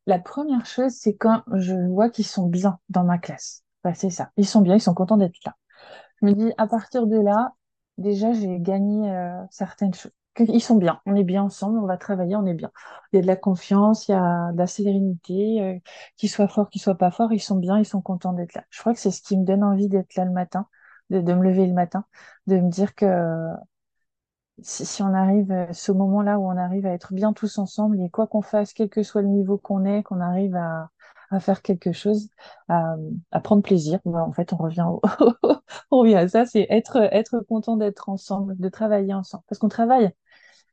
La 0.06 0.20
première 0.20 0.66
chose, 0.66 0.92
c'est 0.94 1.16
quand 1.16 1.44
je 1.54 1.74
vois 1.90 2.10
qu'ils 2.10 2.26
sont 2.26 2.48
bien 2.48 2.80
dans 2.90 3.04
ma 3.04 3.18
classe. 3.18 3.64
c'est 3.96 4.10
ça. 4.10 4.32
Ils 4.38 4.48
sont 4.48 4.62
bien, 4.62 4.76
ils 4.76 4.82
sont 4.82 4.94
contents 4.94 5.18
d'être 5.18 5.38
là. 5.46 5.56
Je 6.22 6.28
me 6.28 6.34
dis, 6.34 6.54
à 6.58 6.68
partir 6.68 7.08
de 7.08 7.18
là, 7.18 7.54
déjà, 7.98 8.34
j'ai 8.34 8.60
gagné 8.60 9.12
euh, 9.12 9.42
certaines 9.52 9.94
choses. 9.94 10.12
Ils 10.40 10.62
sont 10.62 10.76
bien, 10.76 11.02
on 11.06 11.16
est 11.16 11.24
bien 11.24 11.44
ensemble, 11.44 11.80
on 11.80 11.86
va 11.86 11.98
travailler, 11.98 12.36
on 12.36 12.46
est 12.46 12.54
bien. 12.54 12.72
Il 13.14 13.18
y 13.18 13.20
a 13.20 13.22
de 13.22 13.28
la 13.28 13.38
confiance, 13.38 14.08
il 14.10 14.12
y 14.12 14.16
a 14.16 14.52
de 14.52 14.58
la 14.58 14.68
sérénité, 14.68 15.62
euh, 15.62 15.80
qu'ils 16.18 16.30
soient 16.30 16.48
forts, 16.50 16.70
qu'ils 16.70 16.82
soient 16.82 16.98
pas 16.98 17.12
forts, 17.12 17.32
ils 17.34 17.40
sont 17.40 17.56
bien, 17.58 17.80
ils 17.80 17.86
sont 17.86 18.02
contents 18.02 18.34
d'être 18.34 18.54
là. 18.54 18.66
Je 18.70 18.80
crois 18.82 18.94
que 18.94 19.00
c'est 19.00 19.12
ce 19.12 19.22
qui 19.22 19.38
me 19.38 19.46
donne 19.46 19.64
envie 19.64 19.88
d'être 19.88 20.16
là 20.16 20.26
le 20.26 20.32
matin, 20.32 20.68
de 21.10 21.22
me 21.22 21.44
lever 21.44 21.68
le 21.68 21.74
matin, 21.74 22.06
de 22.48 22.58
me 22.58 22.70
dire 22.70 22.96
que 22.96 23.06
si, 24.62 25.02
on 25.04 25.14
arrive, 25.14 25.52
euh, 25.52 25.72
ce 25.74 25.92
moment-là 25.92 26.40
où 26.40 26.46
on 26.46 26.58
arrive 26.58 26.86
à 26.86 26.92
être 26.94 27.14
bien 27.14 27.34
tous 27.34 27.58
ensemble 27.58 28.00
et 28.02 28.10
quoi 28.10 28.28
qu'on 28.28 28.42
fasse, 28.42 28.74
quel 28.74 28.90
que 28.90 29.04
soit 29.04 29.22
le 29.22 29.28
niveau 29.28 29.58
qu'on 29.58 29.86
est, 29.86 30.04
qu'on 30.04 30.22
arrive 30.22 30.56
à, 30.56 30.90
à 31.32 31.40
faire 31.40 31.62
quelque 31.62 31.92
chose, 31.92 32.30
à, 32.70 32.96
à 33.32 33.40
prendre 33.42 33.62
plaisir. 33.64 34.00
Ben, 34.06 34.22
en 34.22 34.32
fait, 34.34 34.54
on 34.54 34.58
revient, 34.58 34.84
au 34.88 35.02
on 35.92 36.00
revient 36.00 36.16
à 36.16 36.28
ça, 36.28 36.46
c'est 36.46 36.68
être, 36.70 36.98
être 37.12 37.40
content 37.42 37.78
d'être 37.78 38.10
ensemble, 38.10 38.56
de 38.58 38.70
travailler 38.70 39.14
ensemble. 39.14 39.44
Parce 39.50 39.60
qu'on 39.60 39.70
travaille, 39.70 40.12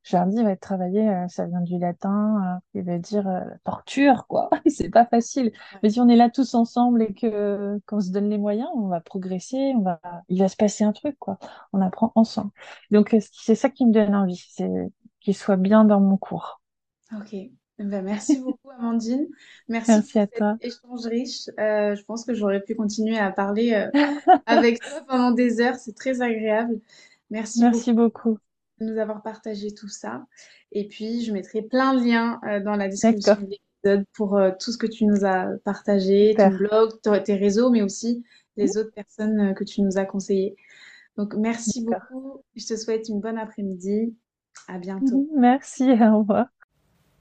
Jardy 0.04 0.42
va 0.42 0.56
travailler, 0.56 1.08
euh, 1.08 1.28
ça 1.28 1.46
vient 1.46 1.60
du 1.60 1.78
latin, 1.78 2.56
euh, 2.56 2.60
il 2.74 2.82
veut 2.82 2.98
dire 2.98 3.28
euh, 3.28 3.44
torture, 3.64 4.26
quoi. 4.26 4.50
C'est 4.66 4.90
pas 4.90 5.06
facile. 5.06 5.52
Mais 5.82 5.90
si 5.90 6.00
on 6.00 6.08
est 6.08 6.16
là 6.16 6.28
tous 6.28 6.54
ensemble 6.54 7.02
et 7.02 7.14
que 7.14 7.78
qu'on 7.86 8.00
se 8.00 8.10
donne 8.10 8.28
les 8.28 8.38
moyens, 8.38 8.68
on 8.74 8.88
va 8.88 9.00
progresser, 9.00 9.72
on 9.76 9.82
va, 9.82 10.00
il 10.28 10.40
va 10.40 10.48
se 10.48 10.56
passer 10.56 10.82
un 10.82 10.92
truc, 10.92 11.16
quoi. 11.18 11.38
On 11.72 11.80
apprend 11.80 12.12
ensemble. 12.16 12.50
Donc 12.90 13.16
c'est 13.30 13.54
ça 13.54 13.70
qui 13.70 13.86
me 13.86 13.92
donne 13.92 14.14
envie, 14.14 14.44
c'est 14.50 14.70
qu'il 15.20 15.36
soit 15.36 15.56
bien 15.56 15.84
dans 15.84 16.00
mon 16.00 16.16
cours. 16.16 16.60
Ok. 17.16 17.36
Ben, 17.78 18.04
merci 18.04 18.40
beaucoup 18.44 18.70
Amandine. 18.70 19.26
Merci, 19.68 19.90
merci 19.92 20.12
pour 20.12 20.22
à 20.22 20.26
toi. 20.26 20.56
échange 20.60 21.06
riche. 21.06 21.46
je 21.56 22.02
pense 22.04 22.24
que 22.24 22.34
j'aurais 22.34 22.60
pu 22.60 22.74
continuer 22.74 23.18
à 23.18 23.30
parler 23.30 23.88
avec 24.46 24.80
toi 24.80 25.04
pendant 25.06 25.30
des 25.30 25.60
heures. 25.60 25.76
C'est 25.76 25.94
très 25.94 26.22
agréable. 26.22 26.80
Merci, 27.30 27.60
merci 27.60 27.92
beaucoup 27.92 28.38
nous 28.82 28.98
avoir 28.98 29.22
partagé 29.22 29.72
tout 29.72 29.88
ça. 29.88 30.26
Et 30.72 30.88
puis, 30.88 31.24
je 31.24 31.32
mettrai 31.32 31.62
plein 31.62 31.94
de 31.94 32.04
liens 32.04 32.40
euh, 32.46 32.60
dans 32.60 32.76
la 32.76 32.88
description 32.88 33.36
de 33.36 33.50
l'épisode 33.50 34.06
pour 34.14 34.36
euh, 34.36 34.50
tout 34.58 34.72
ce 34.72 34.78
que 34.78 34.86
tu 34.86 35.06
nous 35.06 35.24
as 35.24 35.48
partagé, 35.64 36.34
ton 36.36 36.48
blog, 36.50 36.90
tes 37.24 37.34
réseaux, 37.34 37.70
mais 37.70 37.82
aussi 37.82 38.24
les 38.56 38.76
autres 38.76 38.92
personnes 38.92 39.40
euh, 39.40 39.52
que 39.54 39.64
tu 39.64 39.82
nous 39.82 39.98
as 39.98 40.04
conseillées. 40.04 40.56
Donc, 41.16 41.34
merci 41.34 41.84
beaucoup. 41.84 42.42
Je 42.56 42.66
te 42.66 42.76
souhaite 42.76 43.08
une 43.08 43.20
bonne 43.20 43.38
après-midi. 43.38 44.14
À 44.68 44.78
bientôt. 44.78 45.28
Merci, 45.36 45.84
au 45.90 46.18
revoir. 46.18 46.46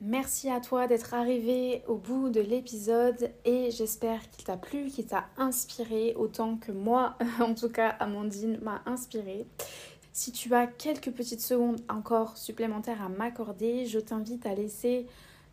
Merci 0.03 0.49
à 0.49 0.59
toi 0.59 0.87
d'être 0.87 1.13
arrivé 1.13 1.83
au 1.87 1.95
bout 1.95 2.29
de 2.29 2.41
l'épisode 2.41 3.29
et 3.45 3.69
j'espère 3.69 4.31
qu'il 4.31 4.43
t'a 4.43 4.57
plu, 4.57 4.87
qu'il 4.87 5.05
t'a 5.05 5.25
inspiré 5.37 6.15
autant 6.15 6.57
que 6.57 6.71
moi, 6.71 7.19
en 7.39 7.53
tout 7.53 7.69
cas 7.69 7.89
Amandine 7.99 8.57
m'a 8.63 8.81
inspiré. 8.87 9.45
Si 10.13 10.33
tu 10.33 10.53
as 10.53 10.67
quelques 10.67 11.11
petites 11.11 11.41
secondes 11.41 11.79
encore 11.87 12.37
supplémentaires 12.37 13.01
à 13.01 13.07
m'accorder, 13.07 13.85
je 13.85 13.97
t'invite 13.97 14.45
à 14.45 14.53
laisser 14.53 15.07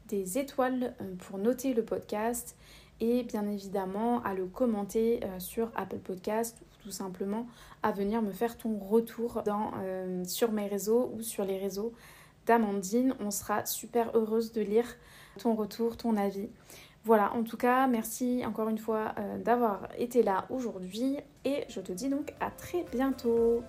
des 0.08 0.38
étoiles 0.38 0.94
euh, 1.00 1.14
pour 1.16 1.38
noter 1.38 1.74
le 1.74 1.84
podcast 1.84 2.56
et 3.00 3.22
bien 3.22 3.46
évidemment 3.46 4.20
à 4.24 4.34
le 4.34 4.46
commenter 4.46 5.20
euh, 5.22 5.38
sur 5.38 5.70
Apple 5.76 5.98
Podcast 5.98 6.58
ou 6.60 6.82
tout 6.82 6.90
simplement 6.90 7.46
à 7.84 7.92
venir 7.92 8.20
me 8.20 8.32
faire 8.32 8.56
ton 8.56 8.76
retour 8.78 9.44
euh, 9.46 10.24
sur 10.24 10.50
mes 10.50 10.66
réseaux 10.66 11.12
ou 11.14 11.22
sur 11.22 11.44
les 11.44 11.58
réseaux 11.58 11.92
d'Amandine. 12.46 13.14
On 13.20 13.30
sera 13.30 13.64
super 13.64 14.10
heureuse 14.16 14.50
de 14.52 14.62
lire 14.62 14.96
ton 15.38 15.54
retour, 15.54 15.96
ton 15.96 16.16
avis. 16.16 16.48
Voilà, 17.04 17.32
en 17.32 17.44
tout 17.44 17.56
cas, 17.56 17.86
merci 17.86 18.42
encore 18.44 18.68
une 18.68 18.78
fois 18.78 19.14
d'avoir 19.44 19.88
été 19.96 20.22
là 20.22 20.46
aujourd'hui 20.50 21.16
et 21.44 21.64
je 21.68 21.80
te 21.80 21.92
dis 21.92 22.08
donc 22.08 22.34
à 22.40 22.50
très 22.50 22.84
bientôt. 22.90 23.62